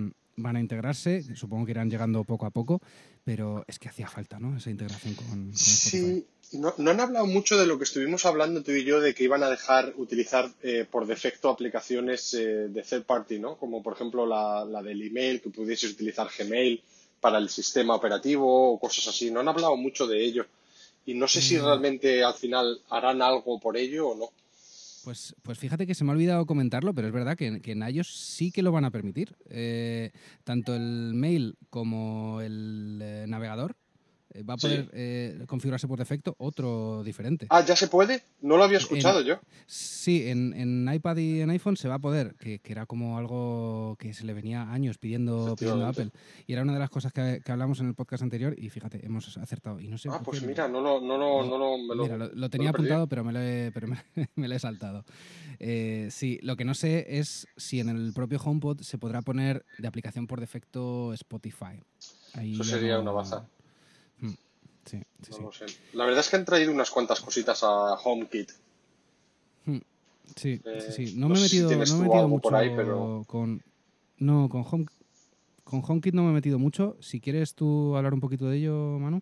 van 0.42 0.56
a 0.56 0.60
integrarse, 0.60 1.24
supongo 1.36 1.66
que 1.66 1.72
irán 1.72 1.90
llegando 1.90 2.24
poco 2.24 2.46
a 2.46 2.52
poco, 2.52 2.82
pero 3.24 3.64
es 3.68 3.80
que 3.80 3.90
hacía 3.90 4.08
falta, 4.08 4.40
¿no? 4.40 4.58
Esa 4.58 4.70
integración 4.70 5.16
con, 5.16 5.52
Sí, 5.56 6.26
no, 6.54 6.74
han 6.90 7.00
hablado 7.00 7.28
mucho 7.28 7.58
de 7.58 7.68
lo 7.68 7.78
que 7.78 7.84
estuvimos 7.84 8.26
hablando 8.26 8.64
tú 8.64 8.72
y 8.72 8.84
yo, 8.84 9.00
de 9.00 9.14
que 9.14 9.24
iban 9.24 9.44
a 9.44 9.50
dejar 9.50 9.94
utilizar 9.98 10.50
eh, 10.64 10.86
por 10.90 11.06
defecto 11.06 11.50
aplicaciones 11.50 12.34
eh, 12.34 12.70
de 12.70 12.82
third 12.82 13.04
party, 13.04 13.40
¿no? 13.40 13.58
Como 13.58 13.84
por 13.84 13.94
ejemplo 13.94 14.26
la, 14.26 14.66
la 14.66 14.82
del 14.82 15.02
email, 15.02 15.42
que 15.42 15.50
pudieses 15.50 15.92
utilizar 15.92 16.28
Gmail 16.36 16.82
para 17.20 17.38
el 17.38 17.50
sistema 17.50 17.96
operativo 17.96 18.74
o 18.74 18.80
cosas 18.80 19.08
así. 19.08 19.30
No 19.30 19.42
han 19.42 19.48
hablado 19.48 19.76
mucho 19.76 20.08
de 20.08 20.24
ello. 20.24 20.46
Y 21.06 21.14
no 21.14 21.28
sé 21.28 21.42
si 21.42 21.58
mm. 21.58 21.64
realmente 21.64 22.24
al 22.24 22.34
final 22.34 22.82
harán 22.90 23.22
algo 23.22 23.60
por 23.60 23.78
ello 23.78 24.10
o 24.10 24.16
no. 24.16 24.30
Pues, 25.10 25.36
pues 25.42 25.58
fíjate 25.58 25.88
que 25.88 25.96
se 25.96 26.04
me 26.04 26.12
ha 26.12 26.14
olvidado 26.14 26.46
comentarlo, 26.46 26.94
pero 26.94 27.08
es 27.08 27.14
verdad 27.14 27.36
que, 27.36 27.48
en 27.48 27.82
ellos 27.82 28.14
sí 28.14 28.52
que 28.52 28.62
lo 28.62 28.72
van 28.72 28.86
a 28.86 28.92
permitir. 28.92 29.36
Eh, 29.50 30.12
tanto 30.44 30.76
el 30.76 31.14
mail 31.16 31.58
como 31.72 32.42
el 32.42 33.00
eh, 33.02 33.26
navegador 33.28 33.76
va 34.48 34.54
a 34.54 34.58
poder 34.58 34.90
eh, 34.94 35.44
configurarse 35.48 35.88
por 35.88 36.00
defecto 36.00 36.36
otro 36.38 37.04
diferente. 37.04 37.48
Ah, 37.50 37.64
¿ya 37.66 37.76
se 37.76 37.88
puede? 37.88 38.24
No 38.42 38.58
lo 38.58 38.64
había 38.64 38.78
escuchado 38.78 39.22
yo. 39.22 39.40
Sí, 39.66 40.28
en, 40.28 40.90
iPad 40.92 41.18
y 41.18 41.42
en 41.42 41.50
iPhone 41.50 41.78
se 41.78 41.88
va 41.88 41.96
a 41.96 42.00
poder, 42.00 42.36
que, 42.36 42.62
era 42.64 42.86
como 42.86 43.18
algo 43.18 43.96
que 44.00 44.14
se 44.14 44.26
le 44.26 44.34
venía 44.34 44.72
años 44.72 44.98
pidiendo, 44.98 45.56
pidiendo 45.58 45.86
a 45.86 45.90
Apple. 45.90 46.12
Y 46.46 46.54
era 46.54 46.62
una 46.62 46.74
de 46.74 46.80
las 46.80 46.90
cosas 46.90 47.12
que, 47.12 47.42
hablamos 47.48 47.80
en 47.80 47.88
el 47.88 47.96
podcast 47.96 48.24
anterior 48.24 48.56
y 48.58 48.70
fíjate, 48.70 49.06
hemos 49.06 49.38
acertado. 49.38 49.80
Y 49.80 49.88
no 49.88 49.98
sé 49.98 50.10
ah, 50.12 50.22
pues 50.24 50.44
mira, 50.44 50.68
no 50.68 50.82
lo, 50.82 51.02
no 51.02 51.18
lo, 51.18 51.46
no 51.46 51.58
lo, 51.58 51.78
me 51.78 51.96
lo, 51.96 52.04
mira, 52.04 52.18
lo, 52.18 52.50
tenía 52.50 52.70
apuntado, 52.70 53.08
pero 53.08 53.24
me 53.24 53.34
lo 53.34 53.42
he, 53.42 53.72
pero 53.74 53.88
me, 54.36 54.48
lo 54.48 54.56
he 54.56 54.60
saltado. 54.60 55.06
Eh, 55.60 56.08
sí, 56.12 56.40
lo 56.44 56.56
que 56.56 56.66
no 56.66 56.74
sé 56.74 57.20
es 57.20 57.48
si 57.58 57.80
en 57.80 57.90
el 57.90 58.14
propio 58.14 58.40
HomePod 58.44 58.82
se 58.82 58.98
podrá 58.98 59.22
poner 59.22 59.66
de 59.78 59.88
aplicación 59.88 60.28
por 60.28 60.40
defecto 60.40 61.14
Spotify. 61.14 61.82
Eso 62.36 62.64
sería 62.64 63.00
una 63.00 63.12
baza. 63.12 63.48
La 65.94 66.06
verdad 66.06 66.22
es 66.22 66.30
que 66.30 66.36
han 66.38 66.46
traído 66.46 66.72
unas 66.72 66.90
cuantas 66.90 67.20
cositas 67.22 67.64
a 67.64 67.94
HomeKit. 67.94 68.52
Hmm, 69.66 69.80
sí, 70.36 70.62
sí, 70.64 70.92
sí. 71.08 71.14
No, 71.16 71.30
me 71.30 71.38
he 71.38 71.42
metido, 71.42 71.70
no 71.70 71.78
me 71.78 71.84
he 71.84 72.08
metido 72.10 72.28
mucho 72.28 72.56
ahí, 72.56 72.72
pero... 72.76 73.24
con. 73.28 73.62
No, 74.18 74.50
con 74.50 74.66
Home, 74.70 74.86
con 75.64 75.84
HomeKit 75.86 76.14
no 76.14 76.24
me 76.24 76.32
he 76.32 76.34
metido 76.34 76.60
mucho. 76.60 76.98
Si 77.00 77.22
quieres 77.22 77.54
tú 77.54 77.96
hablar 77.96 78.14
un 78.14 78.20
poquito 78.20 78.48
de 78.48 78.58
ello, 78.58 79.00
Manu. 79.00 79.22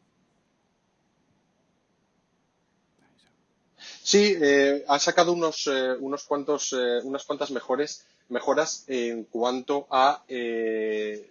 Sí, 4.01 4.35
eh, 4.41 4.85
ha 4.87 4.99
sacado 4.99 5.33
unos, 5.33 5.67
eh, 5.67 5.93
unos 5.99 6.23
cuantos, 6.23 6.73
eh, 6.73 6.99
unas 7.03 7.25
cuantas 7.25 7.51
mejores, 7.51 8.05
mejoras 8.29 8.85
en 8.87 9.25
cuanto 9.25 9.85
a 9.91 10.23
eh, 10.29 11.29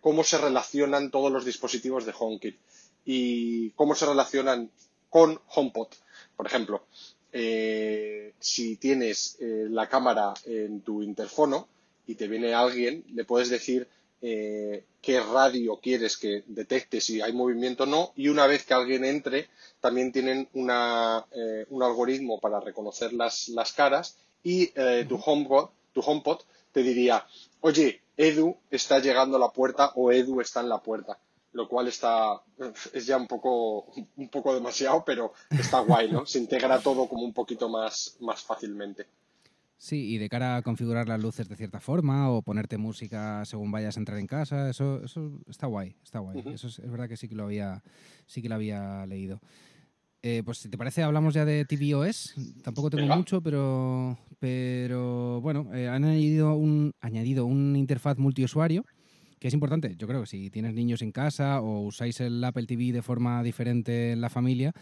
cómo 0.00 0.24
se 0.24 0.36
relacionan 0.36 1.10
todos 1.10 1.32
los 1.32 1.44
dispositivos 1.44 2.04
de 2.04 2.14
HomeKit 2.18 2.56
y 3.06 3.70
cómo 3.70 3.94
se 3.94 4.04
relacionan 4.04 4.70
con 5.08 5.40
HomePod. 5.54 5.88
Por 6.36 6.46
ejemplo, 6.46 6.84
eh, 7.32 8.34
si 8.38 8.76
tienes 8.76 9.36
eh, 9.40 9.66
la 9.70 9.88
cámara 9.88 10.34
en 10.44 10.80
tu 10.80 11.02
interfono 11.02 11.68
y 12.06 12.16
te 12.16 12.28
viene 12.28 12.52
alguien, 12.52 13.04
le 13.14 13.24
puedes 13.24 13.48
decir 13.48 13.88
eh, 14.20 14.84
qué 15.00 15.20
radio 15.20 15.78
quieres 15.80 16.16
que 16.16 16.42
detecte 16.46 17.00
si 17.00 17.20
hay 17.20 17.32
movimiento 17.32 17.84
o 17.84 17.86
no 17.86 18.12
y 18.16 18.28
una 18.28 18.46
vez 18.46 18.64
que 18.64 18.74
alguien 18.74 19.04
entre 19.04 19.48
también 19.80 20.10
tienen 20.10 20.48
una, 20.54 21.24
un 21.70 21.82
algoritmo 21.82 22.40
para 22.40 22.60
reconocer 22.60 23.12
las, 23.12 23.48
las 23.48 23.72
caras 23.72 24.16
y 24.42 24.68
tu, 25.08 25.16
HomePod, 25.16 25.68
tu 25.92 26.00
HomePod 26.00 26.40
te 26.72 26.82
diría, 26.82 27.26
oye, 27.60 28.00
Edu 28.16 28.56
está 28.70 28.98
llegando 28.98 29.36
a 29.36 29.40
la 29.40 29.50
puerta 29.50 29.92
o 29.94 30.10
Edu 30.10 30.40
está 30.40 30.60
en 30.60 30.70
la 30.70 30.78
puerta 30.82 31.18
lo 31.56 31.66
cual 31.68 31.88
está 31.88 32.42
es 32.92 33.06
ya 33.06 33.16
un 33.16 33.26
poco 33.26 33.86
un 34.16 34.28
poco 34.28 34.54
demasiado, 34.54 35.02
pero 35.04 35.32
está 35.50 35.80
guay, 35.80 36.12
¿no? 36.12 36.26
Se 36.26 36.38
integra 36.38 36.78
todo 36.80 37.08
como 37.08 37.22
un 37.22 37.32
poquito 37.32 37.68
más, 37.70 38.18
más 38.20 38.42
fácilmente. 38.42 39.06
Sí, 39.78 40.14
y 40.14 40.18
de 40.18 40.28
cara 40.28 40.56
a 40.56 40.62
configurar 40.62 41.08
las 41.08 41.20
luces 41.20 41.48
de 41.48 41.56
cierta 41.56 41.80
forma 41.80 42.30
o 42.30 42.42
ponerte 42.42 42.76
música 42.76 43.44
según 43.46 43.70
vayas 43.72 43.96
a 43.96 44.00
entrar 44.00 44.18
en 44.18 44.26
casa, 44.26 44.68
eso, 44.68 45.02
eso 45.02 45.40
está 45.48 45.66
guay, 45.66 45.96
está 46.02 46.18
guay. 46.18 46.42
Eso 46.52 46.68
es, 46.68 46.78
verdad 46.90 47.08
que 47.08 47.16
sí 47.16 47.26
que 47.26 47.34
lo 47.34 47.44
había, 47.44 47.82
sí 48.26 48.42
que 48.42 48.48
lo 48.50 48.54
había 48.54 49.06
leído. 49.06 49.40
Eh, 50.22 50.42
pues 50.44 50.58
si 50.58 50.68
te 50.68 50.76
parece, 50.76 51.02
hablamos 51.02 51.34
ya 51.34 51.44
de 51.44 51.64
tvOS. 51.64 52.34
Tampoco 52.62 52.90
tengo 52.90 53.14
mucho, 53.14 53.40
pero, 53.40 54.18
pero 54.38 55.40
bueno, 55.40 55.74
eh, 55.74 55.88
han 55.88 56.04
añadido 56.04 56.54
un, 56.54 56.92
añadido 57.00 57.46
un 57.46 57.76
interfaz 57.76 58.18
multiusuario 58.18 58.84
que 59.38 59.48
es 59.48 59.54
importante. 59.54 59.94
Yo 59.96 60.06
creo 60.06 60.22
que 60.22 60.26
si 60.26 60.50
tienes 60.50 60.74
niños 60.74 61.02
en 61.02 61.12
casa 61.12 61.60
o 61.60 61.80
usáis 61.82 62.20
el 62.20 62.42
Apple 62.42 62.66
TV 62.66 62.92
de 62.92 63.02
forma 63.02 63.42
diferente 63.42 64.12
en 64.12 64.20
la 64.20 64.30
familia, 64.30 64.72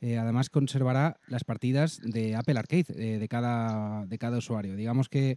eh, 0.00 0.18
además 0.18 0.50
conservará 0.50 1.20
las 1.28 1.44
partidas 1.44 2.00
de 2.02 2.34
Apple 2.34 2.58
Arcade 2.58 2.86
eh, 2.96 3.18
de, 3.18 3.28
cada, 3.28 4.04
de 4.06 4.18
cada 4.18 4.38
usuario. 4.38 4.76
Digamos 4.76 5.08
que 5.08 5.36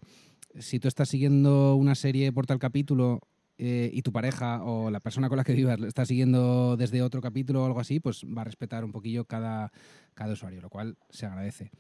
si 0.60 0.80
tú 0.80 0.88
estás 0.88 1.10
siguiendo 1.10 1.76
una 1.76 1.96
serie 1.96 2.32
por 2.32 2.46
tal 2.46 2.60
capítulo 2.60 3.22
eh, 3.58 3.90
y 3.94 4.02
tu 4.02 4.12
pareja 4.12 4.64
o 4.64 4.90
la 4.90 5.00
persona 5.00 5.30
con 5.30 5.38
la 5.38 5.44
que 5.44 5.54
vivas 5.54 5.80
está 5.82 6.06
siguiendo 6.06 6.76
desde 6.78 7.02
otro 7.02 7.22
capítulo 7.22 7.64
o 7.64 7.66
algo 7.66 7.80
así, 7.80 8.00
pues 8.00 8.26
va 8.26 8.42
a 8.42 8.46
respetar 8.46 8.84
un 8.84 8.92
poquillo 8.92 9.26
cada, 9.26 9.72
cada 10.14 10.34
usuario, 10.34 10.62
lo 10.62 10.70
cual 10.70 10.98
se 11.10 11.26
agradece. 11.26 11.72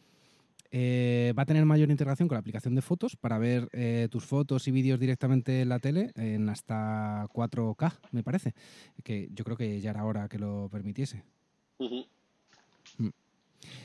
Eh, 0.77 1.31
va 1.37 1.43
a 1.43 1.45
tener 1.45 1.63
mayor 1.63 1.89
integración 1.89 2.27
con 2.27 2.35
la 2.35 2.41
aplicación 2.41 2.75
de 2.75 2.81
fotos 2.81 3.15
para 3.15 3.37
ver 3.37 3.69
eh, 3.71 4.09
tus 4.11 4.25
fotos 4.25 4.67
y 4.67 4.71
vídeos 4.71 4.99
directamente 4.99 5.61
en 5.61 5.69
la 5.69 5.79
tele 5.79 6.11
en 6.15 6.49
hasta 6.49 7.25
4K, 7.33 7.93
me 8.11 8.23
parece. 8.23 8.53
Que 9.01 9.29
yo 9.33 9.45
creo 9.45 9.55
que 9.55 9.79
ya 9.79 9.91
era 9.91 10.03
hora 10.03 10.27
que 10.27 10.37
lo 10.37 10.67
permitiese. 10.69 11.23
Mm. 11.79 12.01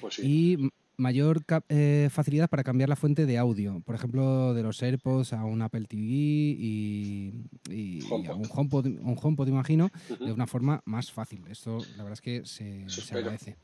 Pues 0.00 0.14
sí. 0.14 0.22
Y 0.58 0.68
mayor 0.96 1.42
eh, 1.68 2.08
facilidad 2.10 2.50
para 2.50 2.64
cambiar 2.64 2.88
la 2.88 2.96
fuente 2.96 3.24
de 3.24 3.38
audio. 3.38 3.80
Por 3.86 3.94
ejemplo, 3.94 4.52
de 4.52 4.64
los 4.64 4.82
AirPods 4.82 5.32
a 5.32 5.44
un 5.44 5.62
Apple 5.62 5.84
TV 5.86 6.02
y, 6.02 7.32
y- 7.70 7.98
y 8.00 8.26
a 8.26 8.34
un 8.34 8.46
HomePod, 8.50 8.86
un 8.86 9.16
HomePod, 9.22 9.46
imagino, 9.46 9.90
de 10.18 10.32
una 10.32 10.48
forma 10.48 10.82
más 10.86 11.12
fácil. 11.12 11.44
Esto, 11.48 11.78
la 11.96 12.02
verdad 12.02 12.14
es 12.14 12.20
que 12.20 12.44
se, 12.46 12.88
se 12.90 13.14
agradece. 13.16 13.56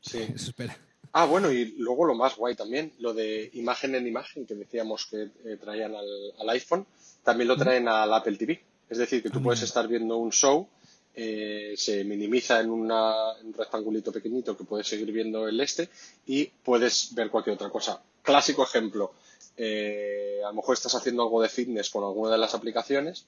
Sí. 0.00 0.18
Eso 0.34 0.50
espera. 0.50 0.76
Ah, 1.12 1.26
bueno, 1.26 1.52
y 1.52 1.74
luego 1.78 2.04
lo 2.06 2.14
más 2.14 2.36
guay 2.36 2.54
también, 2.54 2.92
lo 2.98 3.12
de 3.12 3.50
imagen 3.54 3.94
en 3.94 4.06
imagen 4.06 4.46
que 4.46 4.54
decíamos 4.54 5.06
que 5.10 5.22
eh, 5.44 5.56
traían 5.60 5.94
al, 5.94 6.06
al 6.38 6.50
iPhone, 6.50 6.86
también 7.22 7.48
lo 7.48 7.56
traen 7.56 7.86
al 7.88 8.12
Apple 8.14 8.36
TV. 8.36 8.62
Es 8.88 8.98
decir, 8.98 9.22
que 9.22 9.30
tú 9.30 9.38
Ah, 9.40 9.42
puedes 9.44 9.62
estar 9.62 9.88
viendo 9.88 10.16
un 10.16 10.30
show, 10.32 10.68
eh, 11.14 11.74
se 11.76 12.04
minimiza 12.04 12.60
en, 12.60 12.70
una- 12.70 13.38
en 13.40 13.48
un 13.48 13.52
rectangulito 13.54 14.10
pequeñito 14.12 14.56
que 14.56 14.64
puedes 14.64 14.86
seguir 14.86 15.12
viendo 15.12 15.46
el 15.48 15.60
este 15.60 15.88
y 16.26 16.46
puedes 16.46 17.14
ver 17.14 17.30
cualquier 17.30 17.54
otra 17.56 17.68
cosa. 17.70 18.02
Clásico 18.22 18.62
ejemplo, 18.64 19.12
eh, 19.56 20.40
a 20.44 20.48
lo 20.48 20.54
mejor 20.54 20.74
estás 20.74 20.94
haciendo 20.94 21.22
algo 21.22 21.42
de 21.42 21.48
fitness 21.48 21.90
con 21.90 22.04
alguna 22.04 22.32
de 22.32 22.38
las 22.38 22.54
aplicaciones 22.54 23.26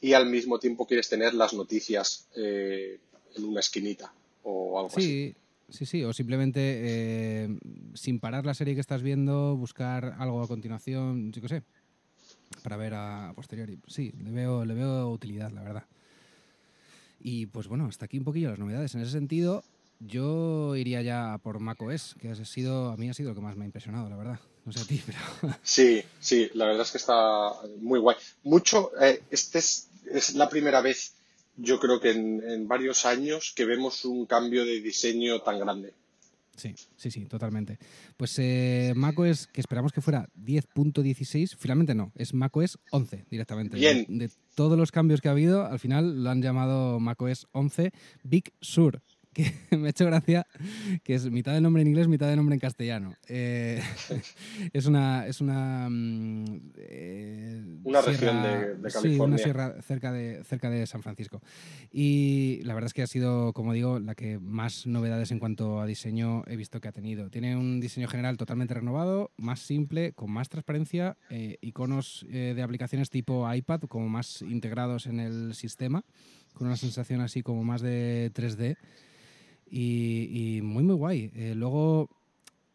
y 0.00 0.14
al 0.14 0.26
mismo 0.26 0.58
tiempo 0.58 0.86
quieres 0.86 1.08
tener 1.08 1.34
las 1.34 1.52
noticias 1.52 2.26
eh, 2.36 2.98
en 3.36 3.44
una 3.44 3.60
esquinita 3.60 4.12
o 4.42 4.78
algo 4.80 4.90
así. 4.96 5.34
Sí, 5.70 5.86
sí. 5.86 6.04
O 6.04 6.12
simplemente, 6.12 6.60
eh, 6.62 7.58
sin 7.94 8.20
parar 8.20 8.44
la 8.44 8.54
serie 8.54 8.74
que 8.74 8.80
estás 8.80 9.02
viendo, 9.02 9.56
buscar 9.56 10.16
algo 10.18 10.42
a 10.42 10.48
continuación, 10.48 11.32
yo 11.32 11.40
qué 11.40 11.48
sé, 11.48 11.62
para 12.62 12.76
ver 12.76 12.94
a, 12.94 13.30
a 13.30 13.34
posteriori. 13.34 13.78
Sí, 13.86 14.12
le 14.22 14.30
veo, 14.30 14.64
le 14.64 14.74
veo 14.74 15.10
utilidad, 15.10 15.50
la 15.52 15.62
verdad. 15.62 15.84
Y 17.20 17.46
pues 17.46 17.68
bueno, 17.68 17.86
hasta 17.86 18.06
aquí 18.06 18.18
un 18.18 18.24
poquillo 18.24 18.50
las 18.50 18.58
novedades. 18.58 18.94
En 18.94 19.02
ese 19.02 19.12
sentido, 19.12 19.62
yo 20.00 20.74
iría 20.76 21.02
ya 21.02 21.38
por 21.42 21.60
macOS, 21.60 22.16
que 22.18 22.30
ha 22.30 22.44
sido, 22.44 22.90
a 22.90 22.96
mí 22.96 23.08
ha 23.10 23.14
sido 23.14 23.30
lo 23.30 23.34
que 23.34 23.42
más 23.42 23.56
me 23.56 23.64
ha 23.64 23.66
impresionado, 23.66 24.08
la 24.08 24.16
verdad. 24.16 24.40
No 24.64 24.72
sé 24.72 24.80
a 24.80 24.84
ti, 24.84 25.02
pero... 25.06 25.18
Sí, 25.62 26.02
sí, 26.18 26.50
la 26.54 26.66
verdad 26.66 26.82
es 26.82 26.92
que 26.92 26.98
está 26.98 27.52
muy 27.80 28.00
guay. 28.00 28.16
Mucho, 28.42 28.92
eh, 29.00 29.22
este 29.30 29.58
es, 29.58 29.88
es 30.10 30.34
la 30.34 30.48
primera 30.48 30.80
vez, 30.80 31.14
yo 31.60 31.78
creo 31.78 32.00
que 32.00 32.10
en, 32.10 32.42
en 32.48 32.68
varios 32.68 33.04
años, 33.06 33.52
que 33.54 33.64
vemos 33.64 34.04
un 34.04 34.26
cambio 34.26 34.64
de 34.64 34.80
diseño 34.80 35.40
tan 35.42 35.58
grande. 35.58 35.94
Sí, 36.56 36.74
sí, 36.96 37.10
sí, 37.10 37.24
totalmente. 37.24 37.78
Pues 38.18 38.38
eh, 38.38 38.92
macOS, 38.94 39.46
que 39.46 39.62
esperamos 39.62 39.92
que 39.92 40.02
fuera 40.02 40.28
10.16, 40.38 41.56
finalmente 41.58 41.94
no, 41.94 42.12
es 42.16 42.34
macOS 42.34 42.78
11 42.90 43.24
directamente. 43.30 43.78
Bien. 43.78 44.04
De, 44.08 44.28
de 44.28 44.34
todos 44.54 44.76
los 44.76 44.92
cambios 44.92 45.22
que 45.22 45.28
ha 45.28 45.30
habido, 45.30 45.64
al 45.64 45.78
final 45.78 46.22
lo 46.22 46.28
han 46.28 46.42
llamado 46.42 47.00
macOS 47.00 47.46
11 47.52 47.92
Big 48.24 48.52
Sur, 48.60 49.00
que 49.32 49.52
me 49.78 49.86
ha 49.86 49.90
hecho 49.90 50.04
gracia, 50.06 50.46
que 51.04 51.14
es 51.14 51.30
mitad 51.30 51.52
del 51.52 51.62
nombre 51.62 51.82
en 51.82 51.88
inglés, 51.88 52.08
mitad 52.08 52.26
del 52.26 52.36
nombre 52.36 52.54
en 52.54 52.60
castellano. 52.60 53.14
Eh, 53.28 53.80
es 54.72 54.86
una... 54.86 55.26
Es 55.26 55.40
una, 55.40 55.88
mm, 55.88 56.72
eh, 56.76 57.62
Una 57.84 58.00
región 58.00 58.42
de- 58.42 58.74
de 58.76 58.90
Sí, 58.90 58.96
una 58.98 59.02
California. 59.02 59.38
sierra 59.38 59.82
cerca 59.82 60.12
de, 60.12 60.42
cerca 60.44 60.70
de 60.70 60.86
San 60.86 61.02
Francisco. 61.02 61.40
Y 61.92 62.60
la 62.64 62.74
verdad 62.74 62.86
es 62.88 62.94
que 62.94 63.02
ha 63.02 63.06
sido, 63.06 63.52
como 63.52 63.72
digo, 63.72 63.98
la 64.00 64.14
que 64.14 64.38
más 64.38 64.86
novedades 64.86 65.30
en 65.30 65.38
cuanto 65.38 65.80
a 65.80 65.86
diseño 65.86 66.42
he 66.46 66.56
visto 66.56 66.80
que 66.80 66.88
ha 66.88 66.92
tenido. 66.92 67.30
Tiene 67.30 67.56
un 67.56 67.80
diseño 67.80 68.08
general 68.08 68.36
totalmente 68.36 68.74
renovado, 68.74 69.30
más 69.36 69.60
simple, 69.60 70.12
con 70.12 70.30
más 70.30 70.48
transparencia, 70.48 71.16
eh, 71.30 71.56
iconos 71.60 72.26
eh, 72.30 72.52
de 72.54 72.62
aplicaciones 72.62 73.10
tipo 73.10 73.52
iPad 73.52 73.82
como 73.82 74.08
más 74.08 74.42
integrados 74.42 75.06
en 75.06 75.20
el 75.20 75.54
sistema, 75.54 76.04
con 76.54 76.66
una 76.66 76.76
sensación 76.76 77.20
así 77.20 77.42
como 77.42 77.62
más 77.64 77.80
de 77.80 78.30
3D. 78.34 78.76
Y, 79.70 80.56
y 80.56 80.62
muy, 80.62 80.82
muy 80.82 80.94
guay. 80.96 81.30
Eh, 81.34 81.54
luego 81.54 82.08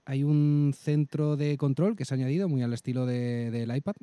hay 0.08 0.24
un 0.24 0.72
centro 0.78 1.36
de 1.36 1.58
control 1.58 1.96
que 1.96 2.06
se 2.06 2.14
ha 2.14 2.18
añadido 2.18 2.48
muy 2.48 2.62
al 2.62 2.74
estilo 2.74 3.06
de- 3.08 3.50
del 3.50 3.76
iPad, 3.76 3.96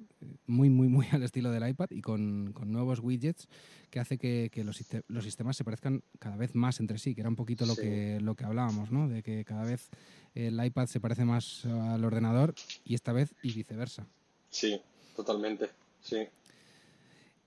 muy, 0.47 0.69
muy, 0.69 0.89
muy 0.89 1.07
al 1.13 1.23
estilo 1.23 1.51
del 1.53 1.69
iPad 1.69 1.87
y 1.91 2.03
con, 2.03 2.53
con 2.53 2.73
nuevos 2.73 2.99
widgets 3.01 3.49
que 3.89 4.01
hace 4.01 4.19
que, 4.19 4.49
que 4.53 4.65
los, 4.65 4.83
los 5.09 5.25
sistemas 5.25 5.57
se 5.57 5.63
parezcan 5.65 6.03
cada 6.19 6.37
vez 6.37 6.55
más 6.57 6.81
entre 6.81 6.99
sí, 6.99 7.15
que 7.15 7.21
era 7.21 7.31
un 7.31 7.37
poquito 7.37 7.67
lo, 7.67 7.75
Sí. 7.77 7.83
que, 7.83 8.19
lo 8.21 8.35
que 8.35 8.45
hablábamos, 8.45 8.91
¿no? 8.91 9.09
De 9.09 9.23
que 9.23 9.45
cada 9.45 9.65
vez 9.65 9.91
el 10.35 10.63
iPad 10.65 10.87
se 10.87 10.99
parece 10.99 11.25
más 11.25 11.65
al 11.67 12.05
ordenador 12.05 12.55
y 12.85 12.95
esta 12.95 13.13
vez 13.13 13.33
y 13.43 13.53
viceversa. 13.53 14.05
Sí, 14.51 14.81
totalmente. 15.15 15.71
Sí, 16.03 16.17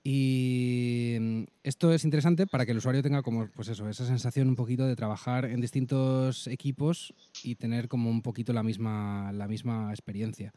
Y 0.08 1.16
mm, 1.18 1.42
esto 1.64 1.92
es 1.92 2.04
interesante 2.04 2.46
para 2.46 2.64
que 2.64 2.70
el 2.70 2.78
usuario 2.78 3.02
tenga 3.02 3.22
como, 3.22 3.48
pues 3.48 3.66
eso, 3.66 3.88
esa 3.88 4.06
sensación 4.06 4.46
un 4.48 4.54
poquito 4.54 4.86
de 4.86 4.94
trabajar 4.94 5.46
en 5.46 5.60
distintos 5.60 6.46
equipos 6.46 7.12
y 7.42 7.56
tener 7.56 7.88
como 7.88 8.08
un 8.08 8.22
poquito 8.22 8.52
la 8.52 8.62
misma, 8.62 9.32
la 9.32 9.48
misma 9.48 9.90
experiencia. 9.90 10.54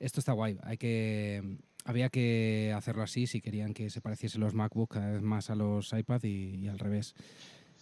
Esto 0.00 0.18
está 0.18 0.32
guay. 0.32 0.58
Hay 0.62 0.78
que, 0.78 1.58
había 1.84 2.08
que 2.08 2.72
hacerlo 2.74 3.02
así 3.02 3.26
si 3.26 3.42
querían 3.42 3.74
que 3.74 3.90
se 3.90 4.00
pareciesen 4.00 4.40
los 4.40 4.54
MacBook 4.54 4.94
cada 4.94 5.10
vez 5.10 5.20
más 5.20 5.50
a 5.50 5.56
los 5.56 5.92
iPad 5.92 6.22
y, 6.22 6.56
y 6.64 6.68
al 6.68 6.78
revés. 6.78 7.14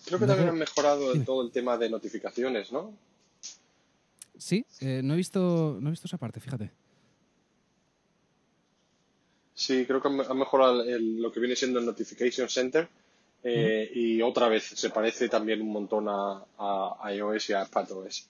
creo 0.05 0.19
que 0.19 0.27
también 0.27 0.49
han 0.49 0.59
mejorado 0.59 1.13
Dime. 1.13 1.25
todo 1.25 1.43
el 1.43 1.53
tema 1.53 1.79
de 1.79 1.91
notificaciones, 1.91 2.73
¿no? 2.73 2.93
Sí, 4.37 4.67
eh, 4.81 5.01
no 5.05 5.15
he 5.15 5.17
visto, 5.17 5.79
no 5.81 5.91
he 5.91 5.93
visto 5.93 6.09
esa 6.09 6.19
parte, 6.19 6.41
fíjate. 6.41 6.73
Sí, 9.55 9.85
creo 9.87 10.01
que 10.01 10.09
han 10.09 10.39
mejorado 10.39 10.83
el- 10.83 11.21
lo 11.21 11.31
que 11.31 11.41
viene 11.41 11.57
siendo 11.57 11.79
el 11.79 11.87
Notification 11.87 12.49
Center 12.49 12.89
eh, 13.45 13.91
y 13.95 14.23
otra 14.23 14.49
vez 14.49 14.65
se 14.65 14.91
parece 14.91 15.29
también 15.29 15.61
un 15.63 15.73
montón 15.73 16.07
a, 16.09 16.45
a 16.59 17.13
iOS 17.15 17.51
y 17.51 17.53
a 17.55 17.65
iPadOS. 17.65 18.29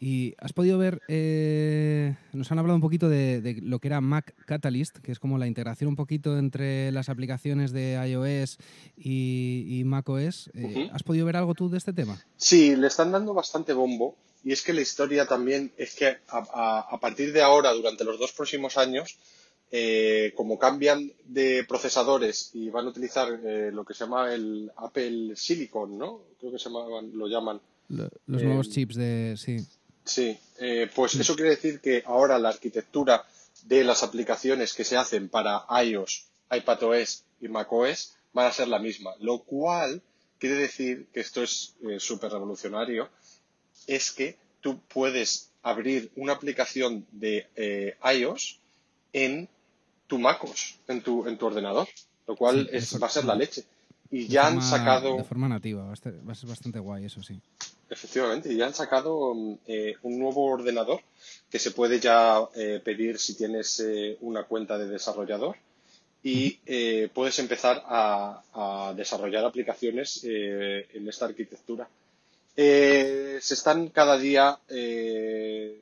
Y 0.00 0.34
has 0.38 0.52
podido 0.52 0.78
ver, 0.78 1.00
eh, 1.06 2.16
nos 2.32 2.50
han 2.50 2.58
hablado 2.58 2.74
un 2.74 2.80
poquito 2.82 3.08
de, 3.08 3.40
de 3.40 3.60
lo 3.62 3.78
que 3.78 3.86
era 3.86 4.00
Mac 4.00 4.34
Catalyst, 4.46 4.98
que 4.98 5.12
es 5.12 5.20
como 5.20 5.38
la 5.38 5.46
integración 5.46 5.86
un 5.88 5.94
poquito 5.96 6.36
entre 6.38 6.90
las 6.90 7.08
aplicaciones 7.08 7.70
de 7.70 7.92
iOS 8.10 8.58
y, 8.96 9.64
y 9.78 9.84
macOS. 9.84 10.50
Eh. 10.54 10.90
¿Has 10.92 11.04
podido 11.04 11.24
ver 11.24 11.36
algo 11.36 11.54
tú 11.54 11.70
de 11.70 11.78
este 11.78 11.92
tema? 11.92 12.20
Sí, 12.36 12.74
le 12.74 12.88
están 12.88 13.12
dando 13.12 13.32
bastante 13.32 13.72
bombo 13.72 14.16
y 14.42 14.50
es 14.50 14.62
que 14.62 14.72
la 14.72 14.80
historia 14.80 15.26
también 15.26 15.70
es 15.76 15.94
que 15.94 16.06
a, 16.06 16.16
a- 16.52 16.86
a 16.90 16.98
partir 16.98 17.32
de 17.32 17.40
ahora, 17.42 17.72
durante 17.72 18.02
los 18.02 18.18
dos 18.18 18.32
próximos 18.32 18.76
años, 18.76 19.16
eh, 19.74 20.32
como 20.36 20.58
cambian 20.58 21.10
de 21.24 21.64
procesadores 21.66 22.50
y 22.52 22.68
van 22.68 22.86
a 22.86 22.90
utilizar 22.90 23.40
eh, 23.44 23.70
lo 23.72 23.84
que 23.86 23.94
se 23.94 24.04
llama 24.04 24.32
el 24.34 24.70
Apple 24.76 25.34
Silicon, 25.34 25.96
¿no? 25.96 26.20
Creo 26.38 26.52
que 26.52 26.58
se 26.58 26.68
llamaban- 26.68 27.10
lo 27.14 27.26
llaman. 27.26 27.58
Lo- 27.88 28.08
los 28.26 28.42
Eh, 28.42 28.44
nuevos 28.44 28.68
chips 28.70 28.94
de... 28.96 29.34
Sí. 29.38 29.56
Sí, 30.04 30.36
eh, 30.58 30.90
pues 30.94 31.14
eso 31.14 31.34
quiere 31.36 31.50
decir 31.50 31.80
que 31.80 32.02
ahora 32.06 32.38
la 32.38 32.50
arquitectura 32.50 33.24
de 33.64 33.82
las 33.84 34.02
aplicaciones 34.02 34.74
que 34.74 34.84
se 34.84 34.96
hacen 34.96 35.28
para 35.28 35.64
iOS, 35.84 36.26
iPadOS 36.50 37.24
y 37.40 37.48
macOS 37.48 38.14
van 38.34 38.46
a 38.48 38.52
ser 38.52 38.68
la 38.68 38.78
misma, 38.78 39.12
lo 39.20 39.38
cual 39.44 40.02
quiere 40.38 40.56
decir 40.56 41.06
que 41.14 41.20
esto 41.20 41.42
es 41.42 41.74
eh, 41.88 41.98
súper 42.00 42.32
revolucionario, 42.32 43.08
es 43.86 44.10
que 44.12 44.36
tú 44.60 44.80
puedes 44.92 45.50
abrir 45.62 46.10
una 46.16 46.32
aplicación 46.32 47.06
de 47.12 47.46
eh, 47.56 47.96
iOS 48.18 48.58
en 49.12 49.48
tu 50.12 50.18
MacOS, 50.18 50.60
en 50.88 51.00
tu, 51.00 51.26
en 51.26 51.38
tu 51.38 51.46
ordenador, 51.46 51.88
lo 52.26 52.36
cual 52.36 52.68
Sí, 52.70 52.76
es, 52.76 53.02
va 53.02 53.06
a 53.06 53.10
ser 53.10 53.24
la 53.24 53.34
leche. 53.34 53.64
Y 54.10 54.26
ya 54.26 54.46
han 54.46 54.60
sacado... 54.60 55.16
De 55.16 55.24
forma 55.24 55.48
nativa, 55.48 55.84
va 55.86 55.94
a 55.94 55.96
ser, 55.96 56.20
va 56.28 56.32
a 56.32 56.34
ser 56.34 56.50
bastante 56.50 56.78
guay, 56.78 57.06
eso 57.06 57.22
sí. 57.22 57.40
Efectivamente, 57.88 58.54
ya 58.54 58.66
han 58.66 58.74
sacado 58.74 59.32
eh, 59.66 59.94
un 60.02 60.18
nuevo 60.18 60.44
ordenador 60.44 61.00
que 61.48 61.58
se 61.58 61.70
puede 61.70 61.98
ya 61.98 62.42
eh, 62.54 62.82
pedir 62.84 63.18
si 63.18 63.34
tienes 63.38 63.80
eh, 63.80 64.18
una 64.20 64.42
cuenta 64.44 64.76
de 64.76 64.86
desarrollador 64.86 65.56
y 66.22 66.58
eh, 66.66 67.08
puedes 67.14 67.38
empezar 67.38 67.82
a, 67.86 68.42
a 68.52 68.92
desarrollar 68.94 69.46
aplicaciones 69.46 70.20
eh, 70.24 70.88
en 70.92 71.08
esta 71.08 71.24
arquitectura. 71.24 71.88
Eh, 72.54 73.38
se 73.40 73.54
están 73.54 73.88
cada 73.88 74.18
día 74.18 74.58
eh, 74.68 75.80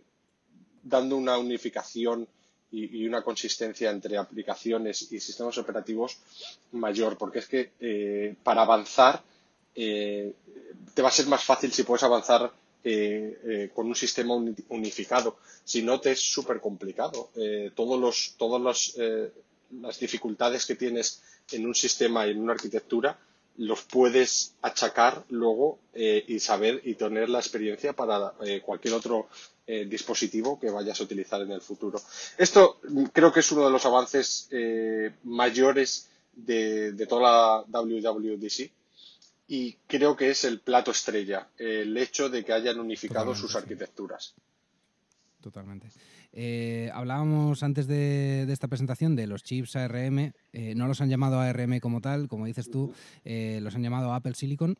dando 0.84 1.16
una 1.16 1.36
unificación 1.36 2.28
y, 2.72 3.06
una 3.06 3.22
consistencia 3.22 3.90
entre 3.90 4.16
aplicaciones 4.16 5.10
y 5.12 5.20
sistemas 5.20 5.58
operativos 5.58 6.18
mayor, 6.72 7.16
porque 7.18 7.40
es 7.40 7.48
que 7.48 7.70
eh, 7.80 8.34
para 8.42 8.62
avanzar 8.62 9.22
eh, 9.74 10.32
te 10.94 11.02
va 11.02 11.08
a 11.08 11.12
ser 11.12 11.26
más 11.26 11.42
fácil 11.44 11.72
si 11.72 11.82
puedes 11.82 12.02
avanzar 12.02 12.52
eh, 12.82 13.38
eh, 13.44 13.70
con 13.74 13.86
un 13.86 13.94
sistema 13.94 14.34
uni- 14.34 14.54
unificado. 14.68 15.38
Si 15.64 15.82
no, 15.82 16.00
te 16.00 16.12
es 16.12 16.20
súper 16.20 16.60
complicado. 16.60 17.30
Todos 17.74 18.00
los, 18.00 18.34
todas 18.38 18.60
los, 18.60 18.96
las 19.80 19.98
dificultades 20.00 20.66
que 20.66 20.74
tienes 20.74 21.22
en 21.52 21.66
un 21.66 21.74
sistema 21.74 22.26
y 22.26 22.30
en 22.30 22.40
una 22.40 22.54
arquitectura 22.54 23.18
los 23.58 23.82
puedes 23.82 24.54
achacar 24.62 25.22
luego 25.28 25.78
y 25.94 26.40
saber 26.40 26.80
y 26.84 26.94
tener 26.94 27.28
la 27.28 27.38
experiencia 27.38 27.92
para 27.92 28.32
cualquier 28.64 28.94
otro 28.94 29.28
eh, 29.72 29.84
dispositivo 29.86 30.58
que 30.58 30.70
vayas 30.70 31.00
a 31.00 31.04
utilizar 31.04 31.40
en 31.42 31.52
el 31.52 31.60
futuro. 31.60 32.00
Esto 32.36 32.80
mm, 32.88 33.04
creo 33.12 33.32
que 33.32 33.40
es 33.40 33.52
uno 33.52 33.64
de 33.64 33.70
los 33.70 33.86
avances 33.86 34.48
eh, 34.50 35.12
mayores 35.24 36.08
de, 36.32 36.92
de, 36.92 37.06
toda 37.06 37.22
la 37.70 37.80
WWDC 37.80 38.70
y 39.46 39.72
creo 39.86 40.16
que 40.16 40.30
es 40.30 40.44
el 40.44 40.60
plato 40.60 40.90
estrella, 40.90 41.48
el 41.56 41.96
hecho 41.96 42.28
de 42.28 42.44
que 42.44 42.52
hayan 42.52 42.80
unificado 42.80 43.34
sus 43.34 43.54
arquitecturas. 43.54 44.34
Totalmente. 45.40 45.88
Eh, 46.32 46.90
hablábamos 46.94 47.62
antes 47.62 47.86
de, 47.86 48.50
esta 48.50 48.68
presentación 48.68 49.16
de 49.16 49.26
los 49.26 49.42
chips 49.42 49.76
ARM. 49.76 50.32
Eh, 50.52 50.74
no 50.76 50.86
los 50.86 51.00
han 51.00 51.08
llamado 51.08 51.40
ARM 51.40 51.80
como 51.80 52.00
tal, 52.00 52.28
como 52.28 52.46
dices 52.46 52.70
tú, 52.70 52.92
eh, 53.24 53.60
los 53.62 53.74
han 53.74 53.82
llamado 53.82 54.12
Apple 54.12 54.34
Silicon. 54.34 54.78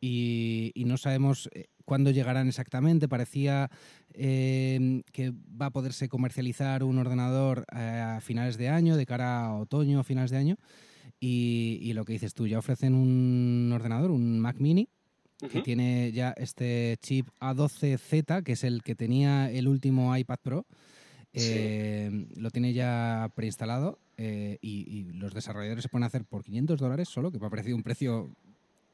Y, 0.00 0.72
no 0.86 0.96
sabemos 0.96 1.48
cuándo 1.84 2.10
llegarán 2.10 2.48
exactamente. 2.48 3.08
Parecía 3.08 3.70
que 4.12 5.32
va 5.60 5.66
a 5.66 5.70
poderse 5.70 6.08
comercializar 6.08 6.84
un 6.84 6.98
ordenador 6.98 7.64
a 7.70 8.20
finales 8.22 8.56
de 8.56 8.68
año, 8.68 8.96
de 8.96 9.06
cara 9.06 9.46
a 9.46 9.54
otoño, 9.54 10.00
a 10.00 10.04
finales 10.04 10.30
de 10.30 10.36
año. 10.36 10.56
Y, 11.18 11.78
y, 11.82 11.92
lo 11.94 12.04
que 12.04 12.12
dices 12.12 12.34
tú, 12.34 12.46
ya 12.46 12.58
ofrecen 12.58 12.94
un 12.94 13.70
ordenador, 13.72 14.10
un 14.10 14.38
Mac 14.38 14.58
Mini, 14.58 14.88
que 15.50 15.60
tiene 15.62 16.12
ya 16.12 16.34
este 16.36 16.96
chip 17.00 17.28
A12Z, 17.40 18.42
que 18.42 18.52
es 18.52 18.64
el 18.64 18.82
que 18.82 18.94
tenía 18.94 19.50
el 19.50 19.68
último 19.68 20.16
iPad 20.16 20.38
Pro. 20.42 20.66
Eh, 21.38 22.28
lo 22.36 22.50
tiene 22.50 22.72
ya 22.72 23.30
preinstalado 23.34 23.98
eh, 24.16 24.56
y, 24.62 25.04
los 25.12 25.34
desarrolladores 25.34 25.82
se 25.82 25.90
pueden 25.90 26.04
hacer 26.04 26.24
por 26.24 26.42
500 26.42 26.80
dólares 26.80 27.08
solo, 27.10 27.30
que 27.30 27.38
me 27.38 27.46
ha 27.46 27.50
parecido 27.50 27.76
un 27.76 27.82
precio 27.82 28.34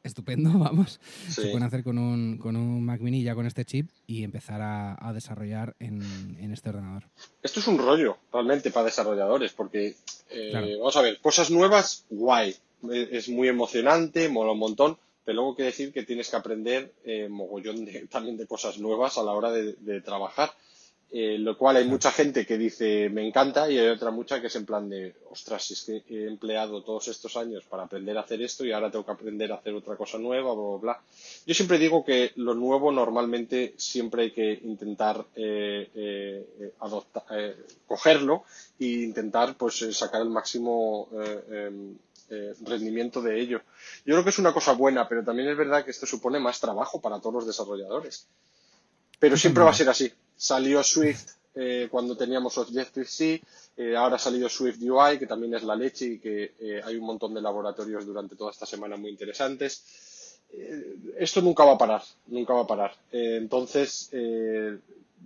estupendo, 0.02 0.50
vamos. 0.58 1.00
Se 1.28 1.42
pueden 1.42 1.62
hacer 1.62 1.82
con 1.84 1.98
un, 1.98 2.38
con 2.38 2.56
un 2.56 2.84
Mac 2.84 3.00
Mini 3.00 3.22
ya 3.22 3.34
con 3.34 3.46
este 3.46 3.64
chip 3.64 3.90
y 4.06 4.24
empezar 4.24 4.60
a, 4.62 5.12
desarrollar 5.12 5.74
en, 5.78 6.02
este 6.52 6.70
ordenador. 6.70 7.04
Esto 7.42 7.60
es 7.60 7.66
un 7.66 7.78
rollo 7.78 8.18
realmente 8.32 8.70
para 8.70 8.86
desarrolladores, 8.86 9.52
porque 9.52 9.96
eh, 10.30 10.76
vamos 10.78 10.96
a 10.96 11.02
ver, 11.02 11.18
cosas 11.20 11.50
nuevas, 11.50 12.04
guay. 12.10 12.54
Es 12.90 13.28
muy 13.28 13.48
emocionante, 13.48 14.28
mola 14.28 14.52
un 14.52 14.58
montón 14.58 14.98
pero 15.24 15.36
luego 15.36 15.56
que 15.56 15.62
decir 15.64 15.92
que 15.92 16.02
tienes 16.02 16.28
que 16.28 16.36
aprender 16.36 16.92
eh, 17.04 17.28
mogollón 17.28 17.84
de, 17.84 18.06
también 18.10 18.36
de 18.36 18.46
cosas 18.46 18.78
nuevas 18.78 19.18
a 19.18 19.22
la 19.22 19.32
hora 19.32 19.50
de, 19.50 20.00
trabajar. 20.00 20.52
Eh, 21.14 21.36
lo 21.38 21.58
cual 21.58 21.76
hay 21.76 21.84
mucha 21.84 22.10
gente 22.10 22.46
que 22.46 22.56
dice 22.56 23.10
me 23.10 23.26
encanta 23.26 23.70
y 23.70 23.78
hay 23.78 23.88
otra 23.88 24.10
mucha 24.10 24.40
que 24.40 24.46
es 24.46 24.56
en 24.56 24.64
plan 24.64 24.88
de 24.88 25.14
ostras, 25.28 25.70
es 25.70 25.82
que 25.82 26.02
he 26.08 26.26
empleado 26.26 26.82
todos 26.82 27.06
estos 27.08 27.36
años 27.36 27.64
para 27.68 27.82
aprender 27.82 28.16
a 28.16 28.22
hacer 28.22 28.40
esto 28.40 28.64
y 28.64 28.72
ahora 28.72 28.90
tengo 28.90 29.04
que 29.04 29.12
aprender 29.12 29.52
a 29.52 29.56
hacer 29.56 29.74
otra 29.74 29.94
cosa 29.96 30.16
nueva, 30.16 30.54
bla, 30.54 30.64
bla, 30.64 30.78
bla. 30.78 31.00
Yo 31.44 31.52
siempre 31.52 31.76
digo 31.76 32.02
que 32.02 32.32
lo 32.36 32.54
nuevo 32.54 32.90
normalmente 32.90 33.74
siempre 33.76 34.22
hay 34.22 34.30
que 34.30 34.58
intentar 34.64 35.26
eh, 35.36 35.90
eh 35.94 36.72
adoptar, 36.80 37.24
cogerlo 37.86 38.44
e 38.80 39.02
intentar 39.04 39.54
pues 39.58 39.86
sacar 39.94 40.22
el 40.22 40.30
máximo 40.30 41.10
em, 41.50 41.94
rendimiento 42.64 43.20
de 43.20 43.38
ello. 43.38 43.60
Yo 44.06 44.14
creo 44.14 44.24
que 44.24 44.30
es 44.30 44.38
una 44.38 44.54
cosa 44.54 44.72
buena, 44.72 45.06
pero 45.06 45.22
también 45.22 45.50
es 45.50 45.58
verdad 45.58 45.84
que 45.84 45.90
esto 45.90 46.06
supone 46.06 46.40
más 46.40 46.58
trabajo 46.58 47.02
para 47.02 47.20
todos 47.20 47.34
los 47.34 47.46
desarrolladores. 47.46 48.26
Pero 49.18 49.36
siempre 49.36 49.62
va 49.62 49.70
a 49.70 49.74
ser 49.74 49.90
así. 49.90 50.10
Salió 50.42 50.82
Swift 50.82 51.34
eh, 51.54 51.86
cuando 51.88 52.16
teníamos 52.16 52.58
Objective-C, 52.58 53.42
eh, 53.76 53.96
ahora 53.96 54.16
ha 54.16 54.18
salido 54.18 54.48
Swift 54.48 54.80
UI, 54.82 55.18
que 55.18 55.26
también 55.28 55.54
es 55.54 55.62
la 55.62 55.76
leche 55.76 56.06
y 56.06 56.18
que 56.18 56.82
hay 56.84 56.96
un 56.96 57.06
montón 57.06 57.32
de 57.32 57.40
laboratorios 57.40 58.04
durante 58.04 58.34
toda 58.34 58.50
esta 58.50 58.66
semana 58.66 58.96
muy 58.96 59.10
interesantes. 59.10 60.40
esto 61.16 61.40
nunca 61.42 61.64
va 61.64 61.74
a 61.74 61.78
parar, 61.78 62.02
nunca 62.26 62.54
va 62.54 62.62
a 62.62 62.66
parar. 62.66 62.92
entonces, 63.12 64.10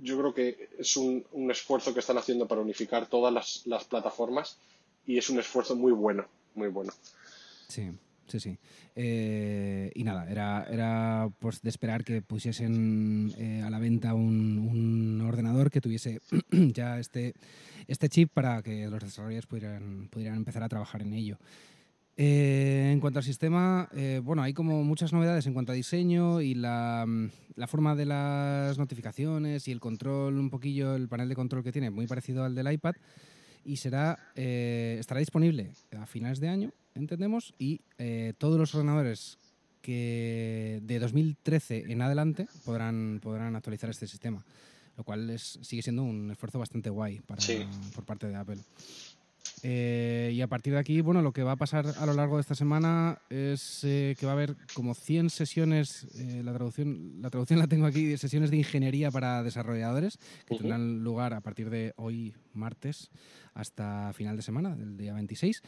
yo 0.02 0.18
creo 0.18 0.34
que 0.34 0.68
es 0.78 0.96
un, 0.98 1.24
esfuerzo 1.50 1.94
que 1.94 2.00
están 2.00 2.18
haciendo 2.18 2.46
para 2.46 2.60
unificar 2.60 3.06
todas 3.08 3.64
las 3.64 3.84
plataformas 3.84 4.58
y 5.06 5.16
es 5.16 5.30
un 5.30 5.38
esfuerzo 5.38 5.74
muy 5.76 5.92
bueno 5.92 6.26
muy 6.56 6.68
bueno. 6.68 6.92
Sí, 7.68 7.92
sí, 8.26 8.40
sí. 8.40 8.58
Eh, 8.94 9.90
y 9.94 10.04
nada, 10.04 10.30
era, 10.30 10.66
era 10.70 11.28
pues 11.38 11.62
de 11.62 11.70
esperar 11.70 12.04
que 12.04 12.22
pusiesen 12.22 13.32
eh, 13.38 13.62
a 13.64 13.70
la 13.70 13.78
venta 13.78 14.14
un, 14.14 15.20
ordenador 15.26 15.70
que 15.70 15.80
tuviese 15.80 16.20
ya 16.50 16.98
este, 16.98 17.34
este 17.86 18.08
chip 18.08 18.32
para 18.32 18.62
que 18.62 18.88
los 18.88 19.00
desarrolladores 19.00 19.46
pudieran, 19.46 20.08
pudieran 20.10 20.36
empezar 20.36 20.62
a 20.62 20.68
trabajar 20.68 21.02
en 21.02 21.14
ello. 21.14 21.38
Eh, 22.18 22.90
en 22.92 23.00
cuanto 23.00 23.18
al 23.18 23.24
sistema, 23.24 23.90
bueno, 24.22 24.42
hay 24.42 24.54
como 24.54 24.82
muchas 24.82 25.12
novedades 25.12 25.46
en 25.46 25.52
cuanto 25.52 25.72
a 25.72 25.74
diseño 25.74 26.40
y 26.40 26.54
la, 26.54 27.06
la, 27.56 27.66
forma 27.66 27.94
de 27.94 28.06
las 28.06 28.78
notificaciones 28.78 29.68
y 29.68 29.72
el 29.72 29.80
control, 29.80 30.38
un 30.38 30.48
poquillo, 30.48 30.94
el 30.94 31.08
panel 31.08 31.28
de 31.28 31.34
control 31.34 31.62
que 31.62 31.72
tiene, 31.72 31.90
muy 31.90 32.06
parecido 32.06 32.44
al 32.44 32.54
del 32.54 32.72
iPad 32.72 32.94
y 33.66 33.76
será, 33.76 34.18
estará 34.34 35.20
disponible 35.20 35.72
a 35.92 36.06
finales 36.06 36.40
de 36.40 36.48
año, 36.48 36.72
entendemos, 36.96 37.54
y 37.58 37.80
eh, 37.98 38.32
todos 38.38 38.58
los 38.58 38.74
ordenadores 38.74 39.38
que 39.82 40.80
de 40.82 40.98
2013 40.98 41.84
en 41.88 42.02
adelante 42.02 42.48
podrán, 42.64 43.20
podrán 43.22 43.54
actualizar 43.54 43.88
este 43.90 44.06
sistema, 44.06 44.44
lo 44.96 45.04
cual 45.04 45.30
es, 45.30 45.58
sigue 45.62 45.82
siendo 45.82 46.02
un 46.02 46.30
esfuerzo 46.30 46.58
bastante 46.58 46.90
guay 46.90 47.20
para, 47.20 47.40
por 47.94 48.04
parte 48.04 48.26
de 48.26 48.34
Apple. 48.34 48.58
Eh, 49.62 50.32
y 50.34 50.40
a 50.40 50.48
partir 50.48 50.72
de 50.72 50.80
aquí, 50.80 51.00
bueno, 51.00 51.22
lo 51.22 51.32
que 51.32 51.42
va 51.42 51.52
a 51.52 51.56
pasar 51.56 51.86
a 51.98 52.06
lo 52.06 52.14
largo 52.14 52.36
de 52.36 52.40
esta 52.40 52.54
semana 52.54 53.18
es 53.30 53.78
que 53.82 54.18
va 54.24 54.30
a 54.30 54.32
haber 54.32 54.56
como 54.74 54.94
100 54.94 55.30
sesiones, 55.30 56.06
la, 56.42 56.52
traducción, 56.52 57.22
la 57.22 57.30
traducción 57.30 57.60
la 57.60 57.68
tengo 57.68 57.86
aquí, 57.86 58.16
sesiones 58.16 58.50
de 58.50 58.56
ingeniería 58.56 59.10
para 59.10 59.42
desarrolladores, 59.42 60.18
que 60.46 60.56
tendrán 60.56 61.04
lugar 61.04 61.32
a 61.32 61.40
partir 61.40 61.70
de 61.70 61.94
hoy, 61.96 62.34
martes, 62.52 63.10
hasta 63.54 64.12
final 64.12 64.36
de 64.36 64.42
semana, 64.42 64.74
del 64.74 64.96
día 64.96 65.14
26. 65.14 65.62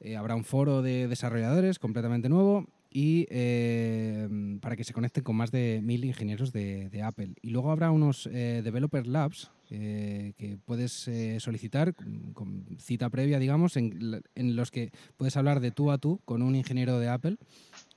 Eh, 0.00 0.16
habrá 0.16 0.34
un 0.34 0.44
foro 0.44 0.80
de 0.80 1.08
desarrolladores 1.08 1.78
completamente 1.78 2.30
nuevo 2.30 2.66
y 2.90 3.26
eh, 3.28 4.28
para 4.62 4.74
que 4.74 4.82
se 4.82 4.94
conecten 4.94 5.22
con 5.22 5.36
más 5.36 5.50
de 5.50 5.80
mil 5.82 6.04
ingenieros 6.04 6.52
de, 6.52 7.02
Apple. 7.04 7.34
Y 7.42 7.50
luego 7.50 7.70
habrá 7.70 7.90
unos 7.90 8.26
eh, 8.32 8.62
Developer 8.64 9.06
Labs 9.06 9.50
que 9.68 10.58
puedes 10.64 11.08
solicitar 11.38 11.94
con, 12.34 12.66
cita 12.80 13.08
previa, 13.08 13.38
digamos, 13.38 13.76
en, 13.76 14.20
en, 14.34 14.56
los 14.56 14.72
que 14.72 14.90
puedes 15.16 15.36
hablar 15.36 15.60
de 15.60 15.70
tú 15.70 15.92
a 15.92 15.98
tú 15.98 16.20
con 16.24 16.42
un 16.42 16.56
ingeniero 16.56 16.98
de 16.98 17.08
Apple, 17.08 17.36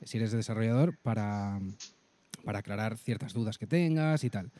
si 0.03 0.17
eres 0.17 0.31
desarrollador, 0.31 0.95
para, 1.01 1.59
para 2.45 2.59
aclarar 2.59 2.95
ciertas 2.95 3.33
dudas 3.33 3.57
que 3.57 3.65
tengas 3.65 4.23
y 4.23 4.29
tal. 4.29 4.51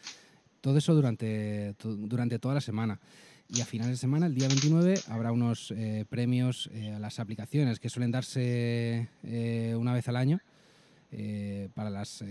Todo 0.59 0.79
eso 0.79 0.95
durante, 0.95 1.75
durante 1.83 2.39
toda 2.39 2.55
la 2.55 2.61
semana. 2.61 2.99
Y 3.55 3.61
a 3.61 3.65
finales 3.65 3.91
de 3.91 3.97
semana, 3.97 4.25
el 4.25 4.33
día 4.33 4.47
29, 4.47 4.95
habrá 5.09 5.31
unos 5.31 5.69
eh, 5.69 6.05
premios 6.09 6.71
eh, 6.73 6.93
a 6.93 6.99
las 6.99 7.19
aplicaciones 7.19 7.79
que 7.79 7.87
suelen 7.87 8.09
darse 8.09 9.09
eh, 9.21 9.75
una 9.77 9.93
vez 9.93 10.07
al 10.07 10.15
año 10.15 10.39
para 11.75 11.91
las, 11.91 12.23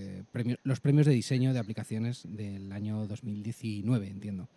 los 0.65 0.81
premios 0.81 1.07
de 1.07 1.13
diseño 1.13 1.53
de 1.53 1.61
aplicaciones 1.61 2.25
del 2.25 2.73
año 2.73 3.07
2019, 3.07 4.09
entiendo. 4.09 4.49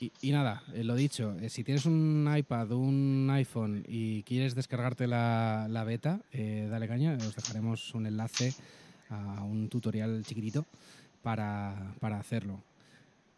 y, 0.00 0.32
nada, 0.32 0.64
lo 0.74 0.96
dicho, 0.96 1.36
si 1.48 1.62
tienes 1.62 1.86
un 1.86 2.28
iPad 2.36 2.72
un 2.72 3.30
iPhone 3.30 3.84
y 3.86 4.24
quieres 4.24 4.56
descargarte 4.56 5.06
la, 5.06 5.68
la 5.70 5.84
beta, 5.84 6.22
dale 6.32 6.88
caña, 6.88 7.16
os 7.20 7.36
dejaremos 7.36 7.94
un 7.94 8.06
enlace 8.06 8.52
a 9.10 9.44
un 9.44 9.68
tutorial 9.68 10.24
chiquitito 10.24 10.66
para, 11.22 11.94
para 12.00 12.18
hacerlo. 12.18 12.64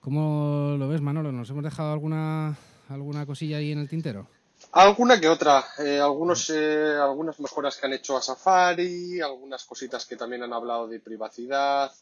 ¿Cómo 0.07 0.77
lo 0.79 0.87
ves, 0.87 1.01
Manolo? 1.01 1.33
¿Nos 1.33 1.51
hemos 1.51 1.65
dejado 1.65 1.93
alguna, 1.93 2.57
alguna 2.89 3.27
cosilla 3.27 3.57
ahí 3.57 3.73
en 3.73 3.81
el 3.81 3.89
tintero? 3.89 4.29
Alguna 4.71 5.21
que 5.21 5.29
otra. 5.29 5.65
Eh, 5.85 5.99
algunos, 5.99 6.49
eh, 6.51 6.95
algunas 6.95 7.41
mejoras 7.41 7.77
que 7.77 7.87
han 7.87 7.93
hecho 7.93 8.17
a 8.17 8.23
Safari, 8.23 9.21
algunas 9.21 9.65
cositas 9.65 10.07
que 10.07 10.15
también 10.15 10.45
han 10.45 10.53
hablado 10.53 10.87
de 10.87 11.01
privacidad. 11.01 11.93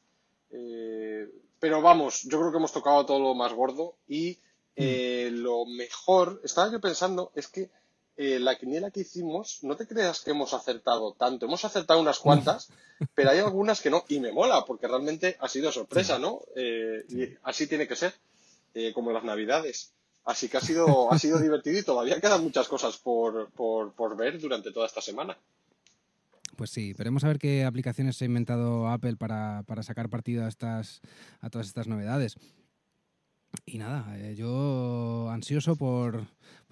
Eh, 0.50 1.30
pero 1.59 1.80
vamos, 1.80 2.24
yo 2.24 2.38
creo 2.40 2.50
que 2.50 2.59
hemos 2.59 2.74
tocado 2.74 3.07
todo 3.07 3.20
lo 3.20 3.34
más 3.34 3.55
gordo 3.55 3.94
y 4.07 4.38
mm. 4.76 5.40
lo 5.40 5.64
mejor, 5.64 6.42
estaba 6.44 6.70
yo 6.70 6.82
pensando, 6.82 7.32
es 7.34 7.48
que 7.48 7.70
eh, 8.16 8.38
la 8.38 8.56
quiniela 8.56 8.92
que 8.92 9.00
hicimos, 9.00 9.58
no 9.62 9.76
te 9.76 9.88
creas 9.88 10.20
que 10.20 10.30
hemos 10.30 10.54
acertado 10.54 11.14
tanto. 11.14 11.46
Hemos 11.46 11.64
acertado 11.64 12.00
unas 12.00 12.20
cuantas, 12.20 12.68
pero 13.14 13.30
hay 13.30 13.40
algunas 13.40 13.80
que 13.80 13.90
no. 13.90 14.04
Y 14.08 14.20
me 14.20 14.32
mola, 14.32 14.64
porque 14.64 14.86
realmente 14.86 15.36
ha 15.40 15.48
sido 15.48 15.72
sorpresa, 15.72 16.18
¿no? 16.18 16.40
Eh, 16.54 17.04
y 17.08 17.36
así 17.42 17.66
tiene 17.66 17.88
que 17.88 17.96
ser, 17.96 18.14
eh, 18.74 18.92
como 18.92 19.10
las 19.10 19.24
navidades. 19.24 19.92
Así 20.24 20.48
que 20.48 20.58
ha 20.58 20.60
sido, 20.60 21.12
ha 21.12 21.18
sido 21.18 21.40
divertido 21.40 21.78
y 21.78 21.82
todavía 21.82 22.20
quedan 22.20 22.42
muchas 22.42 22.68
cosas 22.68 22.96
por, 22.98 23.50
por, 23.50 24.16
ver 24.16 24.38
durante 24.38 24.70
toda 24.70 24.86
esta 24.86 25.00
semana. 25.00 25.36
Pues 26.56 26.70
sí, 26.70 26.92
veremos 26.92 27.24
a 27.24 27.28
ver 27.28 27.40
qué 27.40 27.64
aplicaciones 27.64 28.16
se 28.16 28.24
ha 28.24 28.26
inventado 28.26 28.88
Apple 28.88 29.16
para, 29.16 29.64
para 29.66 29.82
sacar 29.82 30.08
partido 30.08 30.44
a, 30.44 30.48
estas, 30.48 31.00
a 31.40 31.50
todas 31.50 31.66
estas 31.66 31.88
novedades. 31.88 32.36
Y 33.66 33.78
nada, 33.78 34.16
eh, 34.18 34.34
yo 34.34 35.30
ansioso 35.30 35.76
por, 35.76 36.26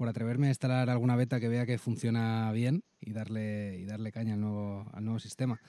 atreverme 0.07 0.49
a 0.49 0.51
instalar 0.51 0.91
alguna 0.91 1.15
beta 1.15 1.39
que 1.39 1.49
vea 1.49 1.65
que 1.65 1.79
funciona 1.79 2.51
bien 2.53 2.83
y 3.01 3.13
darle, 3.13 3.79
y 3.79 3.85
darle 3.85 4.11
caña 4.11 4.35
al 4.35 4.41
nuevo, 4.41 4.91
al 4.93 5.05
nuevo 5.05 5.21
sistema. 5.21 5.61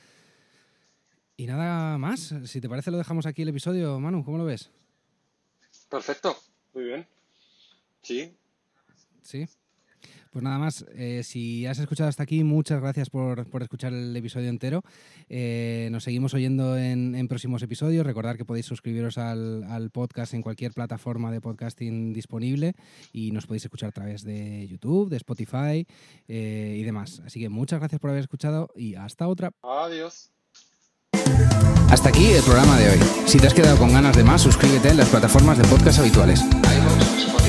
Y 1.37 1.45
nada 1.45 1.97
más, 1.97 2.33
si 2.45 2.61
te 2.61 2.69
parece 2.69 2.91
lo 2.91 2.97
dejamos 2.97 3.25
aquí 3.25 3.43
el 3.43 3.49
episodio, 3.49 3.99
Manu, 3.99 4.23
¿cómo 4.25 4.37
lo 4.37 4.45
ves? 4.45 4.71
Perfecto, 5.89 6.35
muy 6.73 6.85
bien. 6.85 7.07
Sí. 8.01 8.35
Sí. 9.21 9.47
Pues 10.33 10.41
nada 10.41 10.57
más, 10.57 10.83
eh, 10.95 11.21
si 11.23 11.67
has 11.67 11.77
escuchado 11.77 12.09
hasta 12.09 12.23
aquí, 12.23 12.43
muchas 12.43 12.81
gracias 12.81 13.11
por, 13.11 13.47
por 13.51 13.61
escuchar 13.61 13.93
el 13.93 14.17
episodio 14.17 14.49
entero. 14.49 14.81
Eh, 15.29 15.89
nos 15.91 16.05
seguimos 16.05 16.33
oyendo 16.33 16.75
en, 16.75 17.13
en, 17.13 17.27
próximos 17.27 17.61
episodios. 17.61 18.03
Recordad 18.03 18.35
que 18.35 18.43
podéis 18.43 18.65
suscribiros 18.65 19.19
al, 19.19 19.63
al, 19.65 19.91
podcast 19.91 20.33
en 20.33 20.41
cualquier 20.41 20.73
plataforma 20.73 21.31
de 21.31 21.39
podcasting 21.39 22.13
disponible 22.13 22.73
y 23.11 23.29
nos 23.29 23.45
podéis 23.45 23.65
escuchar 23.65 23.89
a 23.89 23.91
través 23.91 24.23
de 24.23 24.67
YouTube, 24.67 25.11
de 25.11 25.17
Spotify 25.17 25.85
eh, 26.27 26.77
y 26.79 26.83
demás. 26.83 27.21
Así 27.23 27.39
que 27.39 27.49
muchas 27.49 27.77
gracias 27.77 28.01
por 28.01 28.09
haber 28.09 28.23
escuchado 28.23 28.71
y 28.75 28.95
hasta 28.95 29.27
otra. 29.27 29.51
Adiós. 29.61 30.31
Hasta 31.91 32.09
aquí 32.09 32.25
el 32.31 32.41
programa 32.41 32.79
de 32.79 32.89
hoy. 32.89 32.99
Si 33.27 33.37
te 33.37 33.45
has 33.45 33.53
quedado 33.53 33.77
con 33.77 33.93
ganas 33.93 34.17
de 34.17 34.23
más, 34.23 34.41
suscríbete 34.41 34.89
en 34.89 34.97
las 34.97 35.09
plataformas 35.09 35.59
de 35.59 35.63
podcast 35.65 35.99
habituales. 35.99 36.41